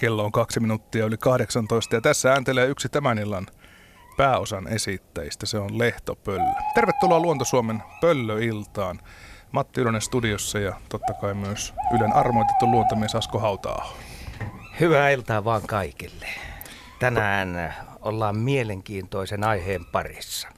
[0.00, 3.46] Kello on kaksi minuuttia yli 18 ja tässä ääntelee yksi tämän illan
[4.16, 5.46] pääosan esittäjistä.
[5.46, 6.52] Se on Lehto Pöllö.
[6.74, 9.00] Tervetuloa Luonto Suomen Pöllöiltaan.
[9.52, 13.92] Matti Ylonen studiossa ja totta kai myös Ylen armoitettu luontomies Asko hautaa.
[14.80, 16.26] Hyvää iltaa vaan kaikille.
[16.98, 20.48] Tänään ollaan mielenkiintoisen aiheen parissa.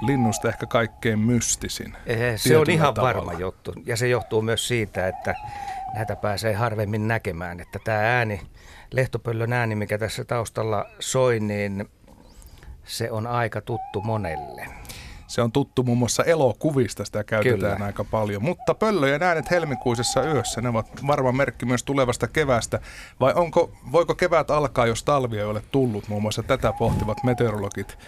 [0.00, 1.96] Linnusta ehkä kaikkein mystisin.
[2.06, 3.14] Eh, se on ihan tavalla.
[3.14, 5.34] varma juttu ja se johtuu myös siitä, että
[5.94, 7.60] näitä pääsee harvemmin näkemään.
[7.60, 8.40] Että tämä ääni,
[8.90, 11.88] lehtopöllön ääni, mikä tässä taustalla soi, niin
[12.84, 14.66] se on aika tuttu monelle.
[15.26, 17.86] Se on tuttu muun muassa elokuvista, sitä käytetään Kyllä.
[17.86, 18.42] aika paljon.
[18.42, 22.80] Mutta pöllöjen äänet helmikuisessa yössä, ne ovat varma merkki myös tulevasta kevästä.
[23.20, 26.08] Vai onko, voiko kevät alkaa, jos talvia ei ole tullut?
[26.08, 27.98] Muun muassa tätä pohtivat meteorologit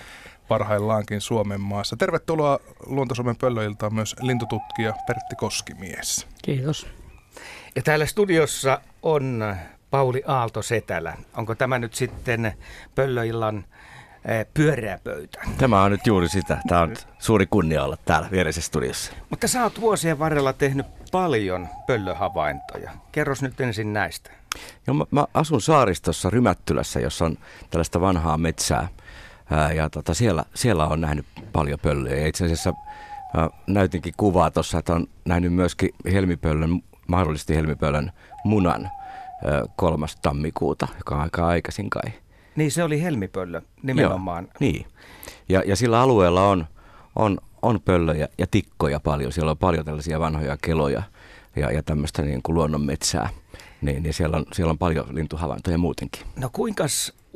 [0.49, 1.97] parhaillaankin Suomen maassa.
[1.97, 6.27] Tervetuloa Luontosuomen pöllöiltaan myös lintututkija Pertti Koskimies.
[6.43, 6.87] Kiitos.
[7.77, 9.57] Ja täällä studiossa on
[9.91, 11.17] Pauli Aalto-Setälä.
[11.37, 12.53] Onko tämä nyt sitten
[12.95, 13.65] pöllöillan
[14.25, 15.41] eh, pyöreä pöytä?
[15.59, 16.59] Tämä on nyt juuri sitä.
[16.69, 19.13] Tämä on suuri kunnia olla täällä viereisessä studiossa.
[19.31, 22.91] Mutta sä oot vuosien varrella tehnyt paljon pöllöhavaintoja.
[23.13, 24.31] Kerros nyt ensin näistä.
[24.87, 27.39] Joo, mä, mä asun saaristossa Rymättylässä, jossa on
[27.71, 28.89] tällaista vanhaa metsää.
[29.51, 32.27] Ää, ja tota, siellä, siellä on nähnyt paljon pöllöjä.
[32.27, 32.73] Itse asiassa
[33.35, 38.13] mä näytinkin kuvaa tuossa, että on nähnyt myöskin helmipöllön mahdollisesti helmipöllön
[38.45, 38.91] munan
[39.77, 42.13] kolmas tammikuuta, joka on aika aikaisin kai.
[42.57, 44.45] Niin, se oli helmipöllö nimenomaan.
[44.45, 44.87] Joo, niin.
[45.49, 46.67] Ja, ja sillä alueella on,
[47.17, 49.33] on, on pöllöjä ja tikkoja paljon.
[49.33, 51.03] Siellä on paljon tällaisia vanhoja keloja
[51.57, 53.29] ja, ja tämmöistä niin kuin luonnonmetsää.
[53.81, 56.23] Niin, niin siellä, on, siellä on paljon lintuhavaintoja muutenkin.
[56.37, 56.85] No kuinka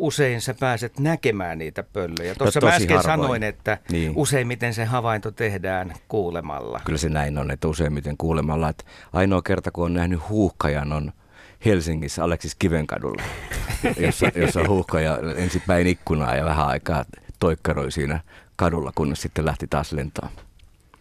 [0.01, 2.35] usein sä pääset näkemään niitä pöllöjä?
[2.35, 3.21] Tuossa no, mä äsken harvoin.
[3.21, 4.13] sanoin, että niin.
[4.17, 6.81] useimmiten se havainto tehdään kuulemalla.
[6.85, 8.69] Kyllä se näin on, että useimmiten kuulemalla.
[8.69, 11.13] Että ainoa kerta, kun on nähnyt huuhkajan, on
[11.65, 13.23] Helsingissä Aleksis Kivenkadulla,
[14.07, 17.05] jossa, jossa huuhkaja ensin päin ikkunaa ja vähän aikaa
[17.39, 18.21] toikkaroi siinä
[18.57, 20.31] kadulla, kunnes sitten lähti taas lentoon.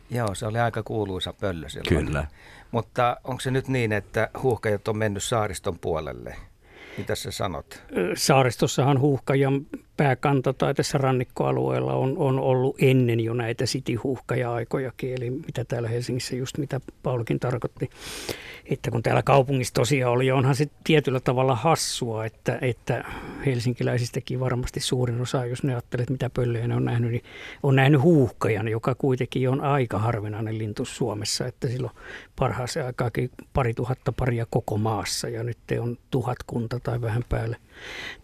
[0.10, 2.06] Joo, se oli aika kuuluisa pöllö silloin.
[2.06, 2.28] Kyllä.
[2.72, 6.36] Mutta onko se nyt niin, että huuhkajat on mennyt saariston puolelle?
[7.00, 7.84] Mitä sä sanot?
[8.16, 9.66] Saaristossahan huuhkajan
[10.00, 16.36] pääkanta tai tässä rannikkoalueella on, on ollut ennen jo näitä city-huuhkaja-aikojakin, eli mitä täällä Helsingissä
[16.36, 17.90] just mitä Paulikin tarkoitti,
[18.66, 23.04] että kun täällä kaupungissa tosiaan oli, onhan se tietyllä tavalla hassua, että, että
[23.46, 27.24] helsinkiläisistäkin varmasti suurin osa, jos ne ajattelet mitä pöllöjä ne on nähnyt, niin
[27.64, 31.94] on nähnyt huuhkajan, joka kuitenkin on aika harvinainen lintu Suomessa, että silloin
[32.36, 37.58] parhaaseen aikaakin pari tuhatta paria koko maassa ja nyt on tuhatkunta tai vähän päälle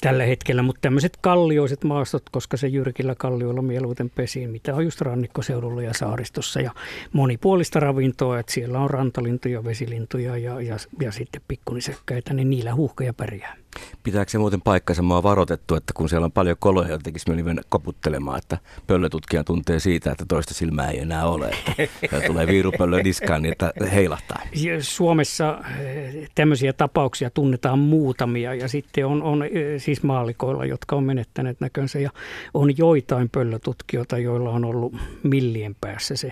[0.02, 5.02] tällä hetkellä, mutta tämmöiset kallioiset maastot, koska se jyrkillä kallioilla mieluiten pesiin, mitä on just
[5.02, 6.72] rannikkoseudulla ja saaristossa ja
[7.14, 13.14] monipuolista ravintoa, että siellä on rantalintuja, vesilintuja ja, ja, ja sitten pikkunisekkäitä, niin niillä huuhkaja
[13.14, 13.65] pärjää.
[14.04, 15.02] Pitääkö se muuten paikkansa?
[15.02, 19.44] Mä oon varoitettu, että kun siellä on paljon koloja, jotenkin mieli mennä koputtelemaan, että pöllötutkija
[19.44, 21.56] tuntee siitä, että toista silmää ei enää ole.
[21.78, 24.42] Että tulee viirupöllö niskaan, niin että heilahtaa.
[24.80, 31.04] Suomessa eh, tämmöisiä tapauksia tunnetaan muutamia ja sitten on, on eh, siis maalikoilla, jotka on
[31.04, 32.10] menettäneet näkönsä ja
[32.54, 36.32] on joitain pöllötutkijoita, joilla on ollut millien päässä se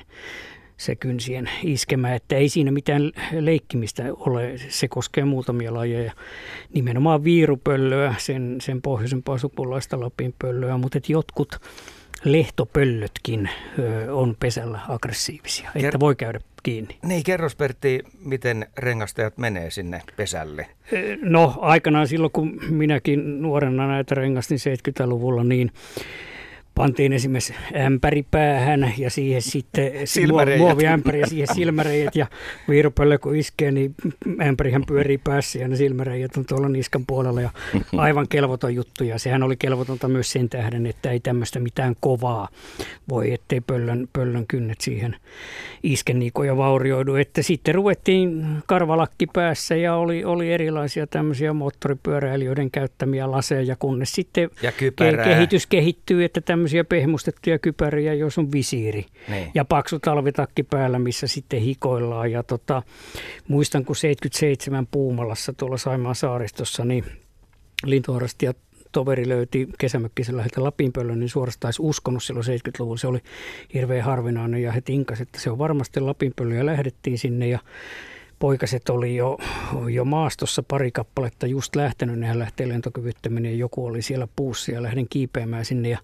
[0.84, 4.54] se kynsien iskemä, että ei siinä mitään leikkimistä ole.
[4.70, 6.14] Se koskee muutamia lajeja,
[6.74, 11.62] nimenomaan viirupöllöä, sen, sen pohjoisempaa sukulaista lapinpöllöä, mutta että jotkut
[12.24, 13.50] lehtopöllötkin
[13.80, 16.98] ö, on pesällä aggressiivisia, Ker- että voi käydä kiinni.
[17.04, 20.68] Niin, kerros Pertti, miten rengastajat menee sinne pesälle?
[21.22, 25.72] No aikanaan silloin, kun minäkin nuorena näitä rengastin 70-luvulla, niin
[26.76, 27.54] pantiin esimerkiksi
[27.86, 29.92] ämpäri päähän ja siihen sitten
[30.58, 32.28] muoviämpäri ja siihen silmäreijät ja
[32.70, 33.96] viirupölle kun iskee, niin
[34.42, 37.50] ämpärihän pyörii päässä ja ne silmäreijät on tuolla niskan puolella ja
[37.98, 39.04] aivan kelvoton juttu.
[39.04, 42.48] Ja sehän oli kelvotonta myös sen tähden, että ei tämmöistä mitään kovaa
[43.10, 45.16] voi, ettei pöllön, pöllön kynnet siihen
[45.84, 53.76] iskeniikoja vaurioidu, että sitten ruvettiin karvalakki päässä ja oli, oli erilaisia tämmöisiä moottoripyöräilijöiden käyttämiä laseja,
[53.76, 59.52] kunnes sitten ke- kehitys kehittyy, että tämmöisiä tämmöisiä pehmustettuja kypäriä, jos on visiiri niin.
[59.54, 62.32] ja paksu talvitakki päällä, missä sitten hikoillaan.
[62.32, 62.82] Ja tota,
[63.48, 67.06] muistan, kun 77 Puumalassa tuolla Saimaan saaristossa, niin
[67.86, 68.58] lintuharrastajat
[68.92, 72.98] toveri löyti kesämökkisen läheltä Lapinpöllön, niin suorastaan olisi uskonut silloin 70-luvulla.
[72.98, 73.20] Se oli
[73.74, 77.60] hirveän harvinainen ja he tinkasivat, että se on varmasti Lapinpöllö ja lähdettiin sinne ja
[78.44, 79.38] poikaset oli jo,
[79.92, 84.84] jo maastossa pari kappaletta just lähtenyt, nehän lähtee lentokyvyttöminen ja joku oli siellä puussa ja
[84.84, 85.98] lähden kiipeämään sinne ja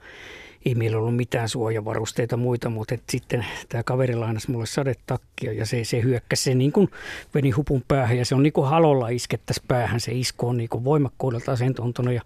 [0.65, 5.65] ei meillä ollut mitään suojavarusteita muita, mutta et sitten tämä kaveri lainasi mulle sadetakkia ja
[5.65, 6.89] se, se hyökkäsi se niin kuin
[7.33, 9.99] veni hupun päähän ja se on niin kuin halolla iskettäisi päähän.
[9.99, 12.21] Se isku on niin kuin voimakkuudelta asentuntunut ja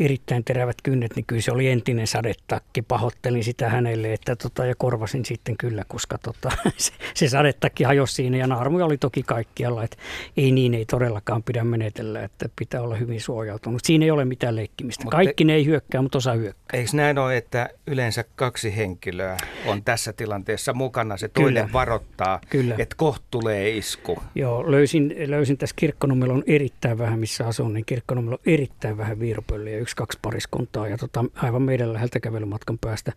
[0.00, 2.82] erittäin terävät kynnet, niin kyllä se oli entinen sadetakki.
[2.82, 8.14] Pahoittelin sitä hänelle että tota, ja korvasin sitten kyllä, koska tota, se, se sadetakki hajosi
[8.14, 9.84] siinä ja naarmuja oli toki kaikkialla.
[9.84, 9.96] Että
[10.36, 13.84] ei niin, ei todellakaan pidä menetellä, että pitää olla hyvin suojautunut.
[13.84, 15.04] Siinä ei ole mitään leikkimistä.
[15.04, 16.80] Mutta Kaikki ne ei hyökkää, mutta osa hyökkää.
[16.80, 19.36] Eikö näin ole, että yleensä kaksi henkilöä
[19.66, 21.16] on tässä tilanteessa mukana?
[21.16, 21.72] Se toinen Kyllä.
[21.72, 22.74] varoittaa, Kyllä.
[22.78, 24.18] että kohta tulee isku.
[24.34, 29.20] Joo, löysin, löysin tässä kirkkonummella on erittäin vähän, missä asun, niin kirkkonummella on erittäin vähän
[29.20, 30.88] viiropölliä, yksi, kaksi pariskuntaa.
[30.88, 33.12] Ja tota, aivan meidän läheltä kävelymatkan päästä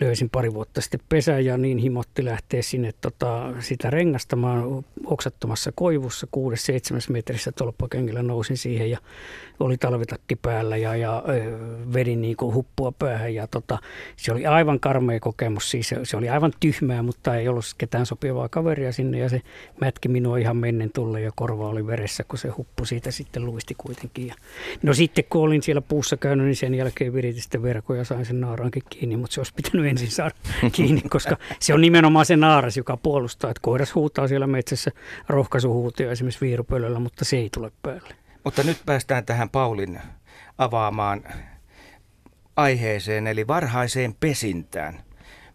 [0.00, 6.26] löysin pari vuotta sitten pesä ja niin himotti lähteä sinne tota, sitä rengastamaan oksattomassa koivussa,
[6.36, 6.40] 6-7
[7.12, 8.98] metrissä tolppakengillä nousin siihen ja
[9.60, 11.22] oli talvitakki päällä ja, ja
[11.94, 13.67] vedin niin kuin huppua päähän ja tota,
[14.16, 18.06] se oli aivan karmea kokemus, siis se, se oli aivan tyhmää, mutta ei ollut ketään
[18.06, 19.42] sopivaa kaveria sinne ja se
[19.80, 23.74] mätki minua ihan mennen tulle ja korva oli veressä, kun se huppu siitä sitten luisti
[23.78, 24.26] kuitenkin.
[24.26, 24.34] Ja,
[24.82, 28.26] no sitten kun olin siellä puussa käynyt, niin sen jälkeen viritin sitten verkkoja ja sain
[28.26, 30.34] sen naaraankin kiinni, mutta se olisi pitänyt ensin saada
[30.72, 34.90] kiinni, koska se on nimenomaan se naaras, joka puolustaa, että koiras huutaa siellä metsässä
[35.28, 38.14] rohkaisuhuutia esimerkiksi viirupöllöllä, mutta se ei tule päälle.
[38.44, 40.00] Mutta nyt päästään tähän Paulin
[40.58, 41.24] avaamaan
[42.58, 45.00] aiheeseen, eli varhaiseen pesintään.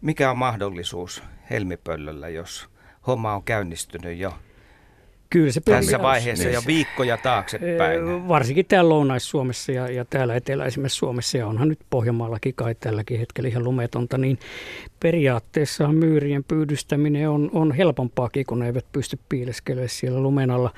[0.02, 2.70] Mikä on mahdollisuus helmipöllöllä, jos
[3.08, 4.34] homma on käynnistynyt jo
[5.34, 8.28] Kyllä se tässä vaiheessa jo viikkoja taaksepäin.
[8.28, 13.50] Varsinkin täällä Lounais-Suomessa ja, ja täällä eteläisimmässä Suomessa, ja onhan nyt Pohjanmaallakin kai tälläkin hetkellä
[13.50, 14.40] ihan lumetonta, niin
[15.00, 20.74] periaatteessa myyrien pyydystäminen on, on helpompaakin, kun ne eivät pysty piileskelemään siellä lumen alla.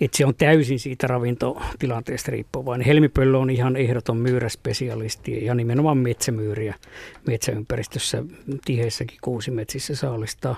[0.00, 2.86] Et se on täysin siitä ravintotilanteesta riippuvainen.
[2.86, 6.74] Helmipöllö on ihan ehdoton myyräspesialisti ja nimenomaan metsämyyriä
[7.26, 8.24] metsäympäristössä
[8.64, 10.56] tiheissäkin kuusimetsissä saalistaa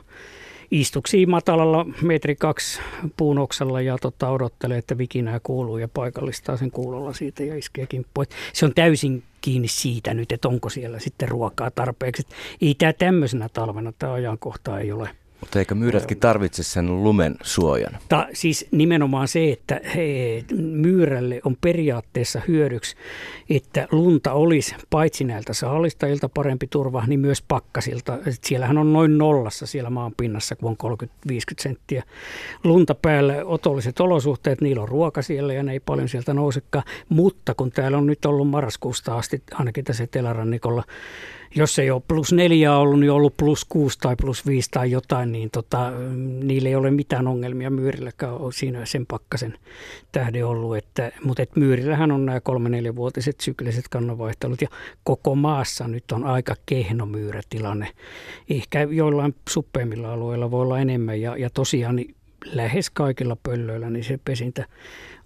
[0.70, 2.81] istuksi matalalla metri kaksi
[3.17, 7.87] puun oksalla ja tota, odottelee, että vikinää kuuluu ja paikallistaa sen kuulolla siitä ja iskee
[7.87, 8.26] kimppuun.
[8.52, 12.22] Se on täysin kiinni siitä nyt, että onko siellä sitten ruokaa tarpeeksi.
[12.61, 15.11] ei tämä tämmöisenä talvena, tämä ajankohta ei ole
[15.41, 17.99] mutta eikö myyrätkin tarvitse sen lumen suojan?
[18.09, 22.97] Ta, siis nimenomaan se, että he, myyrälle on periaatteessa hyödyksi,
[23.51, 28.19] että lunta olisi paitsi näiltä saalistajilta parempi turva, niin myös pakkasilta.
[28.43, 30.97] Siellähän on noin nollassa siellä maan pinnassa, kun on
[31.33, 32.03] 30-50 senttiä
[32.65, 33.35] lunta päällä.
[33.45, 36.85] Otolliset olosuhteet, niillä on ruoka siellä ja ne ei paljon sieltä nousekaan.
[37.09, 40.85] Mutta kun täällä on nyt ollut marraskuusta asti, ainakin tässä etelärannikolla,
[41.55, 44.91] jos ei ole plus neljä ollut, niin on ollut plus kuusi tai plus viisi tai
[44.91, 45.93] jotain, niin tota,
[46.43, 49.58] niillä ei ole mitään ongelmia myyrilläkään on siinä sen pakkasen
[50.12, 50.76] tähden ollut.
[50.76, 54.69] Että, mutta et myyrillähän on nämä kolme neljävuotiset sykliset kannanvaihtelut ja
[55.05, 57.88] koko maassa nyt on aika kehno myyrätilanne.
[58.50, 62.14] Ehkä joillain suppeimmilla alueilla voi olla enemmän ja, ja tosiaan niin
[62.44, 64.67] lähes kaikilla pöllöillä niin se pesintä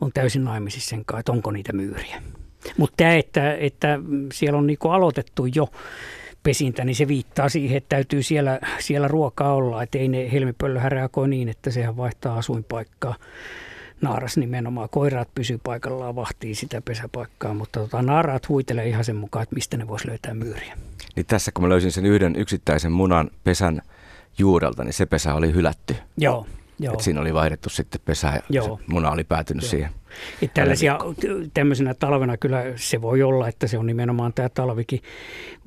[0.01, 2.23] on täysin naimisissa sen kanssa, että onko niitä myyriä.
[2.77, 3.99] Mutta tämä, että, että
[4.33, 5.69] siellä on niinku aloitettu jo
[6.43, 9.83] pesintä, niin se viittaa siihen, että täytyy siellä, siellä ruokaa olla.
[9.83, 13.15] Että ei ne helmipöllöhän reagoi niin, että sehän vaihtaa asuinpaikkaa.
[14.01, 14.89] Naaras nimenomaan.
[14.89, 19.77] Koiraat pysyy paikallaan, vahtii sitä pesäpaikkaa, mutta tota, naaraat huitelee ihan sen mukaan, että mistä
[19.77, 20.77] ne voisi löytää myyriä.
[21.17, 23.83] Niin tässä kun mä löysin sen yhden yksittäisen munan pesän
[24.39, 25.97] juurelta, niin se pesä oli hylätty.
[26.17, 26.47] Joo.
[26.79, 26.95] Joo.
[26.95, 28.81] Et siinä oli vaihdettu sitten pesä ja Joo.
[28.87, 29.71] muna oli päätynyt Joo.
[29.71, 29.91] siihen.
[30.43, 30.99] Että tällaisia,
[31.55, 35.01] tämmöisenä talvena kyllä se voi olla, että se on nimenomaan tämä talvikin.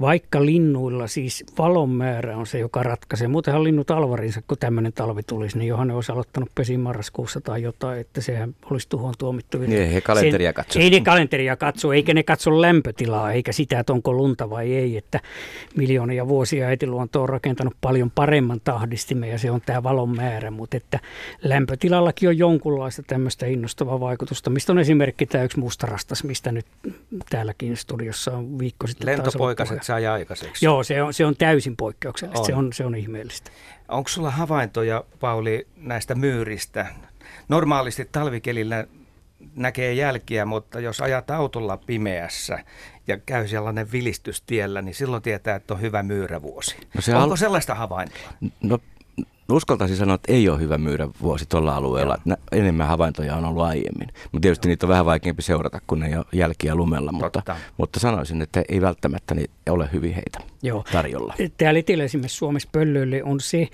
[0.02, 3.28] Vaikka linnuilla siis valon määrä on se, joka ratkaisee.
[3.28, 7.62] Muutenhan linnut alvarinsa, kun tämmöinen talvi tulisi, niin johan ne olisi aloittanut pesin marraskuussa tai
[7.62, 9.58] jotain, että sehän olisi tuhoon tuomittu.
[9.58, 10.80] Niin, ei he kalenteria katso.
[10.80, 14.98] Ei ne kalenteria katso, eikä ne katso lämpötilaa, eikä sitä, että onko lunta vai ei.
[14.98, 15.20] Että
[15.78, 20.78] miljoonia vuosia äitiluonto on rakentanut paljon paremman tahdistimen ja se on tämä valon määrä, mutta
[20.78, 21.00] että
[21.44, 26.66] lämpötilallakin on jonkunlaista tämmöistä innostavaa vaikutusta Tuosta, mistä on esimerkki tämä yksi mustarastas, mistä nyt
[27.30, 30.66] täälläkin studiossa on viikko sitten Lentopoikaset sai aikaiseksi.
[30.66, 32.46] Joo, se on, se on täysin poikkeuksellista, on.
[32.46, 33.52] Se, on, se on ihmeellistä.
[33.88, 36.86] Onko sulla havaintoja, Pauli, näistä myyristä?
[37.50, 38.88] Normaalisti talvikelillä
[39.56, 42.60] näkee jälkiä, mutta jos ajat autolla pimeässä
[43.08, 46.76] ja käy sellainen vilistystiellä, niin silloin tietää, että on hyvä myyrävuosi.
[46.96, 48.30] No se Onko al- sellaista havaintoa?
[48.62, 48.80] No
[49.56, 52.18] uskaltaisin sanoa, että ei ole hyvä myydä vuosi tuolla alueella.
[52.26, 52.38] Joo.
[52.52, 54.08] Enemmän havaintoja on ollut aiemmin.
[54.32, 57.12] Mutta tietysti niitä on vähän vaikeampi seurata, kun ne ei ole jälkiä lumella.
[57.12, 60.84] Mutta, mutta sanoisin, että ei välttämättä niin ole hyvin heitä Joo.
[60.92, 61.34] tarjolla.
[61.58, 63.68] Täällä esimerkiksi Suomessa pöllöille on se,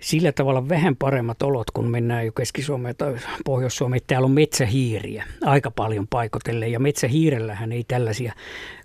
[0.00, 4.02] sillä tavalla vähän paremmat olot, kun mennään jo Keski-Suomeen tai Pohjois-Suomeen.
[4.06, 8.32] Täällä on metsähiiriä aika paljon paikotelle ja metsähiirellähän ei tällaisia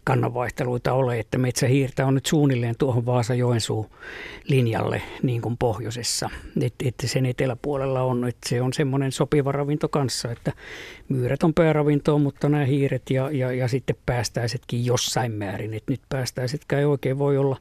[0.06, 3.90] kannanvaihteluita ole, että metsähiirtä on nyt suunnilleen tuohon Vaasa-Joensuu
[4.48, 6.30] linjalle niin kuin pohjoisessa.
[6.62, 10.54] Että et sen eteläpuolella on, että se on semmoinen sopiva ravinto kanssa, että
[11.10, 15.74] myyrät on pääravintoa, mutta nämä hiiret ja, ja, ja sitten päästäisetkin jossain määrin.
[15.74, 17.58] Että nyt päästäisetkään ei oikein voi olla,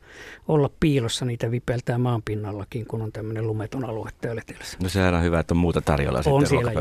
[0.49, 4.79] olla piilossa, niitä vipeltää maanpinnallakin, kun on tämmöinen lumeton alue täällä etelässä.
[4.83, 6.73] No sehän on hyvä, että on muuta tarjolla on sitten siellä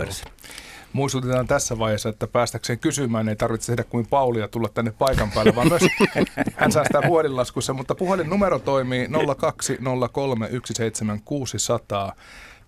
[0.94, 5.56] Muistutetaan tässä vaiheessa, että päästäkseen kysymään ei tarvitse tehdä kuin Paulia tulla tänne paikan päälle,
[5.56, 5.84] vaan myös
[6.56, 9.12] hän säästää vuodinlaskussa, mutta numero toimii 020317600.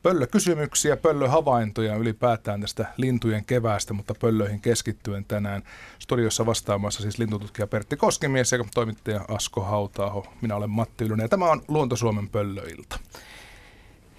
[0.04, 5.64] Pöllökysymyksiä, pöllöhavaintoja ylipäätään tästä lintujen keväästä, mutta pöllöihin keskittyen tänään.
[6.00, 10.26] Studiossa vastaamassa siis lintututkija Pertti Koskimies ja toimittaja Asko Hautaaho.
[10.42, 13.00] Minä olen Matti Ylönen ja tämä on Luonto Suomen pöllöilta.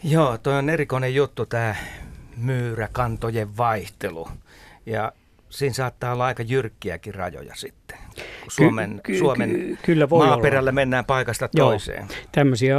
[0.03, 1.75] Joo, toi on erikoinen juttu tämä
[2.37, 4.29] myyräkantojen vaihtelu.
[4.87, 5.13] Ja
[5.51, 7.99] siinä saattaa olla aika jyrkkiäkin rajoja sitten.
[8.49, 10.73] Suomen, ky- ky- Suomen ky- kyllä voi maaperällä olla.
[10.73, 11.69] mennään paikasta Joo.
[11.71, 12.07] toiseen.
[12.33, 12.77] Tämmöisiä,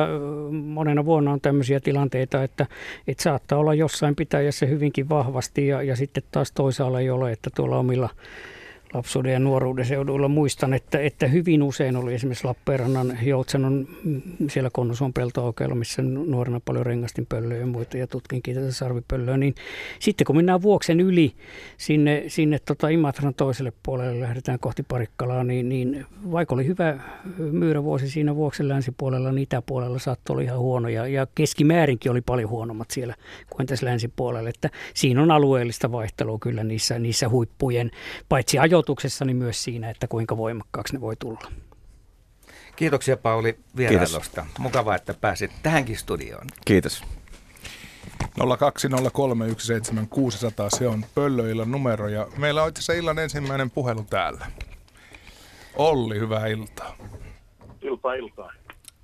[0.51, 2.65] monena vuonna on tämmöisiä tilanteita, että,
[3.07, 7.49] että saattaa olla jossain pitäjässä hyvinkin vahvasti ja, ja sitten taas toisaalla ei ole, että
[7.55, 8.09] tuolla omilla
[8.93, 14.69] lapsuuden ja nuoruuden seuduilla muistan, että, että hyvin usein oli esimerkiksi Lappeenrannan Joutsanon mm, siellä
[14.73, 19.55] Konnuson peltoaukeilla, missä nuorena paljon rengastin pöllöjä ja muita ja tutkinkin tätä sarvipöllöä, niin
[19.99, 21.33] sitten kun mennään Vuoksen yli
[21.77, 26.99] sinne, sinne tota Imatran toiselle puolelle, lähdetään kohti Parikkalaa, niin, niin vaikka oli hyvä
[27.37, 32.49] myyrävuosi siinä Vuoksen länsipuolella, niin itäpuolella saattoi olla ihan huono ja, ja keskimäärinkin oli paljon
[32.49, 33.15] huonommat siellä
[33.49, 37.91] kuin tässä länsipuolella, että siinä on alueellista vaihtelua kyllä niissä, niissä huippujen,
[38.29, 41.51] paitsi ajo ajoituksessa, niin myös siinä, että kuinka voimakkaaksi ne voi tulla.
[42.75, 44.41] Kiitoksia Pauli vierailusta.
[44.41, 44.59] Kiitos.
[44.59, 46.47] Mukavaa, että pääsit tähänkin studioon.
[46.65, 47.03] Kiitos.
[48.39, 48.43] 020317600,
[50.77, 54.45] se on Pöllöillan numero ja meillä on itse asiassa illan ensimmäinen puhelu täällä.
[55.75, 56.97] Olli, hyvää iltaa.
[57.81, 58.53] Iltaa, iltaa.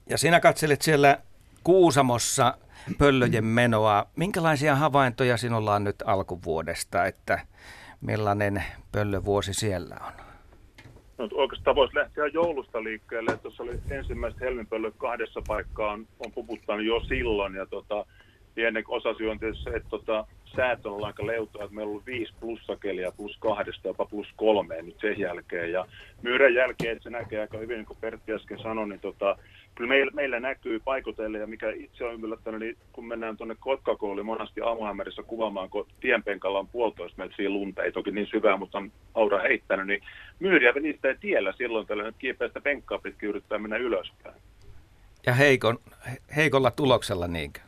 [0.09, 1.17] Ja sinä katselit siellä
[1.63, 2.57] Kuusamossa
[2.97, 4.05] pöllöjen menoa.
[4.15, 7.45] Minkälaisia havaintoja sinulla on nyt alkuvuodesta, että
[8.05, 10.13] millainen pöllövuosi siellä on?
[11.17, 13.31] No, oikeastaan voisi lähteä joulusta liikkeelle.
[13.31, 17.55] Että tuossa oli ensimmäiset helminpöllöt kahdessa paikkaan on, puputtanut jo silloin.
[17.55, 18.05] Ja tota,
[18.55, 22.05] pieni osasyy on tietysti se, että tota, säät on aika leutoa, että meillä on ollut
[22.05, 25.71] viisi plussakelia plus kahdesta, jopa plus kolmeen nyt sen jälkeen.
[25.71, 25.85] Ja
[26.21, 29.37] myyrän jälkeen, että se näkee aika hyvin, niin kuin Pertti äsken sanoi, niin tota,
[29.75, 34.25] kyllä meillä, meillä näkyy paikotelle, ja mikä itse on yllättänyt, niin kun mennään tuonne Kotkakouluun
[34.25, 38.91] monasti aamuhämärissä kuvaamaan, kun tienpenkalla on puolitoista metriä lunta, ei toki niin syvää, mutta on
[39.13, 40.01] aura heittänyt, niin
[40.39, 44.35] myyriä niistä tiellä silloin tällä kiipeästä penkkaa pitkin yrittää mennä ylöspäin.
[45.25, 45.79] Ja heikon,
[46.35, 47.59] heikolla tuloksella niinkö?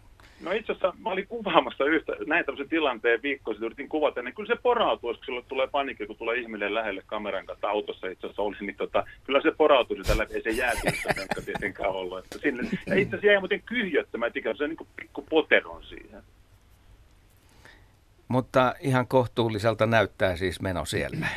[0.42, 4.36] No itse asiassa mä olin kuvaamassa yhtä, näin tämmöisen tilanteen viikko sitten yritin kuvata, niin
[4.36, 8.28] kyllä se porautuu, kun sille tulee panikki, kun tulee ihminen lähelle kameran kanssa autossa itse
[8.28, 12.20] asiassa oli, niin tota, kyllä se porautuu sitä läpi, ei se jäätynyt jonka tietenkään ollut.
[12.20, 15.84] Että sinne, ja itse asiassa jäi muuten kyhjöttämään, että ikään se niin kuin pikku poteron
[15.84, 16.24] siihen.
[18.28, 21.28] Mutta ihan kohtuulliselta näyttää siis meno siellä.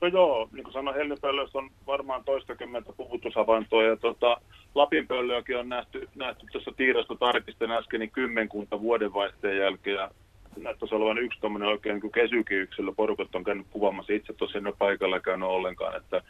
[0.00, 4.40] No joo, niin kuin sanoin, Helmipöllössä on varmaan toistakymmentä puhutushavaintoa ja tota,
[4.74, 10.10] Lapinpöllöäkin on nähty, nähty tuossa Tiirasta tarkisten äsken niin kymmenkunta vuodenvaihteen jälkeen ja
[10.56, 12.92] näyttäisi olevan yksi tuommoinen oikein niin kesykin yksilö.
[12.92, 16.22] Porukat on käynyt kuvaamassa itse tosiaan ole paikalla käynyt ollenkaan, että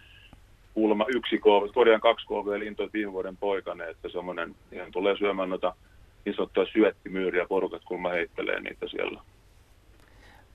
[0.75, 5.75] kuulemma yksi KV, korjaan kaksi KV-lintoja viime vuoden poikane, että semmoinen ihan tulee syömään noita
[6.25, 9.21] niin sanottuja syöttimyyriä, porukat kulma heittelee niitä siellä.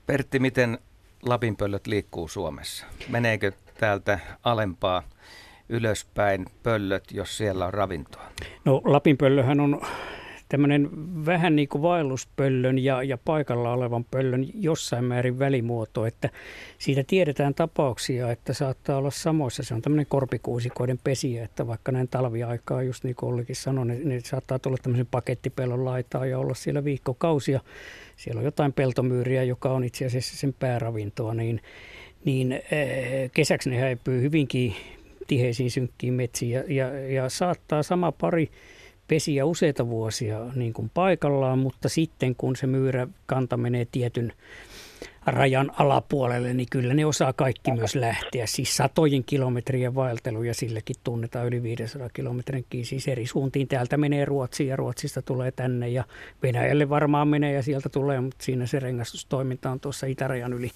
[0.06, 0.78] Pertti, miten
[1.22, 2.86] lapinpöllöt liikkuu Suomessa?
[3.08, 5.02] Meneekö täältä alempaa
[5.68, 8.22] ylöspäin pöllöt, jos siellä on ravintoa?
[8.64, 9.80] No lapinpöllöhän on
[10.48, 10.90] tämmöinen
[11.26, 16.30] vähän niin kuin vaelluspöllön ja, ja paikalla olevan pöllön jossain määrin välimuoto, että
[16.78, 19.62] siitä tiedetään tapauksia, että saattaa olla samoissa.
[19.62, 24.08] Se on tämmöinen korpikuusikoiden pesiä, että vaikka näin talviaikaa, just niin kuin Ollikin sanoi, niin,
[24.08, 27.60] niin saattaa tulla tämmöisen pakettipellon laitaa ja olla siellä viikkokausia.
[28.16, 31.60] Siellä on jotain peltomyyriä, joka on itse asiassa sen pääravintoa, niin,
[32.24, 34.74] niin eh, kesäksi ne häipyy hyvinkin
[35.26, 38.50] tiheisiin synkkiin metsiin ja, ja, ja saattaa sama pari
[39.08, 44.32] pesiä useita vuosia niin kuin paikallaan, mutta sitten kun se myyrä kanta menee tietyn
[45.26, 48.46] rajan alapuolelle, niin kyllä ne osaa kaikki myös lähteä.
[48.46, 52.86] Siis satojen kilometrien vaeltelu ja sillekin tunnetaan yli 500 kilometrinkin.
[52.86, 56.04] Siis eri suuntiin täältä menee Ruotsiin ja Ruotsista tulee tänne ja
[56.42, 60.70] Venäjälle varmaan menee ja sieltä tulee, mutta siinä se rengastustoiminta on tuossa itärajan yli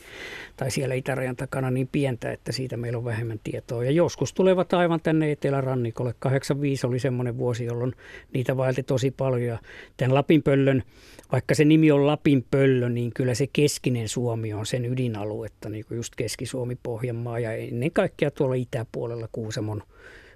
[0.57, 3.85] tai siellä itärajan takana niin pientä, että siitä meillä on vähemmän tietoa.
[3.85, 6.14] Ja joskus tulevat aivan tänne etelärannikolle.
[6.19, 7.92] 85 oli semmoinen vuosi, jolloin
[8.33, 9.42] niitä vaelti tosi paljon.
[9.42, 9.59] Ja
[9.97, 10.83] tämän Lapinpöllön,
[11.32, 15.96] vaikka se nimi on Lapinpöllö, niin kyllä se keskinen Suomi huomioon sen ydinaluetta, niin kuin
[15.96, 19.82] just Keski-Suomi, Pohjanmaa ja ennen kaikkea tuolla itäpuolella Kuusamon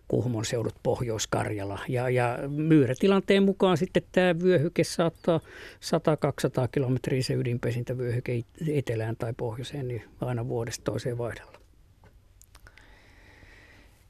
[0.09, 1.79] Kuhmon seudut Pohjois-Karjala.
[1.89, 8.41] Ja, ja myyrätilanteen mukaan sitten tämä vyöhyke saattaa 100-200 kilometriä se ydinpesintävyöhyke
[8.73, 11.59] etelään tai pohjoiseen, niin aina vuodesta toiseen vaihdella.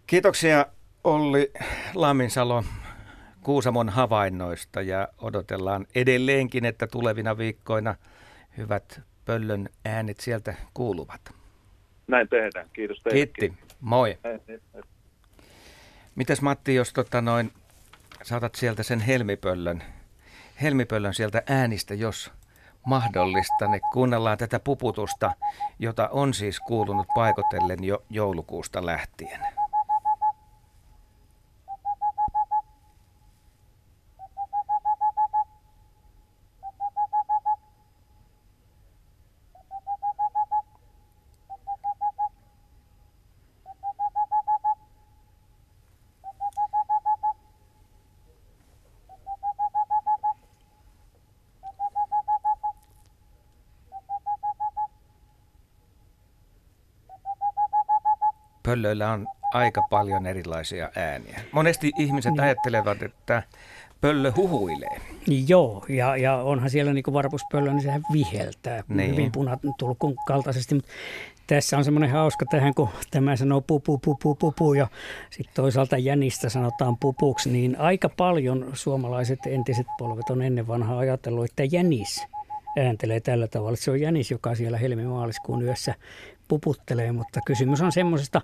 [0.06, 0.66] Kiitoksia
[1.04, 1.52] Olli
[1.94, 2.64] Laminsalo
[3.44, 7.94] Kuusamon havainnoista ja odotellaan edelleenkin, että tulevina viikkoina
[8.56, 11.20] hyvät pöllön äänet sieltä kuuluvat.
[12.06, 12.66] Näin tehdään.
[12.72, 13.16] Kiitos teille.
[13.16, 13.52] Kiitti.
[13.80, 14.18] Moi.
[16.14, 17.52] Mites Matti, jos tota noin,
[18.22, 19.82] saatat sieltä sen helmipöllön,
[20.62, 22.32] helmipöllön sieltä äänistä, jos
[22.86, 25.32] mahdollista, niin kuunnellaan tätä puputusta,
[25.78, 29.40] jota on siis kuulunut paikotellen jo joulukuusta lähtien.
[58.74, 61.40] Pöllöillä on aika paljon erilaisia ääniä.
[61.52, 62.40] Monesti ihmiset niin.
[62.40, 63.42] ajattelevat, että
[64.00, 65.00] pöllö huhuilee.
[65.48, 69.10] Joo, ja, ja onhan siellä niin varpuspöllö, niin sehän viheltää niin.
[69.10, 70.74] hyvin punatulkun kaltaisesti.
[70.74, 70.90] Mutta
[71.46, 74.86] tässä on semmoinen hauska tähän, kun tämä sanoo pupu, pupu, pupu ja
[75.30, 81.44] sitten toisaalta jänistä sanotaan pupuksi, niin aika paljon suomalaiset entiset polvet on ennen vanhaa ajatellut,
[81.44, 82.26] että jänis
[82.78, 83.76] ääntelee tällä tavalla.
[83.76, 85.94] Se on jänis, joka siellä helmimaaliskuun yössä
[86.54, 88.40] puputtelee, mutta kysymys on semmoisesta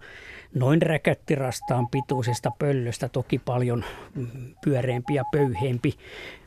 [0.55, 3.85] noin räkättirastaan pituisesta pöllöstä, toki paljon
[4.64, 5.95] pyöreämpi ja pöyheempi,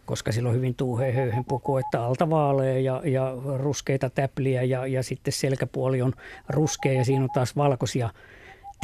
[0.06, 4.88] koska sillä on hyvin tuuheen höyhen puku, että alta vaalea ja, ja ruskeita täpliä ja,
[4.88, 6.14] ja sitten selkäpuoli on
[6.50, 8.10] ruskea ja siinä on taas valkoisia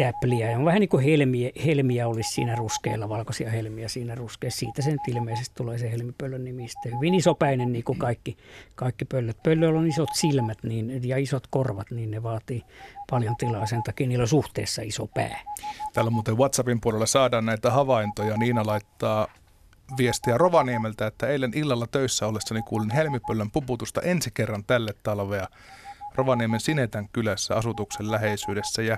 [0.03, 0.51] täpliä.
[0.51, 4.59] Ja on vähän niin kuin helmiä, helmiä olisi siinä ruskeilla, valkoisia helmiä siinä ruskeissa.
[4.59, 6.67] Siitä se nyt ilmeisesti tulee se helmipöllön nimi.
[6.67, 8.37] Sitten hyvin isopäinen niin kuin kaikki,
[8.75, 9.43] kaikki pöllöt.
[9.43, 12.63] Pöllöillä on isot silmät niin, ja isot korvat, niin ne vaatii
[13.09, 13.65] paljon tilaa.
[13.65, 15.41] Sen takia niillä on suhteessa iso pää.
[15.93, 18.37] Täällä muuten WhatsAppin puolella saadaan näitä havaintoja.
[18.37, 19.27] Niina laittaa
[19.97, 25.47] viestiä Rovaniemeltä, että eilen illalla töissä ollessani kuulin helmipöllön puputusta ensi kerran tälle talvea
[26.15, 28.97] Rovaniemen Sinetän kylässä asutuksen läheisyydessä ja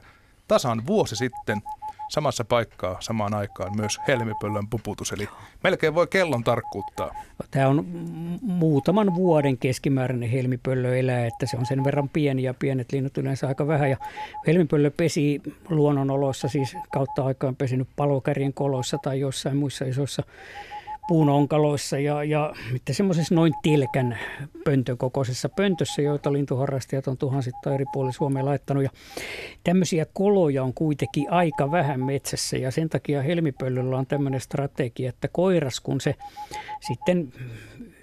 [0.51, 1.61] tasan vuosi sitten
[2.09, 5.29] samassa paikkaa samaan aikaan myös helmipöllön puputus, eli
[5.63, 7.15] melkein voi kellon tarkkuuttaa.
[7.51, 7.85] Tämä on
[8.41, 13.47] muutaman vuoden keskimääräinen helmipöllö elää, että se on sen verran pieni ja pienet linnut yleensä
[13.47, 13.89] aika vähän.
[13.89, 13.97] Ja
[14.47, 20.23] helmipöllö pesi luonnonoloissa, siis kautta aikaan pesinyt palokärjen koloissa tai jossain muissa isoissa
[21.11, 22.53] puunonkaloissa ja, ja
[22.91, 24.17] semmoisessa noin tilkän
[24.63, 28.83] pöntön kokoisessa pöntössä, joita lintuharrastajat on tuhansittain eri puolilla Suomea laittanut.
[28.83, 28.89] Ja
[29.63, 35.27] tämmöisiä koloja on kuitenkin aika vähän metsässä ja sen takia helmipöllöllä on tämmöinen strategia, että
[35.27, 36.15] koiras kun se
[36.87, 37.33] sitten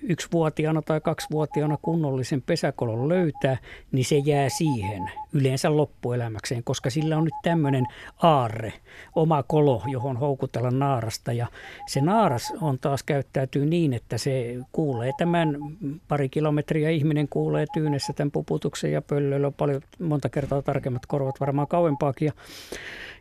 [0.02, 3.56] yksivuotiaana tai kaksivuotiaana kunnollisen pesäkolon löytää,
[3.92, 7.86] niin se jää siihen yleensä loppuelämäkseen, koska sillä on nyt tämmöinen
[8.22, 8.72] aarre,
[9.14, 11.32] oma kolo, johon houkutella naarasta.
[11.32, 11.46] Ja
[11.86, 15.56] se naaras on taas käyttäytyy niin, että se kuulee tämän
[16.08, 21.40] pari kilometriä ihminen kuulee tyynessä tämän puputuksen ja pöllöillä on paljon monta kertaa tarkemmat korvat,
[21.40, 22.26] varmaan kauempaakin.
[22.26, 22.32] Ja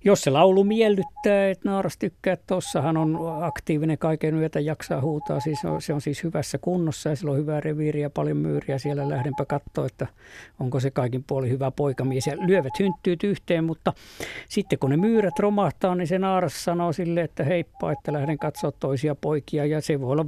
[0.05, 5.39] jos se laulu miellyttää, että naaras tykkää, että tossahan on aktiivinen kaiken yötä jaksaa huutaa,
[5.39, 9.09] siis on, se on siis hyvässä kunnossa ja sillä on hyvää reviiriä, paljon myyriä, siellä
[9.09, 10.07] lähdenpä katsoa, että
[10.59, 13.93] onko se kaikin puoli hyvä poikamies ja lyövät hynttyyt yhteen, mutta
[14.49, 18.71] sitten kun ne myyrät romahtaa, niin se naaras sanoo sille, että heippa, että lähden katsoa
[18.71, 20.25] toisia poikia ja se voi olla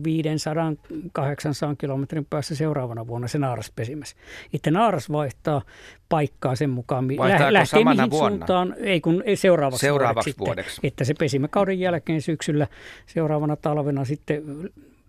[1.71, 4.15] 500-800 kilometrin päässä seuraavana vuonna se naaras pesimässä.
[4.53, 5.61] Itse naaras vaihtaa
[6.09, 8.37] paikkaa sen mukaan, Vaihtaako lähtee mihin vuonna?
[8.37, 10.73] suuntaan, ei kun ei seuraavaksi, seuraavaksi vuodeksi, vuodeksi.
[10.73, 12.67] Sitten, että se pesimäkauden jälkeen syksyllä
[13.05, 14.43] seuraavana talvena sitten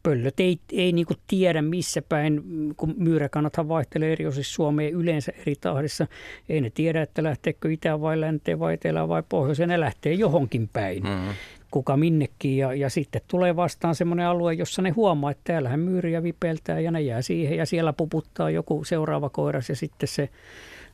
[0.02, 2.42] pöllöt ei, ei niin tiedä missä päin,
[2.76, 6.06] kun myyräkannathan vaihtelee eri osissa Suomea yleensä eri tahdissa.
[6.48, 9.68] Ei ne tiedä, että lähteekö itään vai länteen vai etelään vai pohjoiseen.
[9.68, 11.02] Ne lähtee johonkin päin.
[11.02, 11.34] Mm-hmm
[11.70, 12.56] kuka minnekin.
[12.56, 16.90] Ja, ja sitten tulee vastaan semmoinen alue, jossa ne huomaa, että täällähän myyriä vipeltää ja
[16.90, 20.28] ne jää siihen ja siellä puputtaa joku seuraava koiras ja sitten se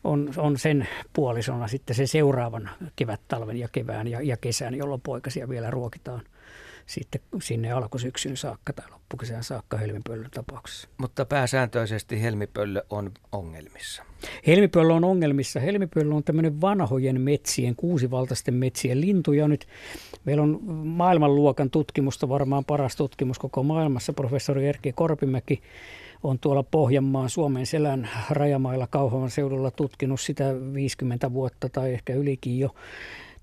[0.06, 5.00] on, on sen puolisona sitten se seuraavan kevät, talven ja kevään ja, ja kesän, jolloin
[5.00, 6.22] poikasia vielä ruokitaan
[6.86, 10.88] sitten sinne alkusyksyn saakka tai loppukesään saakka helmipöllön tapauksessa.
[10.98, 14.02] Mutta pääsääntöisesti helmipöllö on ongelmissa.
[14.46, 15.60] Helmipöllö on ongelmissa.
[15.60, 19.32] Helmipöllö on tämmöinen vanhojen metsien, kuusivaltaisten metsien lintu.
[19.32, 19.66] Ja nyt
[20.24, 24.12] meillä on maailmanluokan tutkimusta, varmaan paras tutkimus koko maailmassa.
[24.12, 25.62] Professori Erkki Korpimäki
[26.22, 32.58] on tuolla Pohjanmaan Suomen selän rajamailla Kauhavan seudulla tutkinut sitä 50 vuotta tai ehkä ylikin
[32.58, 32.74] jo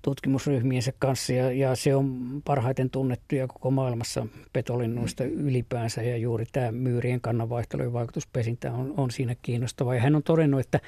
[0.04, 1.32] tutkimusryhmiensä kanssa.
[1.32, 6.02] Ja, ja se on parhaiten tunnettuja koko maailmassa petolinnuista ylipäänsä.
[6.02, 9.94] Ja juuri tämä myyrien kannanvaihtelujen vaikutuspesintä on, on siinä kiinnostava.
[9.94, 10.80] Ja hän on todennut, että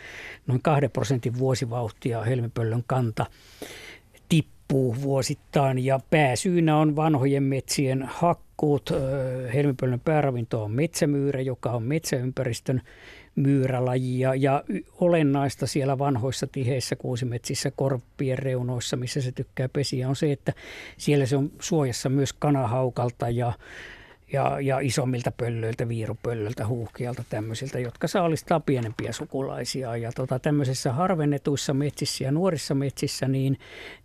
[0.46, 3.26] noin kahden prosentin vuosivauhtia helmipöllön kanta
[4.28, 5.84] tippuu vuosittain.
[5.84, 8.08] Ja pääsyynä on vanhojen metsien
[8.56, 8.90] hakkuut.
[9.54, 12.82] Helmipöllön pääravinto on metsämyyrä, joka on metsäympäristön
[13.36, 14.64] myyrälajia ja
[15.00, 20.52] olennaista siellä vanhoissa tiheissä kuusimetsissä korppien reunoissa, missä se tykkää pesiä, on se, että
[20.96, 23.52] siellä se on suojassa myös kanahaukalta ja
[24.32, 29.96] ja, ja isommilta pöllöiltä, viirupöllöltä, huuhkialta, tämmöisiltä, jotka saalistaa pienempiä sukulaisia.
[29.96, 33.58] Ja tota, tämmöisissä harvennetuissa metsissä ja nuorissa metsissä, niin,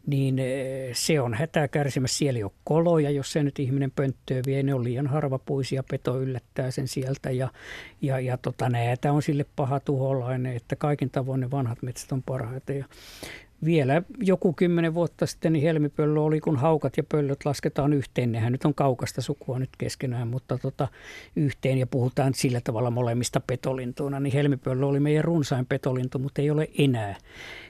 [0.08, 2.18] niin eh, se on hätää kärsimässä.
[2.18, 4.64] Siellä ei ole koloja, jos se nyt ihminen pönttöä vie.
[4.64, 7.32] Ne on liian harvapuisia, peto yllättää sen sieltä.
[7.32, 7.50] Ja,
[8.02, 12.24] ja, ja tota, näätä on sille paha tuholainen, että kaikin tavoin ne vanhat metsät on
[12.24, 12.74] parhaita.
[12.74, 12.86] Ja
[13.66, 18.32] vielä joku kymmenen vuotta sitten niin helmipöllö oli, kun haukat ja pöllöt lasketaan yhteen.
[18.32, 20.88] Nehän nyt on kaukasta sukua nyt keskenään, mutta tota,
[21.36, 24.20] yhteen ja puhutaan sillä tavalla molemmista petolintuina.
[24.20, 27.16] Niin helmipöllö oli meidän runsain petolintu, mutta ei ole enää.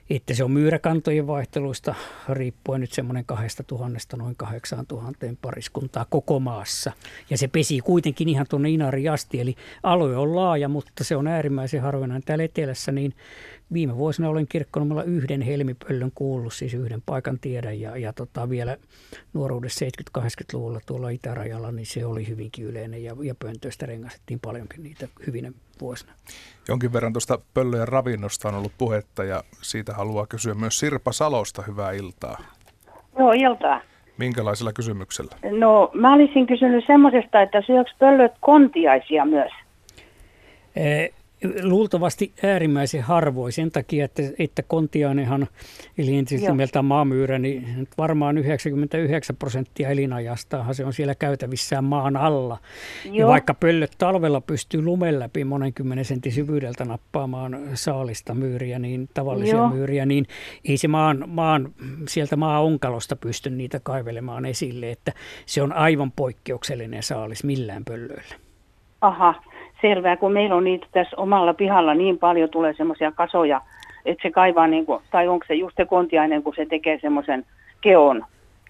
[0.10, 1.96] Että se on myyräkantojen vaihteluista
[2.30, 6.92] riippuen nyt semmoinen kahdesta tuhannesta noin kahdeksaan tuhanteen pariskuntaa koko maassa.
[7.30, 11.28] Ja se pesi kuitenkin ihan tuonne Inariin asti, eli alue on laaja, mutta se on
[11.28, 12.24] äärimmäisen harvinainen.
[12.24, 13.14] Täällä etelässä niin
[13.74, 18.78] viime vuosina olen kirkkonomalla yhden helmipöllön kuullut, siis yhden paikan tiedän ja, ja tota, vielä
[19.34, 19.86] nuoruudessa
[20.20, 25.52] 70-80-luvulla tuolla itärajalla, niin se oli hyvinkin yleinen ja, ja pöntöistä rengastettiin paljonkin niitä hyvinä
[25.82, 26.14] vuosina.
[26.68, 31.62] Jonkin verran tuosta pöllöjen ravinnosta on ollut puhetta ja siitä haluaa kysyä myös Sirpa Salosta.
[31.62, 32.38] Hyvää iltaa.
[33.20, 33.82] Joo, iltaa.
[34.18, 35.36] Minkälaisella kysymyksellä?
[35.60, 39.52] No mä olisin kysynyt semmoisesta, että syöks pöllöt kontiaisia myös?
[41.64, 45.48] Luultavasti äärimmäisen harvoin sen takia, että, että kontiainenhan,
[45.98, 52.58] eli entisesti nimeltään maamyyrä, niin varmaan 99 prosenttia elinajastaan se on siellä käytävissään maan alla.
[53.06, 53.16] Joo.
[53.16, 59.56] Ja vaikka pöllöt talvella pystyy lumen läpi monenkymmenen sentin syvyydeltä nappaamaan saalista myyriä, niin tavallisia
[59.56, 59.70] Joo.
[59.70, 60.26] myyriä, niin
[60.66, 61.74] ei se maan, maan,
[62.08, 65.14] sieltä maa onkalosta pysty niitä kaivelemaan esille, että
[65.46, 68.36] se on aivan poikkeuksellinen saalis millään pöllöillä.
[69.02, 69.42] Aha,
[69.82, 73.62] selvää, kun meillä on niitä tässä omalla pihalla niin paljon tulee semmoisia kasoja,
[74.06, 77.46] että se kaivaa, niin kuin, tai onko se just se kontiainen, kun se tekee semmoisen
[77.82, 78.26] keon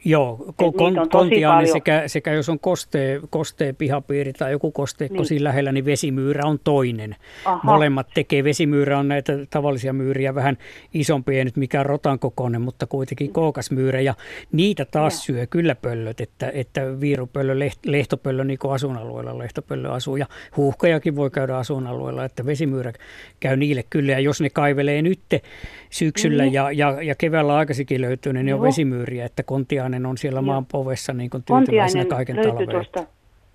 [0.05, 5.25] Joo, kon, kontiaani sekä, sekä jos on kostee, kostee pihapiiri tai joku kosteekko niin.
[5.25, 7.15] siinä lähellä, niin vesimyyrä on toinen.
[7.45, 7.59] Aha.
[7.63, 8.43] Molemmat tekee.
[8.43, 10.57] Vesimyyrä on näitä tavallisia myyriä vähän
[10.93, 13.33] isompia, ei nyt mikään rotan kokoinen, mutta kuitenkin mm.
[13.33, 14.01] kookasmyyrä.
[14.01, 14.13] Ja
[14.51, 15.19] niitä taas ja.
[15.19, 20.15] syö kyllä pöllöt, että, että viirupöllö, leht, lehtopöllö niin kuin asuinalueella lehtopöllö asuu.
[20.15, 20.25] Ja
[20.57, 22.93] huuhkajakin voi käydä asuinalueella, että vesimyyrä
[23.39, 24.11] käy niille kyllä.
[24.11, 25.19] Ja jos ne kaivelee nyt
[25.89, 26.53] syksyllä niin.
[26.53, 30.41] ja, ja, ja keväällä aikaisinkin löytyy, niin ne on vesimyyriä, että kontiaani Kontiainen on siellä
[30.41, 33.07] maan povessa niin kuin tyytyväisenä kaiken talveen.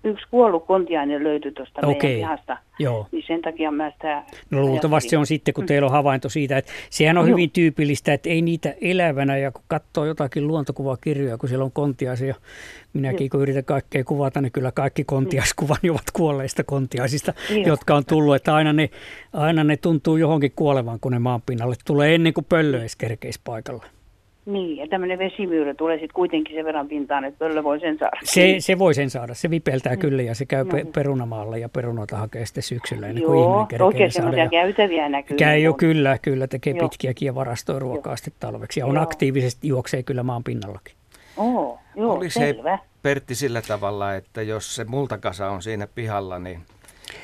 [0.03, 1.89] Yksi kuollut kontiainen löytyi tuosta okay.
[1.89, 2.57] meidän pihasta.
[2.79, 3.07] Joo.
[3.11, 5.67] Niin sen takia mä sitä No luultavasti se on sitten, kun mm.
[5.67, 7.31] teillä on havainto siitä, että sehän on no.
[7.31, 12.35] hyvin tyypillistä, että ei niitä elävänä, ja kun katsoo jotakin luontokuvakirjoja, kun siellä on kontiaisia,
[12.93, 17.67] minäkin kun yritän kaikkea kuvata, niin kyllä kaikki kontiaiskuvani ovat kuolleista kontiaisista, niin.
[17.67, 18.89] jotka on tullut, että aina ne,
[19.33, 23.96] aina ne tuntuu johonkin kuolevan, kun ne maanpinnalle tulee ennen kuin pöllö edes kerkeisi paikalle.
[24.47, 28.17] Niin, ja tämmöinen vesimyyrä tulee sitten kuitenkin sen verran pintaan, että pöllö voi sen saada.
[28.23, 29.99] Se, se voi sen saada, se vipeltää mm.
[29.99, 30.71] kyllä ja se käy no.
[30.71, 34.49] pe- perunamaalla ja perunoita hakee sitten syksyllä ennen kuin Joo, ihminen kerkee saada.
[34.49, 35.37] Käytäviä näkyy.
[35.37, 36.89] Käy jo kyllä, kyllä tekee Joo.
[36.89, 39.03] pitkiäkin ja varastoi ruokaa sitten talveksi ja on Joo.
[39.03, 40.95] aktiivisesti, juoksee kyllä maan pinnallakin.
[41.37, 42.77] Oo, joo, Oli selvä.
[42.77, 46.59] se Pertti sillä tavalla, että jos se multakasa on siinä pihalla, niin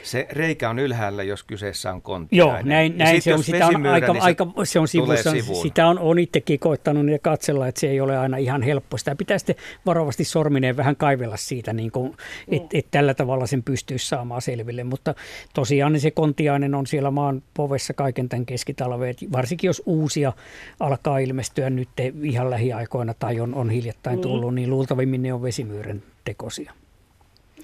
[0.04, 2.56] se reikä on ylhäällä, jos kyseessä on kontiainen.
[2.56, 3.44] Joo, näin, näin se on.
[3.44, 5.32] Sitä on aika, niin aika, se on sivussa.
[5.62, 8.98] Sitä on, on itsekin koittanut ja katsella, että se ei ole aina ihan helppo.
[8.98, 12.16] Sitä pitää sitten varovasti sormineen vähän kaivella siitä, niin kuin,
[12.48, 14.84] että et tällä tavalla sen pystyisi saamaan selville.
[14.84, 15.16] Mutta
[15.54, 19.16] tosiaan niin se kontiainen on siellä maan povessa kaiken tämän keskitalveen.
[19.32, 20.34] Varsinkin jos uusia
[20.80, 21.90] alkaa ilmestyä nyt
[22.24, 24.22] ihan lähiaikoina tai on, on hiljattain niin.
[24.22, 26.74] tullut, niin luultavimmin ne on vesimyyren tekosia.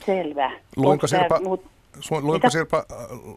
[0.06, 0.52] Selvä.
[0.76, 1.65] Luinko Sirpa, mut
[2.21, 2.86] Luinko, Sirpa,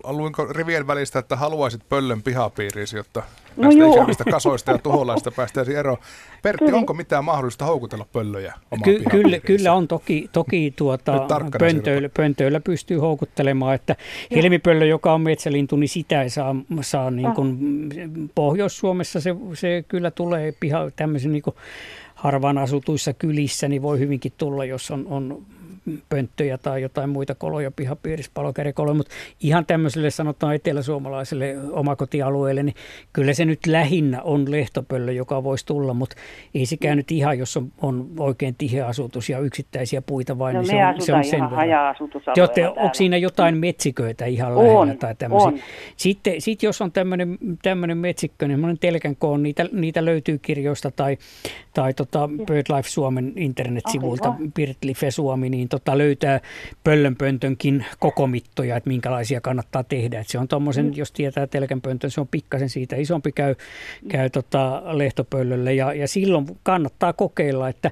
[0.04, 3.22] luinko rivien välistä, että haluaisit pöllön pihapiiriisi, jotta
[3.56, 3.94] no näistä joo.
[3.94, 5.98] ikävistä kasoista ja tuholaista päästäisiin eroon?
[6.42, 6.78] Pertti, kyllä.
[6.78, 11.26] onko mitään mahdollista houkutella pöllöjä omaan Ky- kyllä, kyllä on toki, toki tuota,
[11.58, 13.96] pöntöillä, pöntöillä pystyy houkuttelemaan, että
[14.34, 17.58] helmipöllö, joka on metsälintu, niin sitä ei saa, saa niin kuin,
[18.34, 21.56] Pohjois-Suomessa se, se kyllä tulee piha, tämmöisen niin kuin
[22.14, 25.42] harvaan asutuissa kylissä, niin voi hyvinkin tulla, jos on, on
[26.08, 32.74] pönttöjä tai jotain muita koloja pihapiirissä, palokärjekoloja, mutta ihan tämmöiselle sanotaan eteläsuomalaiselle omakotialueelle, niin
[33.12, 36.16] kyllä se nyt lähinnä on lehtopöllö, joka voisi tulla, mutta
[36.54, 40.62] ei sekään nyt ihan, jos on, on oikein tiheä asutus ja yksittäisiä puita vain, no,
[40.62, 41.68] niin se on, se on sen verran.
[42.68, 45.48] onko siinä jotain metsiköitä ihan on, lähellä tai tämmöisiä?
[45.48, 45.58] On.
[45.96, 51.18] Sitten sit jos on tämmöinen, metsikkö, niin telkän koon, niitä, niitä löytyy kirjoista tai,
[51.74, 56.40] tai tota BirdLife Suomen internetsivulta, okay, BirdLife Suomi, niin tota, löytää
[56.84, 60.20] pöllönpöntönkin kokomittoja, että minkälaisia kannattaa tehdä.
[60.20, 60.92] Että se on tuommoisen, mm.
[60.94, 63.54] jos tietää telkänpöntön, se on pikkasen siitä isompi käy,
[64.08, 67.90] käy tota lehtopöllölle ja, ja silloin kannattaa kokeilla, että,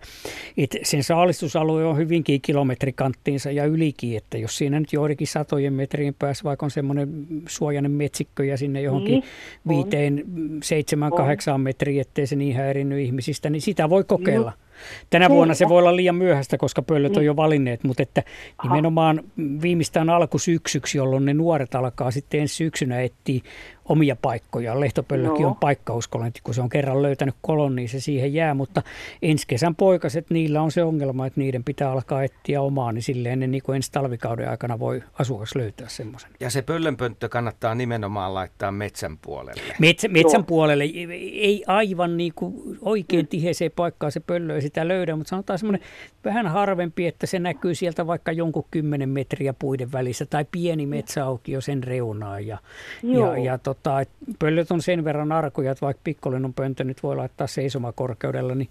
[0.57, 6.15] että sen saalistusalue on hyvinkin kilometrikanttiinsa ja ylikin, että jos siinä nyt joidenkin satojen metrien
[6.19, 9.25] päässä vaikka on semmoinen suojainen metsikkö ja sinne johonkin niin,
[9.69, 10.25] viiteen,
[10.63, 14.51] seitsemän, kahdeksaan metriin, ettei se niin häirinnyt ihmisistä, niin sitä voi kokeilla.
[14.51, 14.70] Mm.
[15.11, 15.37] Tänä Kyllä.
[15.37, 17.27] vuonna se voi olla liian myöhäistä, koska pöllöt on niin.
[17.27, 18.23] jo valinneet, mutta että
[18.63, 19.23] nimenomaan
[19.63, 23.41] viimeistään alkusyksyksi, jolloin ne nuoret alkaa sitten ensi syksynä etsiä
[23.85, 24.81] omia paikkoja.
[24.81, 25.49] Lehtopöllökin no.
[25.49, 28.83] on paikkauskolointi, kun se on kerran löytänyt kolon, niin se siihen jää, mutta
[29.23, 33.41] ensi kesän poikaset, niillä on se ongelma, että niiden pitää alkaa etsiä omaa, niin silleen
[33.41, 36.31] ne niin kuin ensi talvikauden aikana voi asukas löytää semmoisen.
[36.41, 39.63] Ja se pöllönpönttö kannattaa nimenomaan laittaa metsän puolelle.
[39.79, 45.17] Metsä, metsän puolelle, ei aivan niin kuin oikein tiheeseen paikkaan se pöllö ei sitä löydä,
[45.17, 45.89] mutta sanotaan semmoinen
[46.25, 51.61] vähän harvempi, että se näkyy sieltä vaikka jonkun kymmenen metriä puiden välissä tai pieni metsäaukio
[51.61, 52.59] sen reunaan ja,
[53.03, 57.03] ja, ja tot, tota, että pöllöt on sen verran arkoja, että vaikka pikkolinnon pöntö nyt
[57.03, 58.69] voi laittaa seisomakorkeudella, niin,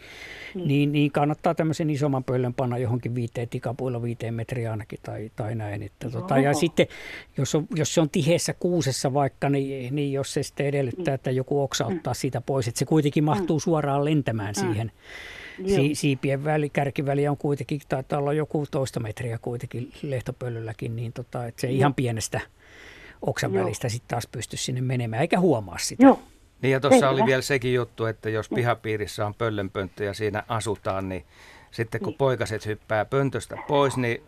[0.55, 0.61] mm.
[0.65, 5.55] niin, niin kannattaa tämmöisen isomman pöllön panna johonkin viiteen tikapuilla viiteen metriä ainakin tai, tai
[5.55, 5.83] näin.
[5.83, 6.87] Että, tota, ja sitten
[7.37, 11.31] jos, on, jos se on tiheessä kuusessa vaikka, niin, niin jos se sitten edellyttää, että
[11.31, 11.95] joku oksa mm.
[11.95, 13.61] ottaa siitä pois, että se kuitenkin mahtuu mm.
[13.61, 14.61] suoraan lentämään mm.
[14.61, 14.91] siihen.
[15.67, 21.45] Si- siipien väli, kärkiväli on kuitenkin, taitaa olla joku toista metriä kuitenkin lehtopöllölläkin, niin tota,
[21.45, 22.41] että se ihan pienestä
[23.21, 23.63] oksan Joo.
[23.63, 26.05] välistä sitten taas pysty sinne menemään, eikä huomaa sitä.
[26.05, 26.19] Joo.
[26.61, 31.09] Niin ja tuossa oli vielä sekin juttu, että jos pihapiirissä on pöllönpönttö ja siinä asutaan,
[31.09, 31.25] niin
[31.71, 32.17] sitten kun niin.
[32.17, 34.23] poikaset hyppää pöntöstä pois, niin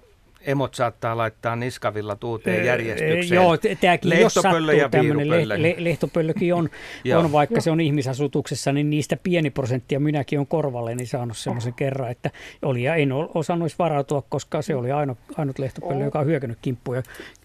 [0.46, 3.36] emot saattaa laittaa niskavilla tuuteen järjestykseen.
[3.36, 6.70] Joo, tämäkin jos sattuu tämmöinen le, le, lehtopöllökin on,
[7.18, 7.62] on vaikka Joo.
[7.62, 12.30] se on ihmisasutuksessa, niin niistä pieni prosenttia minäkin on korvalleni saanut semmoisen kerran, että
[12.62, 17.04] oli ja en osannut varautua, koska se oli ainut, ainut lehtopöllö, joka on hyökännyt kimppuja.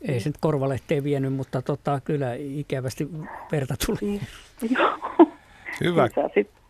[0.09, 3.09] Ei se nyt korvalehteen vienyt, mutta tota, kyllä ikävästi
[3.53, 3.99] verta tuli.
[4.01, 4.21] Niin.
[5.85, 6.09] Hyvä.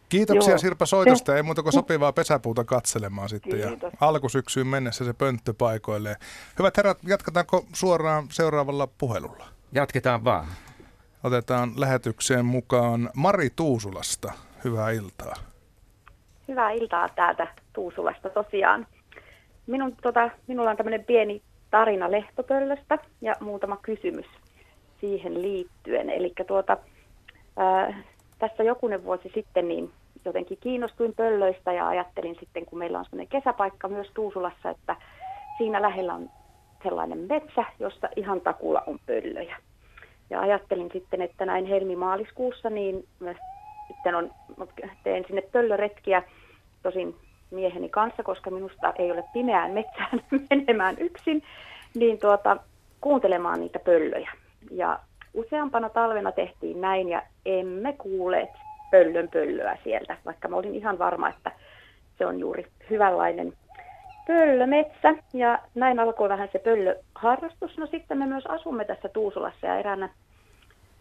[0.08, 0.58] Kiitoksia Joo.
[0.58, 1.36] Sirpa soitosta.
[1.36, 3.60] Ei muuta kuin sopivaa pesäpuuta katselemaan sitten.
[3.60, 3.92] Kiitos.
[3.92, 6.16] Ja alkusyksyyn mennessä se pönttö paikoilleen.
[6.58, 9.46] Hyvät herrat, jatketaanko suoraan seuraavalla puhelulla?
[9.72, 10.46] Jatketaan vaan.
[11.24, 14.32] Otetaan lähetykseen mukaan Mari Tuusulasta.
[14.64, 15.34] Hyvää iltaa.
[16.48, 18.86] Hyvää iltaa täältä Tuusulasta tosiaan.
[19.66, 24.26] Minun, tota, minulla on tämmöinen pieni tarina lehtopöllöstä ja muutama kysymys
[25.00, 26.10] siihen liittyen.
[26.10, 26.76] Eli tuota,
[27.60, 28.04] äh,
[28.38, 29.92] tässä jokunen vuosi sitten niin
[30.24, 34.96] jotenkin kiinnostuin pöllöistä ja ajattelin sitten, kun meillä on sellainen kesäpaikka myös Tuusulassa, että
[35.58, 36.30] siinä lähellä on
[36.82, 39.56] sellainen metsä, jossa ihan takulla on pöllöjä.
[40.30, 43.08] Ja ajattelin sitten, että näin helmimaaliskuussa niin
[43.86, 44.30] sitten on,
[45.02, 46.22] teen sinne pöllöretkiä,
[46.82, 47.16] tosin
[47.50, 50.20] mieheni kanssa, koska minusta ei ole pimeään metsään
[50.50, 51.42] menemään yksin,
[51.94, 52.56] niin tuota,
[53.00, 54.32] kuuntelemaan niitä pöllöjä.
[54.70, 54.98] Ja
[55.36, 58.50] useampana talvena tehtiin näin ja emme kuulleet
[58.90, 61.52] pöllön pöllöä sieltä, vaikka mä olin ihan varma, että
[62.18, 63.52] se on juuri hyvänlainen
[64.26, 65.14] pöllömetsä.
[65.34, 67.78] Ja näin alkoi vähän se pöllöharrastus.
[67.78, 70.08] No sitten me myös asumme tässä Tuusulassa ja eräänä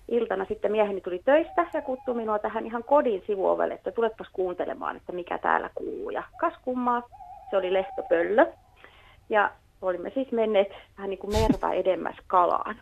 [0.07, 4.95] iltana sitten mieheni tuli töistä ja kutsui minua tähän ihan kodin sivuovelle, että tulepas kuuntelemaan,
[4.95, 6.09] että mikä täällä kuuluu.
[6.09, 7.03] Ja kas kummaa,
[7.49, 8.45] se oli lehtopöllö.
[9.29, 12.75] Ja olimme siis menneet vähän niin kuin merta edemmäs kalaan.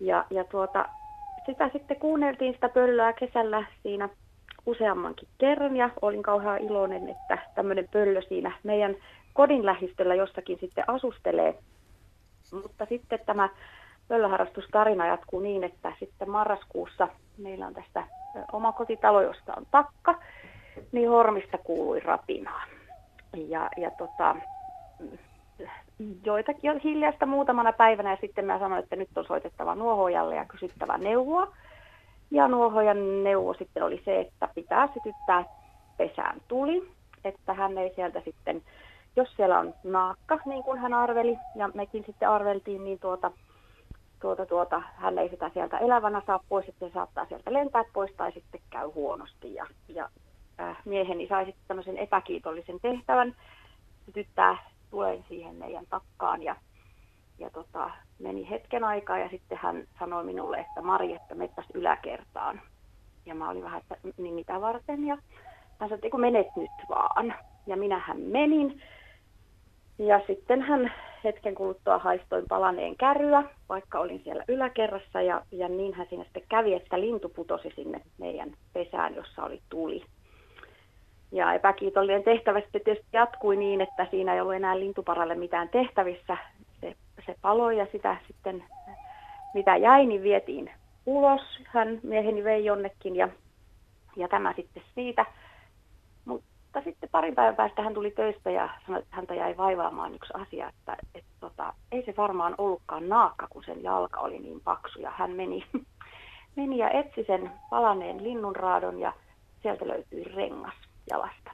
[0.00, 0.88] Ja, ja tuota,
[1.46, 4.08] sitä sitten kuunneltiin sitä pöllöä kesällä siinä
[4.66, 8.96] useammankin kerran ja olin kauhean iloinen, että tämmöinen pöllö siinä meidän
[9.32, 11.58] kodin lähistöllä jossakin sitten asustelee.
[12.52, 13.48] Mutta sitten tämä
[14.08, 18.06] pöllöharrastustarina jatkuu niin, että sitten marraskuussa meillä on tästä
[18.52, 20.20] oma kotitalo, josta on takka,
[20.92, 22.64] niin hormista kuului rapinaa.
[23.48, 24.36] Ja, ja tota,
[26.24, 30.44] joitakin jo hiljaista muutamana päivänä ja sitten mä sanoin, että nyt on soitettava nuohojalle ja
[30.44, 31.52] kysyttävä neuvoa.
[32.30, 35.44] Ja nuohojan neuvo sitten oli se, että pitää sytyttää
[35.96, 36.88] pesään tuli,
[37.24, 38.62] että hän ei sieltä sitten,
[39.16, 43.30] jos siellä on naakka, niin kuin hän arveli, ja mekin sitten arveltiin, niin tuota,
[44.20, 48.12] tuota, tuota, hän ei sitä sieltä elävänä saa pois, että se saattaa sieltä lentää pois
[48.16, 49.54] tai sitten käy huonosti.
[49.54, 50.08] Ja, ja
[50.60, 53.34] äh, mieheni sai sitten tämmöisen epäkiitollisen tehtävän
[54.06, 56.56] sytyttää tulen siihen meidän takkaan ja,
[57.38, 62.60] ja tota, meni hetken aikaa ja sitten hän sanoi minulle, että Mari, että mettäs yläkertaan.
[63.26, 65.14] Ja mä olin vähän, että niin mitä varten ja
[65.78, 67.34] hän sanoi, että kun menet nyt vaan.
[67.66, 68.82] Ja minähän menin
[69.98, 70.92] ja sitten hän
[71.24, 75.22] hetken kuluttua haistoin palaneen kärryä, vaikka olin siellä yläkerrassa.
[75.22, 80.04] Ja, ja niinhän siinä sitten kävi, että lintu putosi sinne meidän pesään, jossa oli tuli.
[81.34, 86.36] Ja epäkiitollinen tehtävä sitten tietysti jatkui niin, että siinä ei ollut enää lintuparalle mitään tehtävissä.
[86.80, 88.64] Se, se paloi ja sitä sitten,
[89.54, 90.70] mitä jäi, niin vietiin
[91.06, 91.40] ulos.
[91.64, 93.28] Hän mieheni vei jonnekin ja,
[94.16, 95.26] ja tämä sitten siitä.
[96.24, 100.32] Mutta sitten parin päivän päästä hän tuli töistä ja sanoi, että häntä jäi vaivaamaan yksi
[100.34, 105.00] asia, että et, tota, ei se varmaan ollutkaan naakka, kun sen jalka oli niin paksu.
[105.00, 105.64] Ja hän meni,
[106.56, 109.12] meni ja etsi sen palaneen linnunraadon ja
[109.62, 110.74] sieltä löytyi rengas
[111.10, 111.50] jalasta.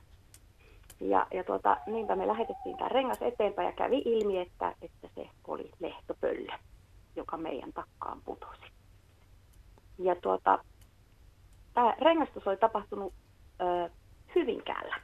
[1.00, 5.28] Ja, ja tuota, niinpä me lähetettiin tämä rengas eteenpäin ja kävi ilmi, että, että se
[5.48, 6.58] oli lehtopöllö,
[7.16, 8.62] joka meidän takkaan putosi.
[9.98, 10.58] Ja tuota,
[11.74, 13.14] tämä rengastus oli tapahtunut
[13.60, 13.90] ö,
[14.34, 14.96] Hyvinkäällä.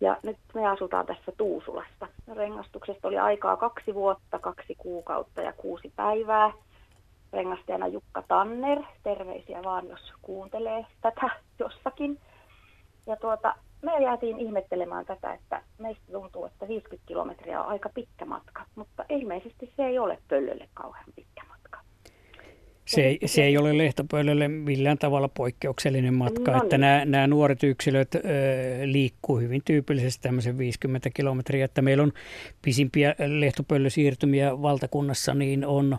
[0.00, 2.08] Ja nyt me asutaan tässä Tuusulassa.
[2.34, 6.52] Rengastuksesta oli aikaa kaksi vuotta, kaksi kuukautta ja kuusi päivää.
[7.32, 12.20] Rengastajana Jukka Tanner, terveisiä vaan jos kuuntelee tätä jossakin.
[13.06, 18.24] Ja tuota, me jäätiin ihmettelemään tätä, että meistä tuntuu, että 50 kilometriä on aika pitkä
[18.24, 21.53] matka, mutta ilmeisesti se ei ole pöllölle kauhean pitkä matka.
[22.84, 26.64] Se ei, se ei ole lehtopöllölle millään tavalla poikkeuksellinen matka, no niin.
[26.64, 28.20] että nämä, nämä nuoret yksilöt ö,
[28.84, 32.12] liikkuu hyvin tyypillisesti tämmöisen 50 kilometriä, että meillä on
[32.62, 35.98] pisimpiä lehtopöllösiirtymiä valtakunnassa, niin on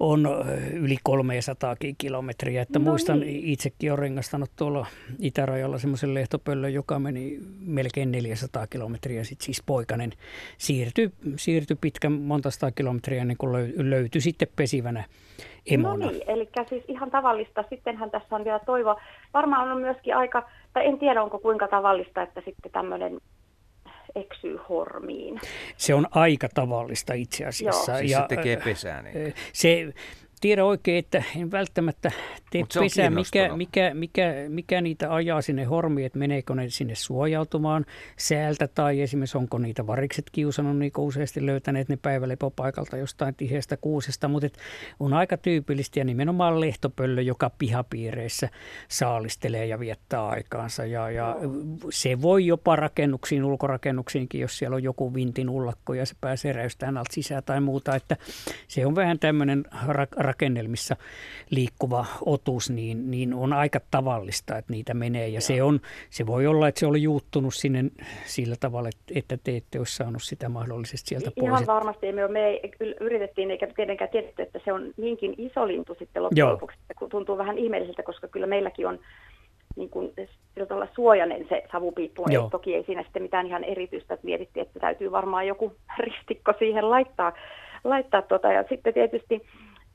[0.00, 0.28] on
[0.72, 2.62] yli 300 kilometriä.
[2.62, 3.44] Että no muistan, niin.
[3.44, 4.86] itsekin olen rengastanut tuolla
[5.18, 9.24] itärajalla semmoisen lehtopöllön, joka meni melkein 400 kilometriä.
[9.24, 10.12] Sitten siis poikainen
[10.58, 15.04] siirtyi, siirtyi pitkän monta sata kilometriä ennen kuin löytyi sitten pesivänä
[15.66, 16.04] emona.
[16.04, 17.64] No niin, eli siis ihan tavallista.
[17.70, 18.96] Sittenhän tässä on vielä toivo.
[19.34, 23.18] Varmaan on myöskin aika, tai en tiedä onko kuinka tavallista, että sitten tämmöinen
[24.14, 25.40] eksyy hormiin.
[25.76, 27.92] Se on aika tavallista itse asiassa.
[27.92, 27.98] Joo.
[27.98, 29.02] Siis ja, se tekee pesää.
[29.02, 29.34] Niin.
[29.52, 29.92] Se,
[30.42, 32.10] tiedä oikein, että en välttämättä
[32.50, 37.86] tee pesää, mikä, mikä, mikä, mikä niitä ajaa sinne hormiin, että meneekö ne sinne suojautumaan
[38.16, 44.28] säältä tai esimerkiksi onko niitä varikset kiusannut, niin useasti löytäneet ne päivälepopaikalta jostain tiheästä kuusesta,
[44.28, 44.48] mutta
[45.00, 48.48] on aika tyypillistä ja nimenomaan lehtopöllö, joka pihapiireissä
[48.88, 50.84] saalistelee ja viettää aikaansa.
[50.84, 51.36] Ja, ja
[51.90, 56.96] se voi jopa rakennuksiin, ulkorakennuksiinkin, jos siellä on joku vintin ullakko ja se pääsee räystään
[56.96, 58.16] alta sisään tai muuta, että
[58.68, 60.96] se on vähän tämmöinen ra- rakennelmissa
[61.50, 65.28] liikkuva otus, niin, niin on aika tavallista, että niitä menee.
[65.28, 67.84] Ja se, on, se voi olla, että se oli juuttunut sinne
[68.24, 71.48] sillä tavalla, että te ette olisi saanut sitä mahdollisesti sieltä pois.
[71.48, 72.12] Ihan varmasti.
[72.12, 72.60] Me, me
[73.00, 76.78] yritettiin, eikä tietenkään tiedetty, että se on niinkin iso lintu sitten loppujen lopuksi.
[77.10, 78.98] Tuntuu vähän ihmeelliseltä, koska kyllä meilläkin on
[79.76, 80.12] niin kuin,
[80.54, 82.24] sillä suojainen se savupiippu.
[82.30, 82.50] Joo.
[82.50, 85.72] Toki ei siinä sitten mitään ihan erityistä, että mietittiin, että täytyy varmaan joku
[86.04, 87.32] ristikko siihen laittaa.
[87.84, 88.52] laittaa tuota.
[88.52, 89.42] Ja sitten tietysti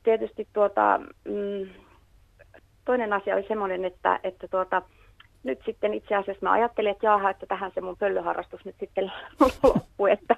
[0.02, 1.68] tietysti tuota, mm,
[2.84, 4.82] toinen asia oli semmoinen, että, että tuota,
[5.42, 9.12] nyt sitten itse asiassa mä ajattelin, että jaaha, että tähän se mun pöllöharrastus nyt sitten
[9.62, 10.36] loppui, että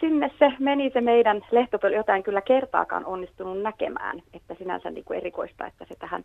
[0.00, 5.04] sinne se meni se meidän lehtopöllö, jota en kyllä kertaakaan onnistunut näkemään, että sinänsä niin
[5.04, 6.24] kuin erikoista, että se tähän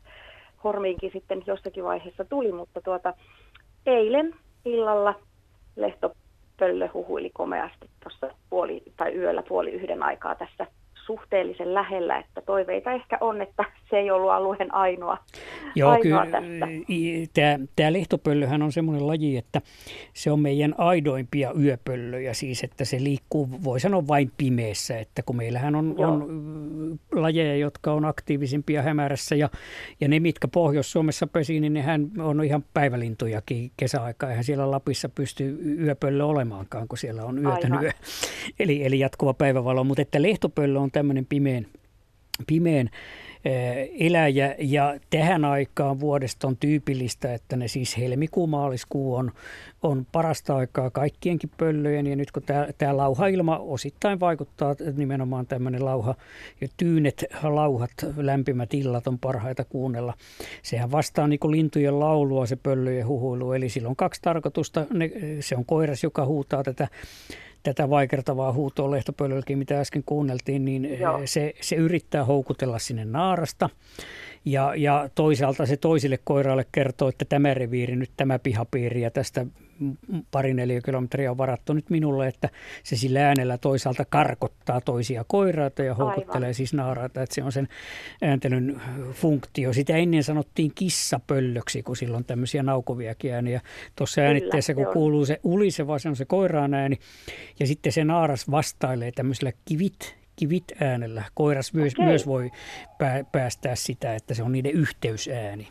[0.64, 3.14] hormiinkin sitten jossakin vaiheessa tuli, mutta tuota,
[3.86, 5.16] eilen illalla
[5.76, 10.68] lehtopöllö huhuili komeasti tuossa puoli, tai yöllä puoli yhden aikaa tässä
[11.06, 15.18] suhteellisen lähellä, että toiveita ehkä on, että se ei ollut alueen ainoa,
[15.76, 16.68] Joo, ainoa kyllä,
[17.34, 19.62] Tämä, tämä lehtopöllöhän on semmoinen laji, että
[20.14, 25.36] se on meidän aidoimpia yöpöllöjä, siis että se liikkuu, voi sanoa vain pimeässä, että kun
[25.36, 29.50] meillähän on, on lajeja, jotka on aktiivisimpia hämärässä ja,
[30.02, 34.30] ja ne, mitkä Pohjois-Suomessa pesii, niin nehän on ihan päivälintujakin kesäaikaa.
[34.30, 37.92] Eihän siellä Lapissa pysty yöpöllö olemaankaan, kun siellä on yötä yö.
[38.60, 41.66] Eli, eli jatkuva päivävalo, mutta että lehtopöllö on tämmöinen pimeän,
[42.48, 42.90] pimeän
[44.00, 49.32] eläjä ja tähän aikaan vuodesta on tyypillistä, että ne siis helmikuu-maaliskuu on,
[49.84, 55.86] on parasta aikaa kaikkienkin pöllöjen ja nyt kun tämä, tämä lauhailma osittain vaikuttaa nimenomaan tämmöinen
[55.86, 56.16] lauha
[56.62, 60.14] ja tyynet lauhat, lämpimät illat on parhaita kuunnella.
[60.62, 64.86] Sehän vastaa niin lintujen laulua se pöllöjen huhuilu, eli sillä on kaksi tarkoitusta.
[64.94, 66.88] Ne, se on koiras, joka huutaa tätä
[67.64, 70.90] tätä vaikertavaa huutoa lehtopöydälläkin, mitä äsken kuunneltiin, niin
[71.26, 73.70] se, se yrittää houkutella sinne naarasta.
[74.46, 79.46] Ja, ja toisaalta se toisille koiralle kertoo, että tämä reviiri, nyt tämä pihapiiri ja tästä
[80.32, 82.50] pari kilometriä on varattu nyt minulle, että
[82.84, 86.54] se sillä äänellä toisaalta karkottaa toisia koiraita ja houkuttelee Aivan.
[86.54, 87.68] siis naaraita, että se on sen
[88.22, 88.82] ääntelyn
[89.12, 89.74] funktio.
[89.74, 93.62] Sitä ennen sanottiin kissapöllöksi, kun silloin tämmöisiä naukoviakin ääniä.
[93.96, 97.00] Tuossa äänitteessä, kun kuuluu se uliseva, se on se koiraan ääni,
[97.60, 101.24] ja sitten se naaras vastailee tämmöisellä kivit kivit äänellä.
[101.34, 102.06] Koiras myös, okay.
[102.06, 102.52] myös voi
[103.32, 105.68] päästää sitä, että se on niiden yhteysääni.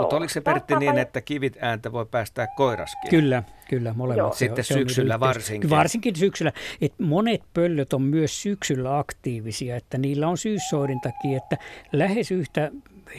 [0.00, 3.10] Mutta oliko se Pertti niin, että kivit ääntä voi päästää koiraskin?
[3.10, 4.18] Kyllä, kyllä, molemmat.
[4.18, 4.34] Joo.
[4.34, 5.70] Sitten se syksyllä varsinkin.
[5.70, 6.52] Varsinkin syksyllä.
[6.80, 11.56] Et monet pöllöt on myös syksyllä aktiivisia, että niillä on syyssoidin takia, että
[11.92, 12.70] lähes yhtä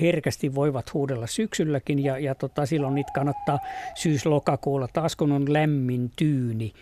[0.02, 3.60] herkästi voivat huudella syksylläkin ja, ja tota, silloin niitä kannattaa
[3.96, 6.74] syys-lokakuulla taas kun on lämmin tyyni,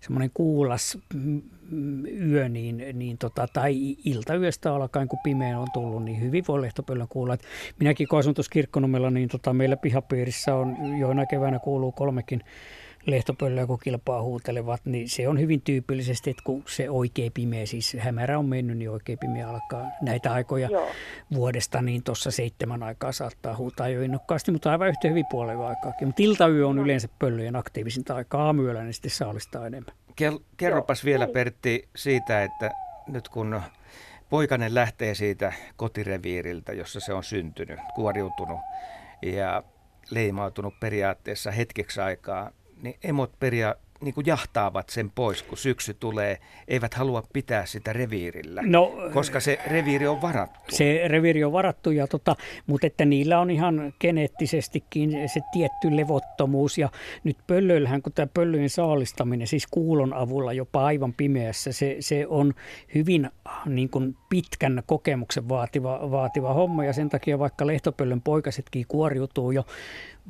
[0.00, 0.98] semmoinen kuulas
[2.30, 7.08] yö niin, niin tota, tai iltayöstä alkaen, kun pimeä on tullut, niin hyvin voi lehtopöllön
[7.08, 7.34] kuulla.
[7.34, 7.42] Et
[7.80, 12.40] minäkin kun asun tuossa kirkkonummella, niin tota, meillä pihapiirissä on joina keväänä kuuluu kolmekin
[13.06, 17.96] lehtopöllöä, kun kilpaa huutelevat, niin se on hyvin tyypillisesti, että kun se oikein pimeä, siis
[17.98, 20.88] hämärä on mennyt, niin oikein pimeä alkaa näitä aikoja Joo.
[21.34, 26.08] vuodesta, niin tuossa seitsemän aikaa saattaa huutaa jo innokkaasti, mutta aivan yhtä hyvin puolen aikaakin.
[26.08, 29.94] Mutta iltayö on yleensä pöllöjen aktiivisinta aikaa, aamuyöllä niin sitten saalistaa enemmän.
[30.56, 32.70] Kerropas vielä Pertti siitä, että
[33.06, 33.62] nyt kun
[34.30, 38.60] poikainen lähtee siitä kotireviiriltä, jossa se on syntynyt, kuoriutunut
[39.22, 39.62] ja
[40.10, 42.50] leimautunut periaatteessa hetkeksi aikaa,
[42.82, 46.38] niin emot peria, niin kuin jahtaavat sen pois, kun syksy tulee,
[46.68, 50.58] eivät halua pitää sitä reviirillä, no, koska se reviiri on varattu.
[50.68, 52.36] Se reviiri on varattu, ja tota,
[52.66, 56.78] mutta että niillä on ihan geneettisestikin se tietty levottomuus.
[56.78, 56.88] Ja
[57.24, 62.54] nyt pöllöillähän, kun tämä pöllöjen saalistaminen, siis kuulon avulla jopa aivan pimeässä, se, se on
[62.94, 63.30] hyvin
[63.66, 66.84] niin kuin pitkän kokemuksen vaativa, vaativa homma.
[66.84, 69.64] Ja sen takia vaikka lehtopöllön poikasetkin kuoriutuu jo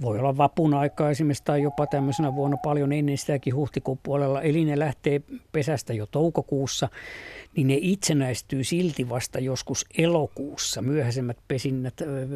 [0.00, 4.64] voi olla vapun aikaa esimerkiksi tai jopa tämmöisenä vuonna paljon ennen sitäkin huhtikuun puolella, eli
[4.64, 5.20] ne lähtee
[5.52, 6.88] pesästä jo toukokuussa,
[7.56, 11.94] niin ne itsenäistyy silti vasta joskus elokuussa, myöhäisemmät pesinnät,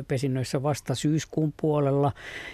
[0.08, 2.12] pesinnöissä vasta syyskuun puolella.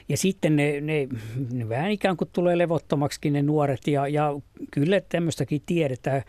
[0.08, 1.08] Ja sitten ne, ne,
[1.52, 3.86] ne vähän ikään kuin tulee levottomaksi ne nuoret.
[3.86, 4.40] Ja, ja
[4.70, 6.22] kyllä tämmöistäkin tiedetään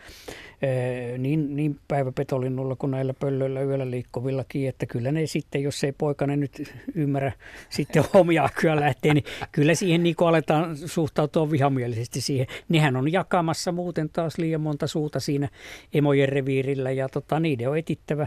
[1.18, 6.36] niin, niin päiväpetolinnulla kuin näillä pöllöillä yöllä liikkuvillakin, että kyllä ne sitten, jos ei poikane
[6.36, 7.32] nyt ymmärrä
[7.70, 12.46] sitten omia akkuja lähtee, niin kyllä siihen niin kuin aletaan suhtautua vihamielisesti siihen.
[12.68, 15.48] Nehän on jakamassa muuten taas liian monta suuta siinä
[15.94, 18.26] emojen reviirillä ja tota, niiden on etittävä.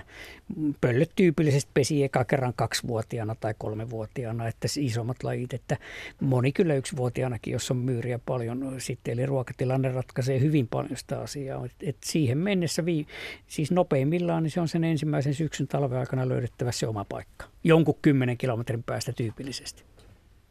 [0.81, 5.77] Pöllöt tyypillisesti pesi eka kerran kaksivuotiaana tai kolmevuotiaana, että isommat lajit, että
[6.21, 11.65] moni kyllä yksivuotiaanakin, jos on myyriä paljon sitten, eli ruokatilanne ratkaisee hyvin paljon sitä asiaa.
[11.65, 13.05] Et, et siihen mennessä, vii,
[13.47, 17.45] siis nopeimmillaan, niin se on sen ensimmäisen syksyn talven aikana löydettävä se oma paikka.
[17.63, 19.83] Jonkun kymmenen kilometrin päästä tyypillisesti.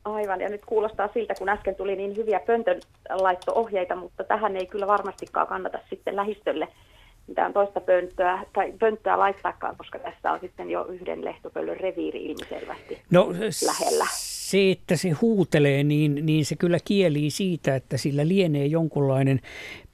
[0.05, 4.67] Aivan, ja nyt kuulostaa siltä, kun äsken tuli niin hyviä pöntön laitto-ohjeita, mutta tähän ei
[4.67, 6.69] kyllä varmastikaan kannata sitten lähistölle
[7.27, 12.99] mitään toista pönttöä, tai pönttöä laittaakaan, koska tässä on sitten jo yhden lehtopöllön reviiri ilmiselvästi
[13.11, 13.33] no,
[13.67, 14.07] lähellä.
[14.11, 19.41] Se, että se huutelee, niin, niin se kyllä kielii siitä, että sillä lienee jonkunlainen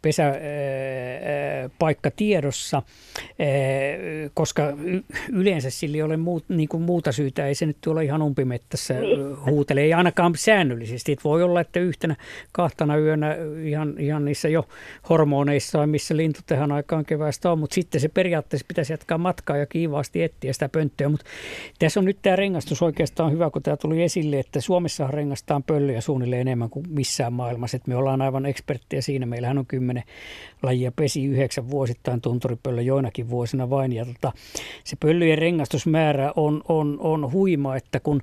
[0.03, 2.83] pesäpaikka tiedossa,
[4.35, 4.63] koska
[5.33, 8.95] yleensä sillä ei ole muut, niin kuin muuta syytä, ei se nyt ole ihan umpimettässä
[8.95, 9.47] niin.
[9.47, 11.13] huutele, ei ainakaan säännöllisesti.
[11.13, 12.17] Et voi olla, että yhtenä
[12.53, 14.69] kahtana yönä ihan, ihan niissä jo
[15.09, 19.67] hormoneissa, missä lintu tehdään aikaan keväästä on, mutta sitten se periaatteessa pitäisi jatkaa matkaa ja
[19.67, 21.09] kiivaasti etsiä sitä pönttöä.
[21.09, 21.27] Mutta
[21.79, 26.01] tässä on nyt tämä rengastus oikeastaan hyvä, kun tämä tuli esille, että Suomessa rengastaan pöllöjä
[26.01, 27.77] suunnilleen enemmän kuin missään maailmassa.
[27.77, 29.27] Et me ollaan aivan eksperttejä siinä.
[29.27, 30.05] Meillähän on kymmenen kymmenen
[30.63, 33.93] lajia pesi yhdeksän vuosittain tunturipöllö joinakin vuosina vain.
[33.93, 34.33] Ja tota,
[34.85, 38.23] se pöllyjen rengastusmäärä on, on, on huima, että kun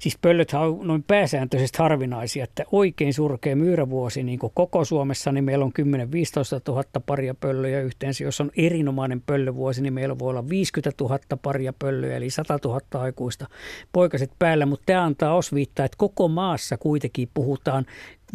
[0.00, 5.44] Siis pöllöt on noin pääsääntöisesti harvinaisia, että oikein surkea myyrävuosi niin kuin koko Suomessa, niin
[5.44, 5.82] meillä on 10-15
[6.68, 8.24] 000 paria pöllöjä yhteensä.
[8.24, 12.80] Jos on erinomainen pöllövuosi, niin meillä voi olla 50 000 paria pöllöjä, eli 100 000
[12.92, 13.46] aikuista
[13.92, 14.66] poikaset päällä.
[14.66, 17.86] Mutta tämä antaa osviittaa, että koko maassa kuitenkin puhutaan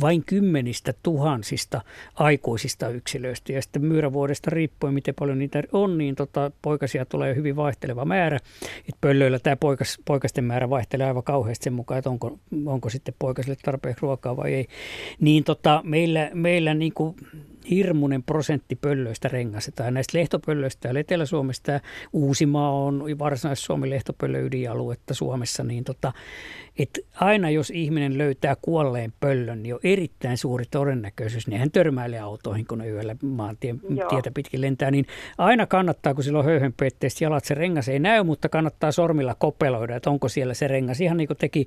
[0.02, 1.82] vain kymmenistä tuhansista
[2.16, 3.54] aikuisista yksilöistä.
[3.54, 8.40] Ja sitten myyrävuodesta riippuen, miten paljon niitä on, niin tota, poikasia tulee hyvin vaihteleva määrä.
[8.90, 13.16] Et pöllöillä tämä poikas, poikasten määrä vaihtelee aivan kauheasti sen mukaan, että onko, onko sitten
[13.20, 14.68] poikasille tarpeeksi ruokaa vai ei.
[15.20, 17.16] Niin tota, meillä, meillä niin kuin
[17.70, 19.94] hirmuinen prosentti pöllöistä rengastetaan.
[19.94, 21.80] Näistä lehtopöllöistä täällä Etelä-Suomesta ja
[22.14, 26.14] Uusimaa on varsinais-Suomen lehtopöllö ydinaluetta Suomessa, niin tota,
[26.80, 32.20] et aina jos ihminen löytää kuolleen pöllön, niin on erittäin suuri todennäköisyys, niin hän törmäilee
[32.20, 35.06] autoihin, kun ne yöllä maantien tietä pitkin lentää, niin
[35.38, 39.96] aina kannattaa, kun sillä on höyhenpeitteistä jalat, se rengas ei näy, mutta kannattaa sormilla kopeloida,
[39.96, 41.02] että onko siellä se rengas.
[41.02, 41.66] Ihan niin kuin teki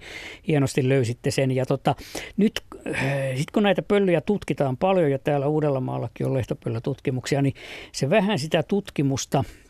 [0.48, 1.50] hienosti löysitte sen.
[1.50, 1.94] Ja tota,
[2.36, 3.02] nyt äh,
[3.36, 5.46] sit kun näitä pölyjä tutkitaan paljon ja täällä
[5.88, 7.54] Uudellamaallakin on lehtopöllötutkimuksia, niin
[7.92, 9.44] se vähän sitä tutkimusta–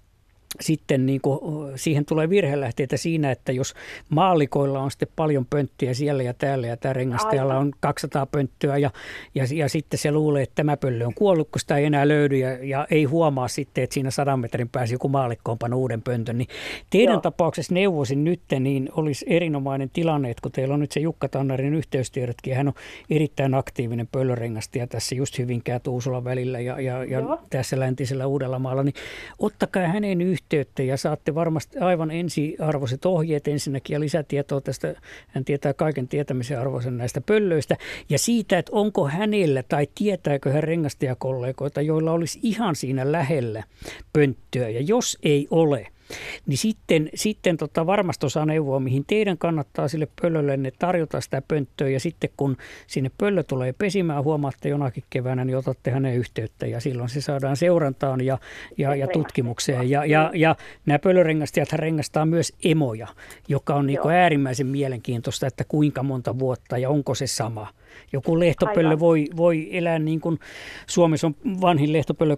[0.61, 1.39] sitten niin kuin,
[1.79, 3.75] siihen tulee virhelähteitä siinä, että jos
[4.09, 8.91] maallikoilla on sitten paljon pönttiä siellä ja täällä ja tämä rengastajalla on 200 pönttöä ja,
[9.35, 12.37] ja, ja sitten se luulee, että tämä pöllö on kuollut, kun sitä ei enää löydy
[12.37, 16.03] ja, ja ei huomaa sitten, että siinä sadan metrin pääsi joku maallikko on pannut uuden
[16.03, 16.39] pöntön.
[16.39, 16.49] Niin
[16.91, 17.21] teidän Joo.
[17.21, 21.75] tapauksessa neuvosin nyt, niin olisi erinomainen tilanne, että kun teillä on nyt se Jukka Tannarin
[21.75, 22.75] yhteystiedotkin, hän on
[23.11, 28.95] erittäin aktiivinen pöllörengastaja tässä just Hyvinkää Tuusulan välillä ja, ja, ja tässä läntisellä Uudellamaalla, niin
[29.39, 34.95] ottakaa hänen yhteyttä yhteyttä ja saatte varmasti aivan ensiarvoiset ohjeet ensinnäkin ja lisätietoa tästä.
[35.29, 37.77] Hän tietää kaiken tietämisen arvoisen näistä pöllöistä
[38.09, 43.65] ja siitä, että onko hänellä tai tietääkö hän rengastajakollegoita, joilla olisi ihan siinä lähellä
[44.13, 45.87] pönttöä ja jos ei ole–
[46.47, 51.89] niin sitten, sitten tota varmasti osaa neuvoa, mihin teidän kannattaa sille pöllölle tarjota sitä pönttöä
[51.89, 52.57] ja sitten kun
[52.87, 57.57] sinne pöllö tulee pesimään, huomaatte jonakin keväänä, niin otatte hänen yhteyttä ja silloin se saadaan
[57.57, 58.39] seurantaan ja,
[58.79, 59.91] ja, ja tutkimukseen.
[59.91, 60.57] Ja, ja, ja
[60.87, 63.09] nämä pöllörengastajat rengastaa myös emoja,
[63.49, 67.67] joka on niin äärimmäisen mielenkiintoista, että kuinka monta vuotta ja onko se sama.
[68.13, 70.39] Joku lehtopöllö voi, voi elää niin kuin
[70.87, 72.37] Suomessa on vanhin lehtopöllö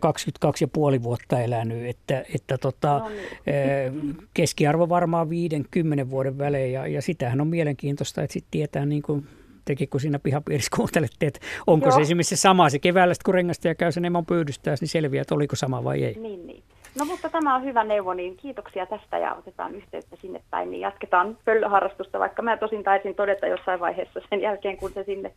[0.97, 4.17] 22,5 vuotta elänyt, että, että tota, no niin.
[4.35, 9.27] keskiarvo varmaan 50 vuoden välein ja, ja sitähän on mielenkiintoista, että sitten tietää niin kuin
[9.65, 11.97] tekin, kun siinä pihapiirissä kuuntelette, että onko Joo.
[11.97, 15.35] se esimerkiksi se sama se keväällä, kun rengastaja käy sen emon pyydystää, niin selviää, että
[15.35, 16.15] oliko sama vai ei.
[16.15, 16.63] Niin, niin.
[16.99, 20.81] No mutta tämä on hyvä neuvo, niin kiitoksia tästä ja otetaan yhteyttä sinne päin, niin
[20.81, 25.33] jatketaan pöllöharrastusta, vaikka mä tosin taisin todeta jossain vaiheessa sen jälkeen, kun se sinne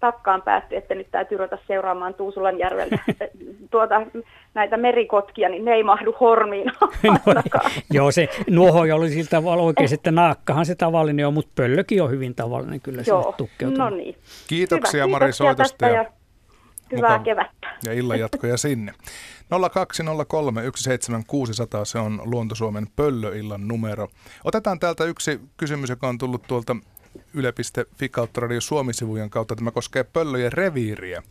[0.00, 2.98] takkaan päätty, että nyt täytyy ruveta seuraamaan Tuusulan järveltä
[3.70, 4.02] tuota,
[4.54, 6.66] näitä merikotkia, niin ne ei mahdu hormiin
[7.04, 7.42] no,
[7.90, 12.34] Joo, se nuohoja oli siltä oikein, että naakkahan se tavallinen on, mutta pöllökin on hyvin
[12.34, 13.34] tavallinen kyllä Joo,
[13.76, 14.16] no niin.
[14.48, 15.86] Kiitoksia Hyvä, Mari soitosta.
[15.86, 16.17] Ja, ja
[16.96, 17.76] hyvää mukaan, kevättä.
[17.84, 18.94] Ja illan jatkoja sinne.
[19.72, 24.08] 0203 17600, se on Luontosuomen pöllöillan numero.
[24.44, 26.76] Otetaan täältä yksi kysymys, joka on tullut tuolta
[27.34, 29.56] yle.fi kautta Radio Suomi-sivujen kautta.
[29.56, 31.22] Tämä koskee pöllöjen reviiriä.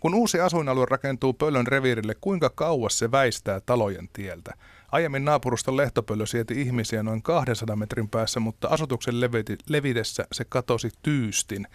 [0.00, 4.54] Kun uusi asuinalue rakentuu pöllön reviirille, kuinka kauas se väistää talojen tieltä?
[4.92, 9.20] Aiemmin naapuruston lehtopöllö sieti ihmisiä noin 200 metrin päässä, mutta asutuksen
[9.68, 11.66] levitessä se katosi tyystin.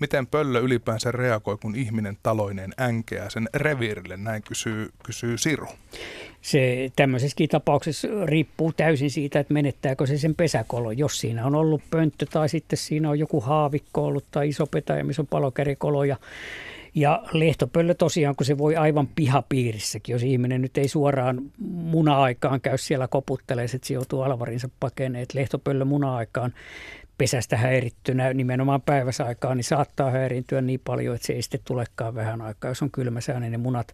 [0.00, 4.16] Miten pöllö ylipäänsä reagoi, kun ihminen taloinen änkeää sen reviirille?
[4.16, 5.66] Näin kysyy, kysyy Siru.
[6.42, 10.90] Se tämmöisessäkin tapauksessa riippuu täysin siitä, että menettääkö se sen pesäkolo.
[10.90, 15.04] Jos siinä on ollut pönttö tai sitten siinä on joku haavikko ollut tai iso petäjä,
[15.04, 16.16] missä on palokärikolo ja
[16.94, 22.78] ja lehtopöllö tosiaan, kun se voi aivan pihapiirissäkin, jos ihminen nyt ei suoraan muna-aikaan käy
[22.78, 25.34] siellä koputtelee, että se joutuu alvarinsa pakeneet.
[25.34, 26.54] Lehtopöllö muna-aikaan
[27.20, 32.42] pesästä häirittynä nimenomaan päiväsaikaan, niin saattaa häiriintyä niin paljon, että se ei sitten tulekaan vähän
[32.42, 32.70] aikaa.
[32.70, 33.92] Jos on kylmä sää, niin ne munat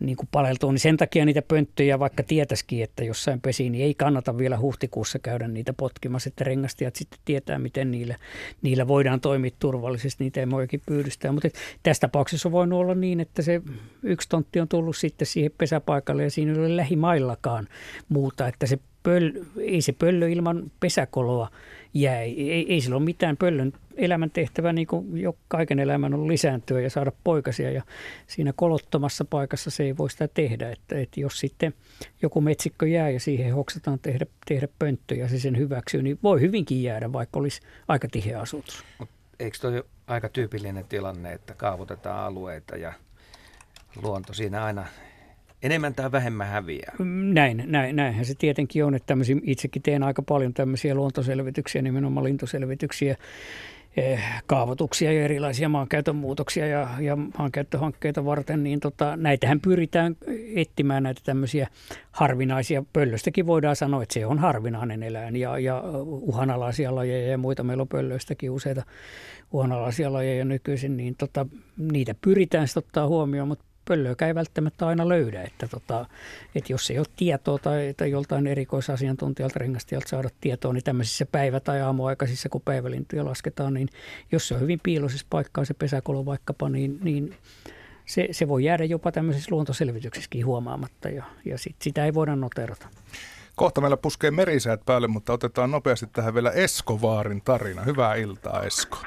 [0.00, 3.94] niin kuin paleltuu, niin sen takia niitä pönttöjä, vaikka tietäisikin, että jossain pesi, niin ei
[3.94, 8.16] kannata vielä huhtikuussa käydä niitä potkimassa, että rengastajat sitten tietää, miten niillä,
[8.62, 11.32] niillä voidaan toimia turvallisesti, niitä ei voikin pyydystää.
[11.32, 11.48] Mutta
[11.82, 13.62] tässä tapauksessa on voinut olla niin, että se
[14.02, 17.68] yksi tontti on tullut sitten siihen pesäpaikalle ja siinä ei ole lähimaillakaan
[18.08, 18.78] muuta, että se
[19.08, 21.50] pöl, ei se pöllö ilman pesäkoloa
[21.94, 22.34] jäi.
[22.50, 26.80] Ei, ei sillä ole mitään pöllön elämän tehtävä, niin kuin jo kaiken elämän on lisääntyä
[26.80, 27.70] ja saada poikasia.
[27.70, 27.82] Ja
[28.26, 30.70] siinä kolottomassa paikassa se ei voi sitä tehdä.
[30.70, 31.74] Että, että jos sitten
[32.22, 36.40] joku metsikkö jää ja siihen hoksataan tehdä, tehdä pönttö ja se sen hyväksyy, niin voi
[36.40, 38.84] hyvinkin jäädä, vaikka olisi aika tiheä asutus.
[38.98, 39.08] Mut
[39.40, 42.92] eikö toi aika tyypillinen tilanne, että kaavoitetaan alueita ja
[44.02, 44.86] luonto siinä aina
[45.62, 46.94] enemmän tai vähemmän häviää.
[47.32, 53.16] Näin, näin, näinhän se tietenkin on, että itsekin teen aika paljon tämmöisiä luontoselvityksiä, nimenomaan lintuselvityksiä.
[53.96, 60.16] Eh, kaavoituksia ja erilaisia maankäytön muutoksia ja, ja maankäyttöhankkeita varten, niin tota, näitähän pyritään
[60.54, 61.68] etsimään näitä tämmöisiä
[62.12, 62.84] harvinaisia.
[62.92, 67.64] Pöllöstäkin voidaan sanoa, että se on harvinainen eläin ja, ja uhanalaisia lajeja ja muita.
[67.64, 68.82] Meillä on pöllöistäkin useita
[69.52, 71.46] uhanalaisia lajeja nykyisin, niin tota,
[71.76, 75.42] niitä pyritään sitten ottaa huomioon, mutta pöllöäkään ei välttämättä aina löydä.
[75.42, 76.06] Että, tota,
[76.54, 81.60] että jos ei ole tietoa tai, tai joltain erikoisasiantuntijalta, rengastajalta saada tietoa, niin tämmöisissä päivä-
[81.60, 83.88] tai aamuaikaisissa, kun päivälintuja lasketaan, niin
[84.32, 87.34] jos se on hyvin piiloisessa paikkaa, se pesäkolo vaikkapa, niin, niin
[88.06, 92.88] se, se voi jäädä jopa tämmöisessä luontoselvityksessäkin huomaamatta ja, ja sit, sitä ei voida noterata.
[93.56, 97.82] Kohta meillä puskee merisäät päälle, mutta otetaan nopeasti tähän vielä Esko Vaarin tarina.
[97.82, 98.98] Hyvää iltaa, Esko.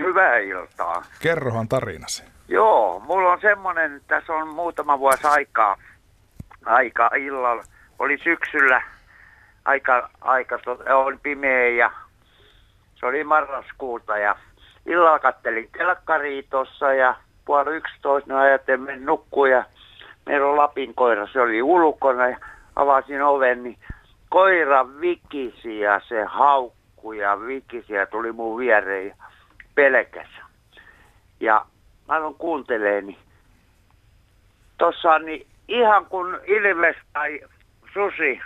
[0.00, 1.02] Hyvää iltaa.
[1.20, 2.22] Kerrohan tarinasi.
[2.52, 5.76] Joo, mulla on semmoinen, tässä on muutama vuosi aikaa,
[6.64, 7.62] aika illalla,
[7.98, 8.82] oli syksyllä,
[9.64, 10.58] aika, aika
[10.94, 11.90] oli pimeä ja
[12.94, 14.36] se oli marraskuuta ja
[14.86, 19.64] illalla kattelin telkkaria tuossa ja puoli yksitoista, no ajattelin mennä nukkua ja
[20.26, 22.38] meillä on Lapin koira, se oli ulkona ja
[22.76, 23.78] avasin oven, niin
[24.28, 29.14] koira vikisi ja se haukkui ja vikisi ja tuli mun viereen ja
[29.74, 30.28] pelkäs.
[31.40, 31.66] Ja
[32.08, 33.18] mä aloin kuuntelemaan, niin
[35.24, 37.40] niin ihan kun ilves tai
[37.92, 38.40] susi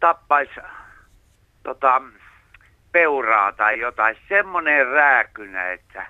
[0.00, 0.60] tappaisi
[1.62, 2.02] tota,
[2.92, 6.06] peuraa tai jotain, semmoinen rääkynä, että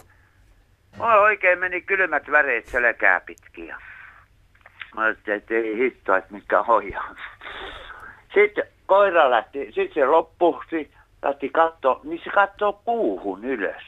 [0.96, 3.74] mulla oikein meni kylmät väreet selkää pitkin.
[4.94, 7.02] Mä ajattelin, että ei hitto, että mikä hoja.
[8.34, 10.88] Sitten koira lähti, sitten se loppui,
[11.22, 13.82] lähti katsoa, niin se katsoo puuhun ylös.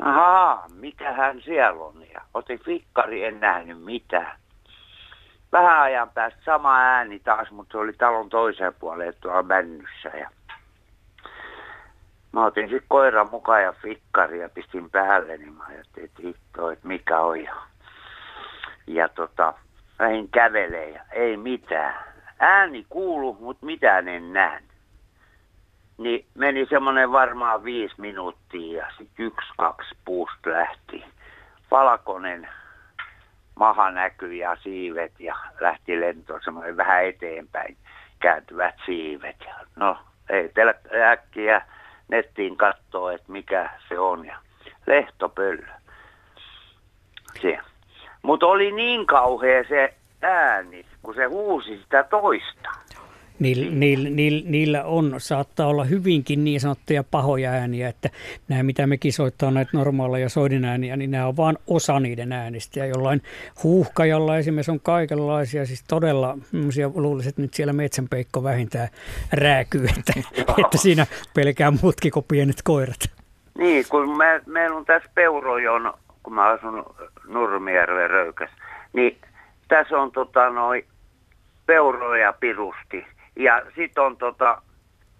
[0.00, 1.94] Ahaa, mikähän siellä on?
[2.12, 4.36] Ja otin fikkari, en nähnyt mitään.
[5.52, 10.08] Vähän ajan päästä sama ääni taas, mutta se oli talon toiseen puoleen tuolla männyssä.
[10.08, 10.30] Ja
[12.32, 16.70] mä otin sitten koiran mukaan ja fikkari ja pistin päälle, niin mä ajattelin, että hitto,
[16.70, 17.42] että mikä on.
[17.44, 17.56] Ja,
[18.86, 19.54] ja tota,
[19.98, 22.04] lähdin kävelee ja ei mitään.
[22.38, 24.69] Ääni kuulu, mutta mitään en nähnyt
[26.00, 31.04] niin meni semmoinen varmaan viisi minuuttia ja sitten yksi, kaksi puusta lähti.
[31.70, 32.48] Valkoinen
[33.54, 37.76] maha näkyi ja siivet ja lähti lento semmoinen vähän eteenpäin
[38.20, 39.36] kääntyvät siivet.
[39.46, 39.98] Ja no
[40.30, 40.74] ei teillä
[41.10, 41.62] äkkiä
[42.08, 44.36] nettiin katsoa, että mikä se on ja
[44.86, 45.66] lehtopöllö.
[48.22, 52.70] Mutta oli niin kauhea se ääni, kun se huusi sitä toista.
[53.40, 58.10] Niillä, niillä, niillä, niillä on, saattaa olla hyvinkin niin sanottuja pahoja ääniä, että
[58.48, 62.78] nämä mitä mekin soittaa näitä normaaleja soidinääniä, niin nämä on vain osa niiden äänistä.
[62.78, 63.22] Ja jollain
[63.62, 66.38] huuhkajalla esimerkiksi on kaikenlaisia, siis todella,
[66.94, 68.88] luulisin, että nyt siellä metsänpeikko vähintään
[69.32, 70.12] rääkyy, että,
[70.58, 73.10] että siinä pelkää muutkin kuin pienet koirat.
[73.58, 76.84] Niin, kun me, meillä on tässä Peurojon, kun mä asun
[77.28, 78.50] Nurmijärven Röykäs,
[78.92, 79.18] niin
[79.68, 80.84] tässä on tota, noin
[81.66, 83.06] peuroja pirusti.
[83.40, 84.62] Ja sitten on tota,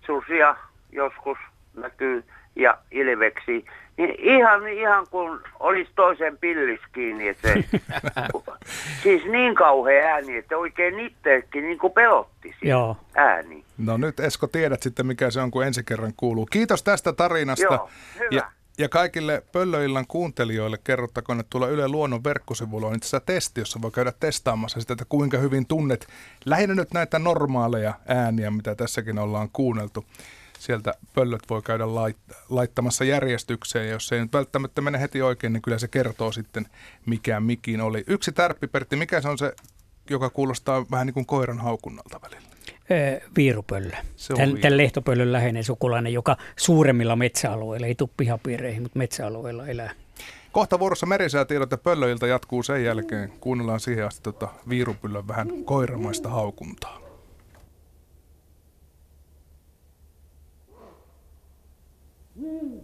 [0.06, 0.56] susia
[0.92, 1.38] joskus
[1.76, 2.24] näkyy
[2.56, 3.64] ja ilveksi.
[3.96, 7.28] Niin ihan, ihan kun olisi toisen pillis kiinni.
[7.28, 7.64] Että se,
[9.02, 12.96] siis niin kauhea ääni, että oikein itsekin niin kuin pelotti Joo.
[13.14, 13.64] ääni.
[13.78, 16.46] No nyt Esko tiedät sitten mikä se on, kun ensi kerran kuuluu.
[16.46, 17.74] Kiitos tästä tarinasta.
[17.74, 18.28] Joo, hyvä.
[18.30, 18.50] Ja
[18.80, 23.90] ja kaikille Pöllöillan kuuntelijoille kerrottakoon, että tuolla Yle Luonnon verkkosivuilla on itse testi, jossa voi
[23.90, 26.06] käydä testaamassa sitä, että kuinka hyvin tunnet
[26.44, 30.04] lähinnä nyt näitä normaaleja ääniä, mitä tässäkin ollaan kuunneltu.
[30.58, 35.22] Sieltä pöllöt voi käydä lait- laittamassa järjestykseen, ja jos se ei nyt välttämättä mene heti
[35.22, 36.66] oikein, niin kyllä se kertoo sitten,
[37.06, 38.04] mikä mikin oli.
[38.06, 39.52] Yksi tärppi, Pertti, mikä se on se,
[40.10, 42.49] joka kuulostaa vähän niin kuin koiran haukunnalta välillä?
[43.36, 43.96] Viirupöllö.
[44.36, 49.90] Tämän, tämän lehtopöllön läheinen sukulainen, joka suuremmilla metsäalueilla, ei tule pihapiireihin, mutta metsäalueilla elää.
[50.52, 53.32] Kohta vuorossa merisäätiedot ja pöllöiltä jatkuu sen jälkeen.
[53.40, 57.00] Kuunnellaan siihen asti tota viirupyllön vähän koiramaista haukuntaa.
[62.36, 62.80] Mm-hmm.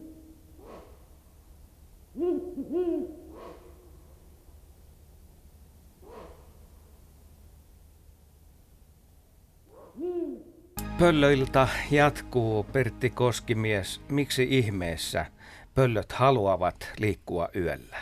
[10.99, 14.01] Pöllöilta jatkuu Pertti Koskimies.
[14.09, 15.27] Miksi ihmeessä
[15.75, 17.97] pöllöt haluavat liikkua yöllä?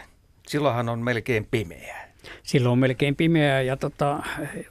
[0.46, 2.08] Silloinhan on melkein pimeää.
[2.42, 4.22] Silloin on melkein pimeää ja tota,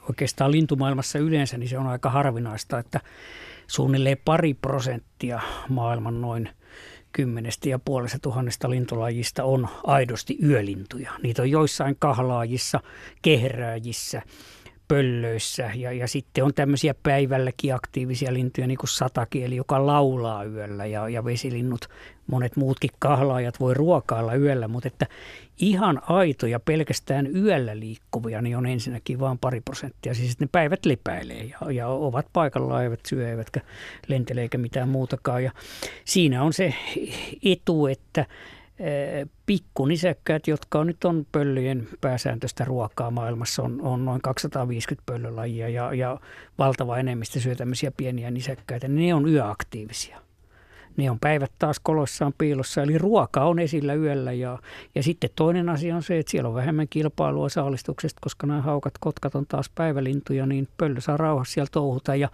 [0.10, 3.00] oikeastaan lintumaailmassa yleensä niin se on aika harvinaista, että
[3.68, 6.50] suunnilleen pari prosenttia maailman noin
[7.12, 11.12] kymmenestä ja puolesta tuhannesta lintulajista on aidosti yölintuja.
[11.24, 12.80] Niitä on joissain kahlaajissa,
[13.22, 14.22] kehrääjissä,
[14.88, 15.72] pöllöissä.
[15.76, 21.10] Ja, ja sitten on tämmöisiä päivälläkin aktiivisia lintuja, niin kuin satakieli, joka laulaa yöllä ja,
[21.10, 21.90] ja vesilinnut,
[22.28, 25.08] monet muutkin kahlaajat voi ruokailla yöllä, mutta että
[25.58, 30.14] ihan aitoja pelkästään yöllä liikkuvia, niin on ensinnäkin vain pari prosenttia.
[30.14, 33.62] Siis ne päivät lepäilee ja, ja ovat paikalla, eivät syö, eivätkä
[34.08, 35.44] lentele eikä mitään muutakaan.
[35.44, 35.52] Ja
[36.06, 36.74] siinä on se
[37.46, 38.26] etu, että
[39.46, 46.20] pikkunisäkkäät, jotka nyt on pöllöjen pääsääntöistä ruokaa maailmassa, on, on noin 250 pöllölajia ja, ja
[46.58, 50.22] valtava enemmistö syö tämmöisiä pieniä nisäkkäitä, niin ne on yöaktiivisia.
[50.98, 54.32] Ne on päivät taas koloissaan piilossa, eli ruoka on esillä yöllä.
[54.32, 54.60] Ja,
[54.96, 58.94] ja sitten toinen asia on se, että siellä on vähemmän kilpailua saalistuksesta, koska nämä haukat,
[59.00, 62.16] kotkat on taas päivälintuja, niin pöllö saa rauhassa siellä touhuta.
[62.16, 62.30] Ja,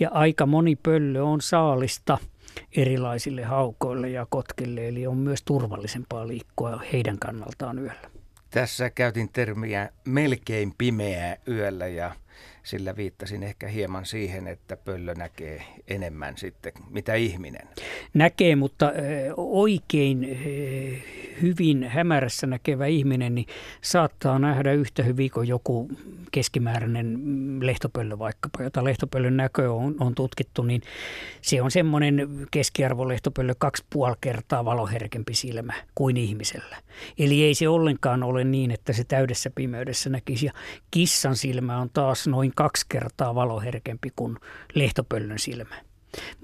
[0.00, 2.18] ja aika moni pöllö on saalista–
[2.76, 8.10] erilaisille haukoille ja kotkille, eli on myös turvallisempaa liikkua heidän kannaltaan yöllä.
[8.50, 12.14] Tässä käytin termiä melkein pimeää yöllä ja
[12.62, 17.68] sillä viittasin ehkä hieman siihen, että pöllö näkee enemmän sitten, mitä ihminen.
[18.14, 18.92] Näkee, mutta
[19.36, 20.38] oikein
[21.42, 23.46] hyvin hämärässä näkevä ihminen niin
[23.80, 25.90] saattaa nähdä yhtä hyvin kuin joku
[26.32, 27.18] keskimääräinen
[27.60, 30.82] lehtopöllö vaikkapa, jota lehtopöllön näkö on, on tutkittu, niin
[31.42, 36.76] se on semmoinen keskiarvo lehtopöllö kaksi puoli kertaa valoherkempi silmä kuin ihmisellä.
[37.18, 40.46] Eli ei se ollenkaan ole niin, että se täydessä pimeydessä näkisi.
[40.46, 40.52] Ja
[40.90, 44.36] kissan silmä on taas noin kaksi kertaa valoherkempi kuin
[44.74, 45.74] lehtopöllön silmä.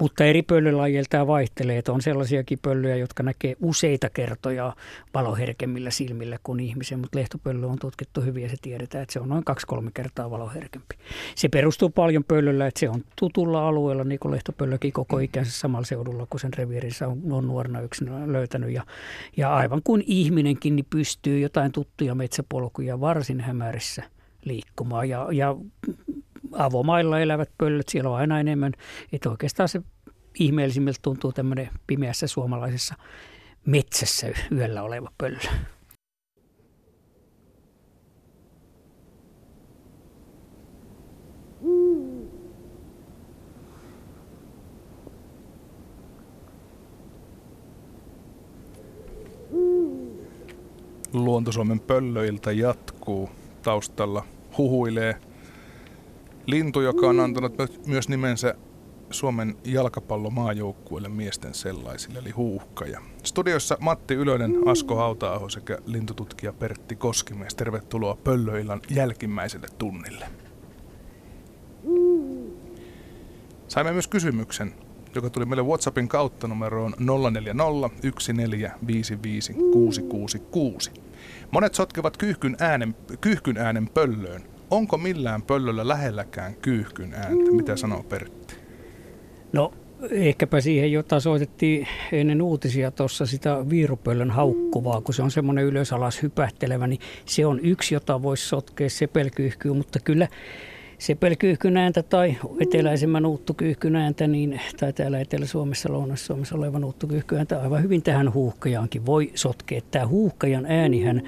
[0.01, 4.77] Mutta eri pöllölajeilta tämä vaihtelee, että on sellaisiakin pöllöjä, jotka näkee useita kertoja
[5.15, 9.29] valoherkemmillä silmillä kuin ihmisen, mutta lehtopöllö on tutkittu hyvin ja se tiedetään, että se on
[9.29, 10.95] noin kaksi-kolme kertaa valoherkempi.
[11.35, 15.85] Se perustuu paljon pöllöllä, että se on tutulla alueella, niin kuin lehtopöllökin koko ikänsä samalla
[15.85, 18.71] seudulla, kun sen reviirinsä on, on nuorena yksin löytänyt.
[18.71, 18.83] Ja,
[19.37, 24.14] ja aivan kuin ihminenkin niin pystyy jotain tuttuja metsäpolkuja varsin hämärissä
[24.45, 25.09] liikkumaan.
[25.09, 25.57] Ja, ja
[26.53, 28.73] avomailla elävät pöllöt, siellä on aina enemmän.
[29.13, 29.83] Että oikeastaan se
[30.39, 32.95] ihmeellisimmiltä tuntuu tämmöinen pimeässä suomalaisessa
[33.67, 35.39] metsässä yöllä oleva pöllö.
[51.13, 53.31] Luonto-Suomen pöllöiltä jatkuu.
[53.63, 54.25] Taustalla
[54.59, 55.17] huhuilee
[56.47, 57.55] Lintu, joka on antanut
[57.87, 58.55] myös nimensä
[59.11, 63.01] Suomen jalkapallomaajoukkueelle miesten sellaisille, eli huuhkaja.
[63.23, 67.55] Studiossa Matti Ylönen, Asko hauta sekä lintututkija Pertti Koskimies.
[67.55, 70.27] Tervetuloa Pöllöillan jälkimmäiselle tunnille.
[73.69, 74.75] Saimme myös kysymyksen,
[75.15, 76.95] joka tuli meille WhatsAppin kautta numeroon
[77.31, 77.65] 040
[81.51, 84.43] Monet sotkevat kyyhkyn äänen, kyyhkyn äänen pöllöön.
[84.71, 87.51] Onko millään pöllöllä lähelläkään kyyhkyn ääntä?
[87.51, 88.55] Mitä sanoo Pertti?
[89.53, 89.73] No
[90.11, 95.93] ehkäpä siihen, jota soitettiin ennen uutisia tuossa sitä viirupöllön haukkuvaa, kun se on semmoinen ylös
[95.93, 100.29] alas hypähtelevä, niin se on yksi, jota voisi sotkea sepelkyyhkyyn, mutta kyllä
[101.05, 107.83] sepelkyyhkyn ääntä tai eteläisemmän uuttukyyhkyn ääntä, niin, tai täällä Etelä-Suomessa, Lounais-Suomessa olevan uuttukyyhkyn ääntä aivan
[107.83, 109.81] hyvin tähän huuhkajaankin voi sotkea.
[109.91, 111.23] Tämä huuhkajan äänihän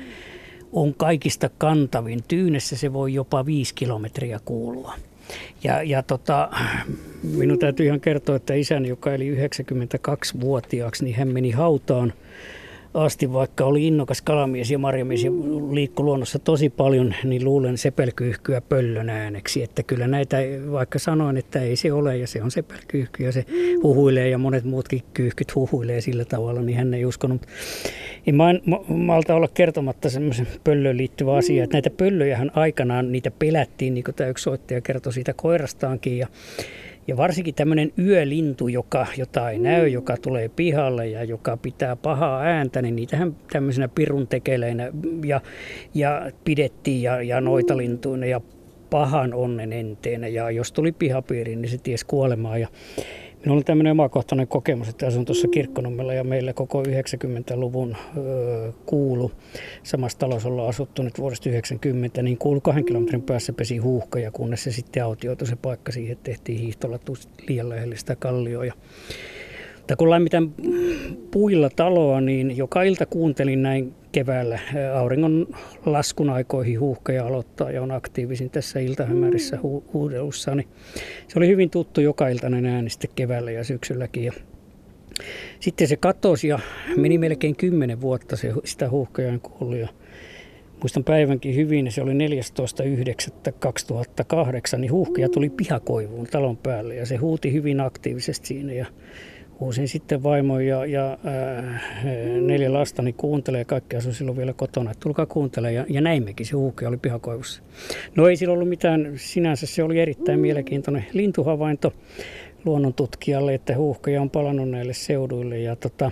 [0.72, 2.20] on kaikista kantavin.
[2.28, 4.94] Tyynessä se voi jopa viisi kilometriä kuulua.
[5.64, 6.50] Ja, ja tota,
[7.22, 12.12] minun täytyy ihan kertoa, että isäni, joka eli 92-vuotiaaksi, niin hän meni hautaan–
[12.96, 15.30] asti, vaikka oli innokas kalamies ja marjamies ja
[15.70, 19.62] liikkui luonnossa tosi paljon, niin luulen sepelkyyhkyä pöllön ääneksi.
[19.62, 20.36] Että kyllä näitä,
[20.72, 23.44] vaikka sanoin, että ei se ole ja se on sepelkyyhky ja se
[23.82, 27.42] huhuilee ja monet muutkin kyyhkyt huhuilee sillä tavalla, niin hän ei uskonut.
[28.26, 33.30] En mä en malta olla kertomatta semmoisen pöllöön liittyvä asia, että näitä pöllöjähän aikanaan niitä
[33.30, 36.26] pelättiin, niin kuin tämä yksi soittaja kertoi siitä koirastaankin ja
[37.08, 42.40] ja varsinkin tämmöinen yölintu, joka, jota ei näy, joka tulee pihalle ja joka pitää pahaa
[42.40, 44.90] ääntä, niin niitähän tämmöisenä pirun tekeleinä
[45.24, 45.40] ja,
[45.94, 48.40] ja pidettiin ja, ja noitalintuina ja
[48.90, 50.28] pahan onnen enteenä.
[50.28, 52.58] Ja jos tuli pihapiiriin, niin se ties kuolemaa.
[52.58, 52.68] Ja
[53.44, 59.32] Minulla on tämmöinen omakohtainen kokemus, että asun tuossa Kirkkonummella ja meillä koko 90-luvun öö, kuulu.
[59.82, 64.30] Samassa talossa ollaan asuttu nyt vuodesta 90, niin kuulu kahden kilometrin päässä pesi huuhka ja
[64.30, 66.98] kunnes se sitten autioitui se paikka siihen, tehtiin hiihtolla
[67.48, 68.72] liian lähelle sitä kallioa.
[69.86, 70.52] Mutta kun lämmitän
[71.30, 74.58] puilla taloa, niin joka ilta kuuntelin näin keväällä
[74.94, 75.46] auringon
[75.86, 80.54] laskun aikoihin huuhkaja aloittaa ja on aktiivisin tässä iltahämärissä hu- huudelussa.
[80.54, 80.68] Niin
[81.28, 84.24] se oli hyvin tuttu joka iltainen ääni sitten keväällä ja syksylläkin.
[84.24, 84.32] Ja
[85.60, 86.58] sitten se katosi ja
[86.96, 89.86] meni melkein kymmenen vuotta se, sitä huuhkajaa kuului.
[90.80, 92.18] muistan päivänkin hyvin, se oli 14.9.2008,
[94.78, 98.86] niin huuhkija tuli pihakoivuun talon päälle ja se huuti hyvin aktiivisesti siinä ja
[99.60, 101.80] huusin sitten vaimo ja, ja ää,
[102.40, 106.56] neljä lastani kuuntelee, kaikki asui silloin vielä kotona, että tulkaa kuuntelemaan ja, ja näimmekin, se
[106.56, 107.62] huuhkija oli pihakoivussa.
[108.16, 111.92] No ei sillä ollut mitään, sinänsä se oli erittäin mielenkiintoinen lintuhavainto
[112.64, 116.10] luonnontutkijalle, että huuhkaja on palannut näille seuduille ja tota,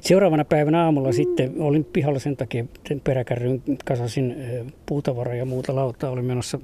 [0.00, 2.64] Seuraavana päivänä aamulla sitten olin pihalla sen takia,
[3.04, 4.36] peräkärryn kasasin
[4.86, 6.10] puutavaraa ja muuta lautaa.
[6.10, 6.58] Olin menossa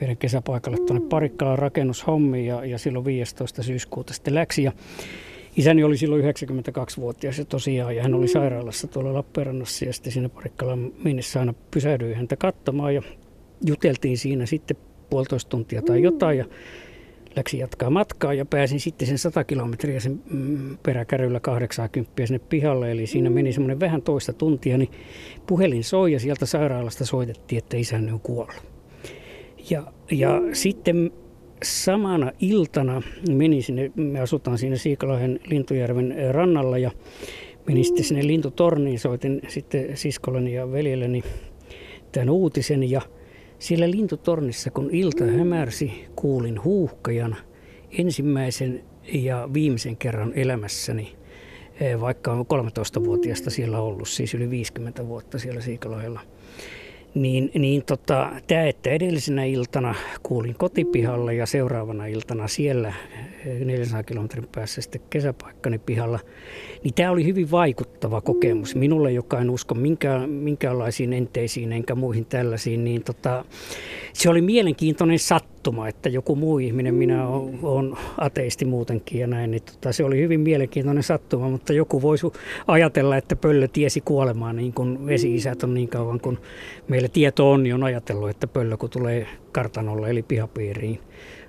[0.00, 3.62] meidän kesäpaikalle tuonne Parikkalan rakennushommiin ja, ja silloin 15.
[3.62, 4.62] syyskuuta sitten läksi.
[4.62, 4.72] Ja
[5.58, 10.28] isäni oli silloin 92-vuotias ja tosiaan, ja hän oli sairaalassa tuolla Lappeenrannassa ja sitten siinä
[10.28, 13.02] Parikkalan mennessä aina pysähdyin häntä katsomaan ja
[13.66, 14.76] juteltiin siinä sitten
[15.10, 16.44] puolitoista tuntia tai jotain ja
[17.36, 22.90] läksi jatkaa matkaa ja pääsin sitten sen 100 kilometriä sen mm, peräkärryllä 80 sinne pihalle.
[22.90, 24.90] Eli siinä meni semmoinen vähän toista tuntia, niin
[25.46, 28.62] puhelin soi ja sieltä sairaalasta soitettiin, että isänne on kuollut.
[29.70, 31.10] Ja, ja sitten
[31.62, 36.90] samana iltana menin sinne, me asutaan siinä Siikalahden Lintujärven rannalla ja
[37.66, 41.22] menin sitten sinne lintutorniin, soitin sitten siskolleni ja veljelleni
[42.12, 43.00] tämän uutisen ja–
[43.58, 47.36] siellä lintutornissa, kun ilta hämärsi, kuulin huuhkajan
[47.98, 51.16] ensimmäisen ja viimeisen kerran elämässäni,
[51.80, 56.20] eh, vaikka on 13-vuotiaasta siellä ollut, siis yli 50 vuotta siellä Siikalohella–
[57.22, 62.92] niin, niin tota, tämä, että edellisenä iltana kuulin kotipihalla ja seuraavana iltana siellä
[63.64, 66.18] 400 kilometrin päässä sitten kesäpaikkani pihalla,
[66.84, 68.74] niin tämä oli hyvin vaikuttava kokemus.
[68.74, 73.44] Minulle, joka en usko minkä, minkäänlaisiin enteisiin enkä muihin tällaisiin, niin tota,
[74.12, 75.18] se oli mielenkiintoinen
[75.58, 77.28] sattuma, että joku muu ihminen, minä
[77.62, 82.26] olen ateisti muutenkin ja näin, niin tota, se oli hyvin mielenkiintoinen sattuma, mutta joku voisi
[82.66, 86.38] ajatella, että pöllö tiesi kuolemaan niin kuin vesi-isät on niin kauan kuin
[86.88, 91.00] meillä tieto on, niin on ajatellut, että pöllö kun tulee kartanolle eli pihapiiriin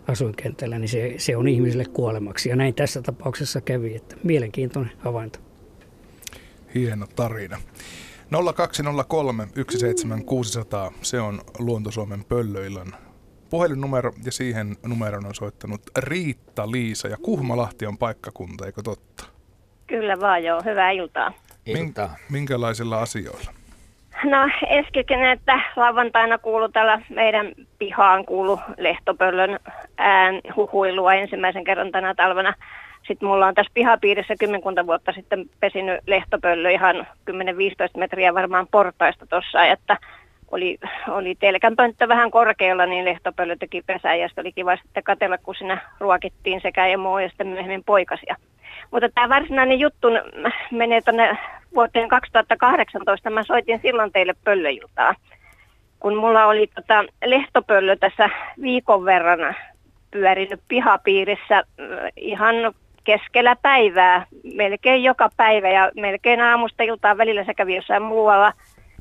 [0.07, 2.49] asuinkentällä, niin se, se on ihmisille kuolemaksi.
[2.49, 5.39] Ja näin tässä tapauksessa kävi, että mielenkiintoinen havainto.
[6.76, 7.57] Hieno tarina.
[8.55, 13.09] 0203 17600, se on Luontosuomen Pöllöillan
[13.50, 19.26] puhelinnumero ja siihen numeron on soittanut Riitta-Liisa ja Kuhmalahti on paikkakunta, eikö totta?
[19.88, 21.32] Kyllä vaan joo, hyvää iltaa.
[21.66, 22.16] iltaa.
[22.30, 23.52] Minkälaisilla asioilla?
[24.24, 29.60] No ensikin, että lauantaina kuulu täällä meidän pihaan kuulu lehtopöllön
[29.97, 32.54] ään huhuilua ensimmäisen kerran tänä talvena.
[33.08, 37.34] Sitten mulla on tässä pihapiirissä kymmenkunta vuotta sitten pesinyt lehtopöllö ihan 10-15
[37.97, 39.97] metriä varmaan portaista tuossa, että
[40.52, 40.78] oli,
[41.08, 45.82] oli telkänpönttö vähän korkealla, niin lehtopöllö teki pesää ja oli kiva sitten katella, kun siinä
[46.00, 48.36] ruokittiin sekä emoa ja sitten myöhemmin poikasia.
[48.91, 50.08] Mutta tämä varsinainen juttu
[50.72, 51.38] menee tuonne
[51.76, 53.30] vuoteen 2018.
[53.30, 55.16] Mä soitin silloin teille pöllöjultaa,
[56.00, 58.30] kun mulla oli tota lehtopöllö tässä
[58.62, 59.56] viikon verran
[60.12, 61.64] pyörinyt pihapiirissä äh,
[62.18, 62.56] ihan
[63.04, 64.26] keskellä päivää,
[64.56, 68.54] melkein joka päivä ja melkein aamusta iltaan välillä se kävi jossain muualla.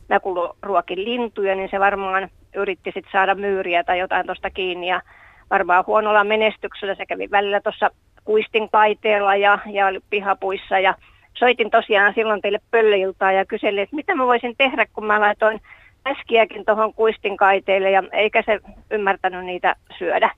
[0.08, 4.88] Mä kuulun ruokin lintuja, niin se varmaan yritti sitten saada myyriä tai jotain tuosta kiinni
[4.88, 5.02] ja
[5.50, 7.90] varmaan huonolla menestyksellä se kävi välillä tuossa
[8.24, 10.94] kuistin kaiteella ja, ja pihapuissa ja
[11.34, 15.60] soitin tosiaan silloin teille pöllöiltaan ja kyselin, että mitä mä voisin tehdä, kun mä laitoin
[16.06, 20.30] äskiäkin tuohon kuistin kaiteelle ja eikä se ymmärtänyt niitä syödä.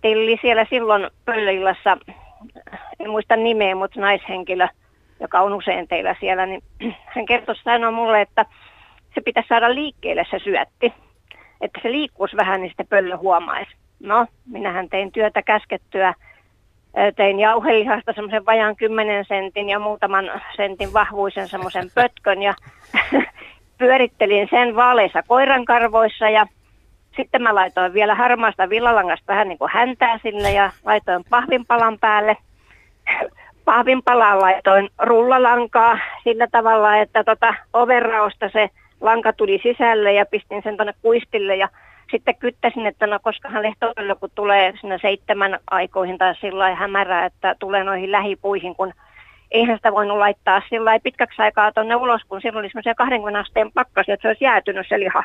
[0.00, 1.98] Teillä oli siellä silloin pöllöillassa,
[3.00, 4.68] en muista nimeä, mutta naishenkilö,
[5.20, 6.62] joka on usein teillä siellä, niin
[7.14, 8.46] hän kertoi sanoi mulle, että
[9.16, 10.92] se pitäisi saada liikkeelle se syötti.
[11.60, 13.70] Että se liikkuisi vähän, niin sitten pöllö huomaisi.
[14.00, 16.14] No, minähän tein työtä käskettyä
[17.16, 22.54] tein jauhelihasta semmoisen vajaan 10 sentin ja muutaman sentin vahvuisen semmoisen pötkön ja
[23.78, 26.46] pyörittelin sen vaaleissa koirankarvoissa ja
[27.16, 32.36] sitten mä laitoin vielä harmaasta villalangasta vähän niin kuin häntää sinne ja laitoin pahvinpalan päälle.
[33.64, 38.70] Pahvinpalaan laitoin rullalankaa sillä tavalla, että tota overraosta se
[39.00, 41.68] lanka tuli sisälle ja pistin sen tuonne kuistille ja
[42.10, 47.56] sitten kyttäsin, että no koskahan lehtopöllö, kun tulee sinne seitsemän aikoihin tai sillä hämärää, että
[47.58, 48.92] tulee noihin lähipuihin, kun
[49.50, 53.72] eihän sitä voinut laittaa sillä pitkäksi aikaa tuonne ulos, kun silloin oli semmoisia 20 asteen
[53.72, 55.24] pakkasia, että se olisi jäätynyt se liha.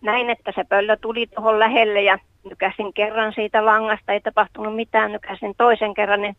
[0.00, 2.18] Näin, että se pöllö tuli tuohon lähelle ja
[2.50, 6.36] nykäsin kerran siitä langasta, ei tapahtunut mitään, nykäsin toisen kerran, niin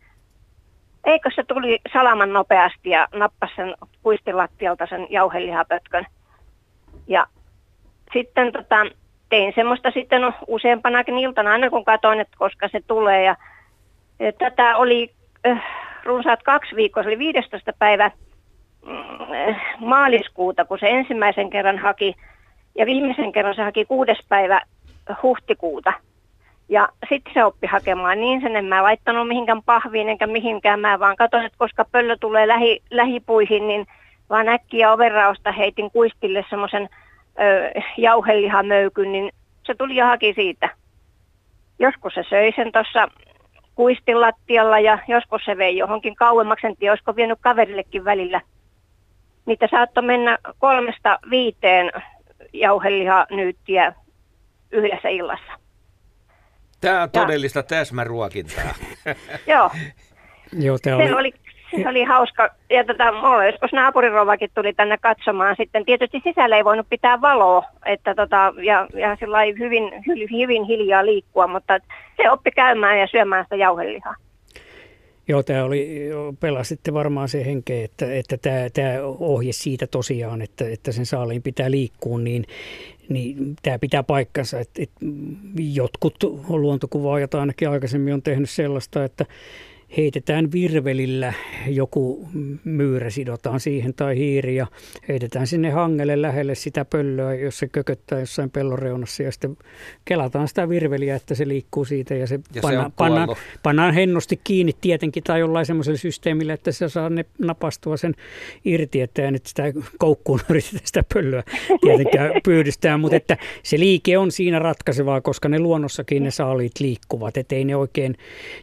[1.06, 6.06] eikö se tuli salaman nopeasti ja nappasi sen kuistilattialta sen jauhelihapötkön.
[7.08, 7.28] Ja
[8.14, 8.86] sitten tota,
[9.30, 13.24] tein semmoista sitten useampanakin iltana aina kun katsoin, että koska se tulee.
[13.24, 13.36] Ja,
[14.20, 15.12] ja tätä oli
[15.48, 15.64] äh,
[16.04, 17.74] runsaat kaksi viikkoa, se oli 15.
[17.80, 22.16] päivä äh, maaliskuuta, kun se ensimmäisen kerran haki
[22.76, 24.62] Ja viimeisen kerran se haki kuudes päivä
[25.24, 25.94] huhtikuuta.
[26.70, 30.80] Ja sitten se oppi hakemaan niin sen, en mä laittanut mihinkään pahviin enkä mihinkään.
[30.80, 33.88] Mä vaan katsoin, että koska pöllö tulee lähi, lähipuihin, niin
[34.30, 36.90] vaan äkkiä overrausta heitin kuistille semmoisen
[37.98, 39.32] jauhelihamöykyn, niin
[39.64, 40.70] se tuli ja haki siitä.
[41.80, 43.08] Joskus se söi sen tuossa
[43.76, 48.42] kuistin lattialla ja joskus se vei johonkin kauemmaksi, en tiedä, olisiko vienyt kaverillekin välillä.
[49.46, 51.92] Niitä saattoi mennä kolmesta viiteen
[52.54, 53.94] jauhelihanyyttiä
[54.72, 55.63] yhdessä illassa.
[56.84, 57.64] Tämä on todellista ja.
[57.64, 58.74] täsmäruokintaa.
[59.48, 59.70] Joo.
[60.60, 61.14] Joo, tämä oli...
[61.14, 61.34] oli
[61.82, 62.50] se oli hauska.
[62.70, 65.56] Ja tota, mulla joskus naapurirovakin tuli tänne katsomaan.
[65.60, 69.18] Sitten tietysti sisällä ei voinut pitää valoa että tota, ja, ja
[69.60, 71.80] hyvin, hyvin, hyvin hiljaa liikkua, mutta
[72.18, 74.16] se oppi käymään ja syömään sitä jauhelihaa.
[75.28, 76.10] Joo, tämä oli,
[76.40, 81.42] pelasitte varmaan se henke, että, että tämä, tämä ohje siitä tosiaan, että, että sen saaliin
[81.42, 82.46] pitää liikkua, niin,
[83.10, 84.60] niin tämä pitää paikkansa.
[84.60, 85.06] Että, että
[85.74, 86.16] jotkut
[86.48, 89.26] luontokuvaajat ainakin aikaisemmin on tehnyt sellaista, että
[89.98, 91.34] heitetään virvelillä
[91.68, 92.28] joku
[92.64, 94.68] myyrä, sidotaan siihen tai hiiri ja
[95.08, 99.58] heitetään sinne hangelle lähelle sitä pöllöä, jos se kököttää jossain pellon reunassa ja sitten
[100.06, 103.30] kelataan sitä virveliä, että se liikkuu siitä ja se, ja panna, se pannaan,
[103.64, 108.14] pannaan hennosti kiinni tietenkin tai jollain semmoisella systeemillä, että se saa ne napastua sen
[108.66, 109.64] irti, että ei nyt sitä
[109.98, 111.44] koukkuun yritetä sitä pöllöä
[111.82, 117.38] tietenkään pyydystää, mutta että se liike on siinä ratkaisevaa, koska ne luonnossakin ne saaliit liikkuvat,
[117.38, 118.18] että ei ne oikein,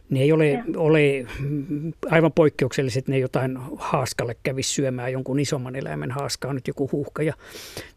[0.09, 1.20] ne ei ole, ole
[2.09, 7.33] aivan poikkeukselliset, ne jotain haaskalle kävisi syömään jonkun isomman eläimen haaskaa, nyt joku huuhka ja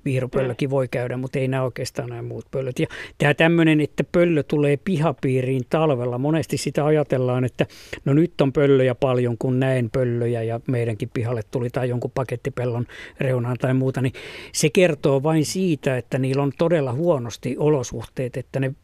[0.04, 2.78] viirupöllökin voi käydä, mutta ei nämä oikeastaan nämä muut pöllöt.
[2.78, 2.86] Ja
[3.18, 7.66] tämä tämmöinen, että pöllö tulee pihapiiriin talvella, monesti sitä ajatellaan, että
[8.04, 12.86] no nyt on pöllöjä paljon, kun näen pöllöjä ja meidänkin pihalle tuli tai jonkun pakettipellon
[13.20, 14.12] reunaan tai muuta, niin
[14.52, 18.74] se kertoo vain siitä, että niillä on todella huonosti olosuhteet, että ne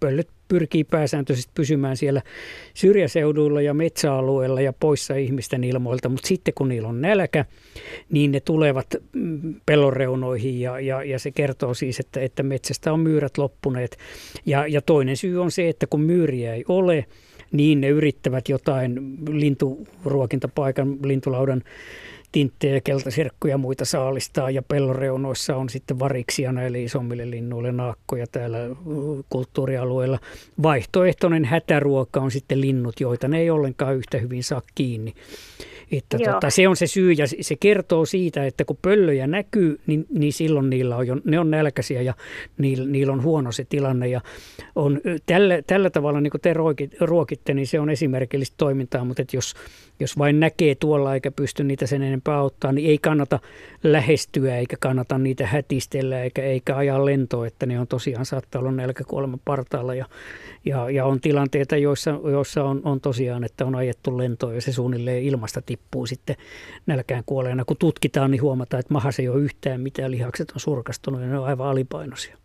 [0.00, 2.22] pöllöt pyrkii pääsääntöisesti pysymään siellä
[2.74, 7.44] syrjäseuduilla ja metsäalueilla ja poissa ihmisten ilmoilta, mutta sitten kun niillä on nälkä,
[8.10, 13.00] niin ne tulevat mm, pellonreunoihin ja, ja, ja se kertoo siis, että, että metsästä on
[13.00, 13.98] myyrät loppuneet.
[14.46, 17.04] Ja, ja toinen syy on se, että kun myyriä ei ole,
[17.52, 21.62] niin ne yrittävät jotain linturuokintapaikan, lintulaudan
[22.32, 28.58] tinttejä, keltasirkkuja ja muita saalistaa ja pelloreunoissa on sitten variksia näille isommille linnuille naakkoja täällä
[29.30, 30.18] kulttuurialueella.
[30.62, 35.14] Vaihtoehtoinen hätäruoka on sitten linnut, joita ne ei ollenkaan yhtä hyvin saa kiinni.
[35.92, 40.06] Että tota, se on se syy ja se kertoo siitä, että kun pöllöjä näkyy, niin,
[40.10, 42.14] niin silloin niillä on jo, ne on nälkäisiä ja
[42.58, 44.08] niillä, niillä on huono se tilanne.
[44.08, 44.20] Ja
[44.76, 46.54] on, tällä, tällä tavalla, niin kuin te
[47.00, 49.54] ruokitte, niin se on esimerkillistä toimintaa, mutta että jos,
[50.00, 53.38] jos vain näkee tuolla eikä pysty niitä sen enempää auttaa, niin ei kannata
[53.82, 58.72] lähestyä eikä kannata niitä hätistellä eikä, eikä ajaa lentoa, että ne on tosiaan saattaa olla
[58.72, 59.94] nälkäkuoleman partaalla.
[59.94, 60.06] Ja,
[60.64, 64.72] ja, ja on tilanteita, joissa, joissa on, on tosiaan, että on ajettu lentoa ja se
[64.72, 65.75] suunnilleen ilmasta tippuu
[66.06, 66.36] sitten
[66.86, 67.64] nälkään kuolleena.
[67.64, 71.38] Kun tutkitaan, niin huomataan, että mahassa ei ole yhtään mitään, lihakset on surkastunut ja ne
[71.38, 72.38] on aivan alipainoisia.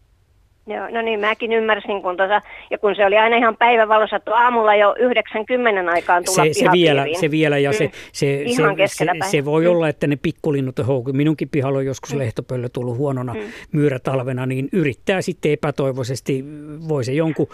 [0.76, 4.36] Joo, no niin, mäkin ymmärsin, kun tuossa, ja kun se oli aina ihan päivävalossa, että
[4.36, 7.92] aamulla jo 90 aikaan tulla se, se vielä, se vielä, ja se, mm.
[8.12, 9.72] se, se, se, se, voi mm.
[9.72, 11.18] olla, että ne pikkulinnut on houkutti.
[11.18, 12.20] Minunkin pihalla on joskus mm.
[12.20, 13.40] lehtopöllö tullut huonona mm.
[13.72, 16.46] myyrätalvena, niin yrittää sitten epätoivoisesti,
[16.88, 17.48] voi se jonkun,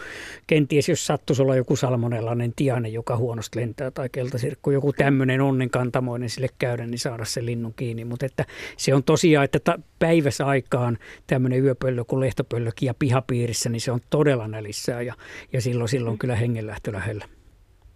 [0.47, 6.29] kenties jos sattuisi olla joku salmonellainen tiainen, joka huonosti lentää, tai keltasirkku, joku tämmöinen onnenkantamoinen
[6.29, 8.05] sille käydä, niin saada se linnun kiinni.
[8.05, 8.45] Mutta että
[8.77, 10.97] se on tosiaan, että ta, päivässä aikaan
[11.27, 15.13] tämmöinen yöpöllö kuin lehtopöllökin ja pihapiirissä, niin se on todella nälissään ja,
[15.53, 17.25] ja silloin, silloin kyllä hengenlähtö lähellä.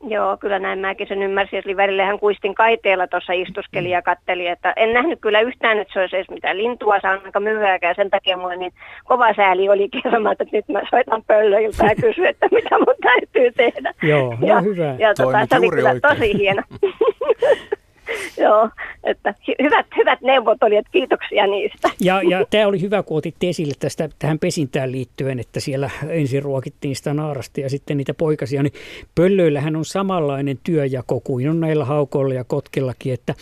[0.07, 1.61] Joo, kyllä näin mäkin sen ymmärsin.
[1.65, 5.93] Eli välillä hän kuistin kaiteella tuossa istuskeli ja katteli, että en nähnyt kyllä yhtään, että
[5.93, 7.95] se olisi edes mitään lintua saanut aika myhääkään.
[7.95, 12.25] Sen takia mulle niin kova sääli oli kerran, että nyt mä soitan pöllöiltä ja kysyn,
[12.25, 13.93] että mitä mun täytyy tehdä.
[14.03, 14.95] Joo, no ja, hyvä.
[14.99, 16.15] Ja tota, se oli kyllä oikein.
[16.15, 16.61] tosi hieno.
[18.43, 18.69] Joo,
[19.03, 21.89] että hyvät, hyvät neuvot oli, että kiitoksia niistä.
[22.03, 26.43] Ja, ja tämä oli hyvä, kun otitte esille tästä, tähän pesintään liittyen, että siellä ensin
[26.43, 28.63] ruokittiin sitä naarasta ja sitten niitä poikasia.
[28.63, 28.73] Niin
[29.15, 33.35] pöllöillähän on samanlainen työjako kuin on näillä haukoilla ja kotkillakin, että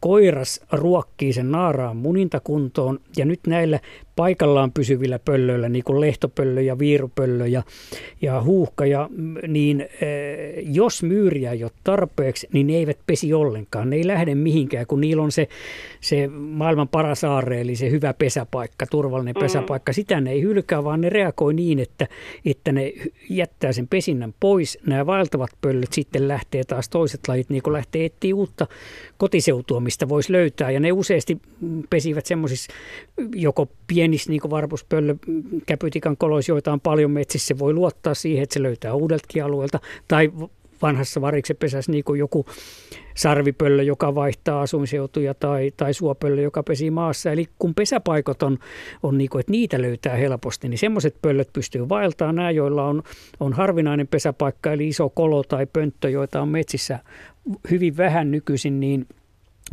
[0.00, 3.80] koiras ruokkii sen naaraan munintakuntoon ja nyt näillä
[4.16, 7.62] paikallaan pysyvillä pöllöillä, niin kuin lehtopöllö ja viirupöllö ja,
[8.22, 9.10] ja huuhka, ja,
[9.48, 9.88] niin äh,
[10.62, 13.90] jos myyriä ei ole tarpeeksi, niin ne eivät pesi ollenkaan.
[13.90, 15.48] Ne ei lähde mihinkään, kun niillä on se,
[16.00, 19.40] se maailman paras aarre, eli se hyvä pesäpaikka, turvallinen mm.
[19.40, 19.92] pesäpaikka.
[19.92, 22.08] Sitä ne ei hylkää, vaan ne reagoi niin, että,
[22.44, 22.92] että ne
[23.30, 24.78] jättää sen pesinnän pois.
[24.86, 28.66] Nämä vaeltavat pöllöt sitten lähtee taas toiset lajit, niin kuin lähtee etsiä uutta
[29.16, 30.70] kotiseutua, mistä voisi löytää.
[30.70, 31.38] Ja ne useasti
[31.90, 32.72] pesivät semmoisissa
[33.34, 33.68] joko
[34.12, 35.14] pienissä niin varpuspöllö
[35.66, 39.80] käpytikan koloissa, joita on paljon metsissä, voi luottaa siihen, että se löytää uudeltakin alueelta.
[40.08, 40.32] Tai
[40.82, 42.46] vanhassa variksepesässä niin kuin joku
[43.14, 47.32] sarvipöllö, joka vaihtaa asuinseutuja tai, tai suopöllö, joka pesi maassa.
[47.32, 48.58] Eli kun pesäpaikot on,
[49.02, 52.34] on niin kuin, että niitä löytää helposti, niin semmoiset pöllöt pystyy vaeltamaan.
[52.34, 53.02] Nämä, joilla on,
[53.40, 56.98] on harvinainen pesäpaikka, eli iso kolo tai pönttö, joita on metsissä
[57.70, 59.06] hyvin vähän nykyisin, niin–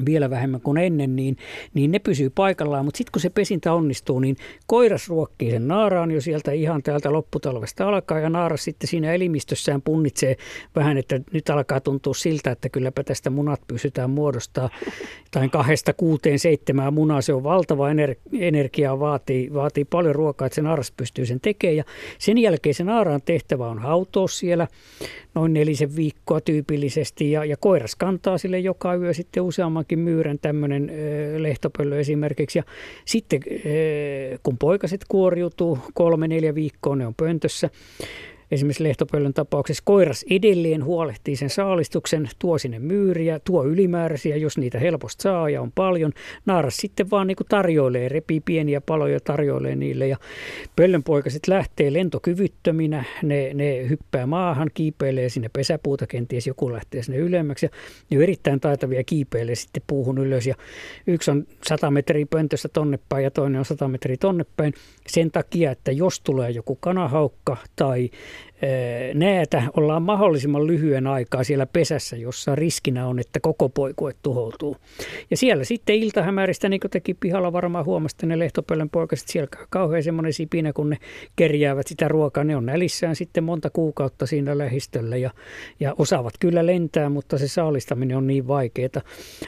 [0.06, 1.38] vielä vähemmän kuin ennen, niin,
[1.74, 2.86] niin ne pysyy paikallaan.
[2.86, 4.36] Mutta sitten kun se pesintä onnistuu, niin
[4.68, 8.20] koiras ruokkii sen naaraan jo sieltä ihan täältä lopputalvesta alkaa.
[8.20, 10.36] Ja naaras sitten siinä elimistössään punnitsee
[10.76, 14.70] vähän, että nyt alkaa tuntua siltä, että kylläpä tästä munat pysytään muodostaa.
[15.32, 20.56] Tai kahdesta kuuteen seitsemään munaa, se on valtava ener- energiaa, vaatii, vaatii paljon ruokaa, että
[20.56, 21.78] se naaras pystyy sen tekemään.
[21.78, 21.84] Ja
[22.18, 24.68] sen jälkeen se naaraan tehtävä on hautoa siellä
[25.36, 30.92] noin nelisen viikkoa tyypillisesti ja, ja koiras kantaa sille joka yö sitten useammankin myyrän tämmöinen
[31.38, 32.60] lehtopöllö esimerkiksi.
[32.60, 32.64] Ja
[33.06, 33.40] sitten
[34.44, 37.70] kun poikaset kuoriutuu kolme neljä viikkoa ne on pöntössä
[38.52, 44.80] Esimerkiksi lehtopöllön tapauksessa koiras edelleen huolehtii sen saalistuksen, tuo sinne myyriä, tuo ylimääräisiä, jos niitä
[44.80, 46.12] helposti saa ja on paljon.
[46.46, 50.18] Naaras sitten vaan niin tarjoilee, repii pieniä paloja tarjoilee niille ja
[50.76, 57.66] pöllönpoikaset lähtee lentokyvyttöminä, ne, ne hyppää maahan, kiipeilee sinne pesäpuuta, kenties joku lähtee sinne ylemmäksi
[57.66, 57.70] ja
[58.10, 60.56] ne on erittäin taitavia kiipeilee sitten puuhun ylös ja
[61.08, 64.74] yksi on 100 metriä pöntöstä tonne päin ja toinen on 100 metriä tonne päin
[65.08, 68.10] sen takia, että jos tulee joku kanahaukka tai
[69.14, 74.78] näätä, ollaan mahdollisimman lyhyen aikaa siellä pesässä, jossa riskinä on, että koko poikue tuhoutuu.
[75.32, 80.04] Ja siellä sitten iltahämäristä, niin kuin teki pihalla varmaan huomasta ne lehtopöllön poikaset, siellä kauhean
[80.04, 80.98] semmoinen sipinä, kun ne
[81.36, 85.32] kerjäävät sitä ruokaa, ne on nälissään sitten monta kuukautta siinä lähistöllä ja,
[85.80, 88.80] ja osaavat kyllä lentää, mutta se saalistaminen on niin vaikeaa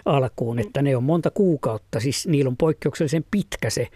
[0.06, 3.88] alkuun, että ne on monta kuukautta, siis niillä on poikkeuksellisen pitkä se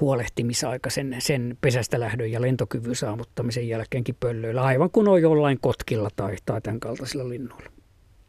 [0.00, 6.08] huolehtimisaika sen, sen pesästä lähdön ja lentokyvyn saavuttamisen jälkeenkin pöllöillä, aivan kuin on jollain kotkilla
[6.16, 7.73] tai, tai tämän kaltaisilla linnuilla.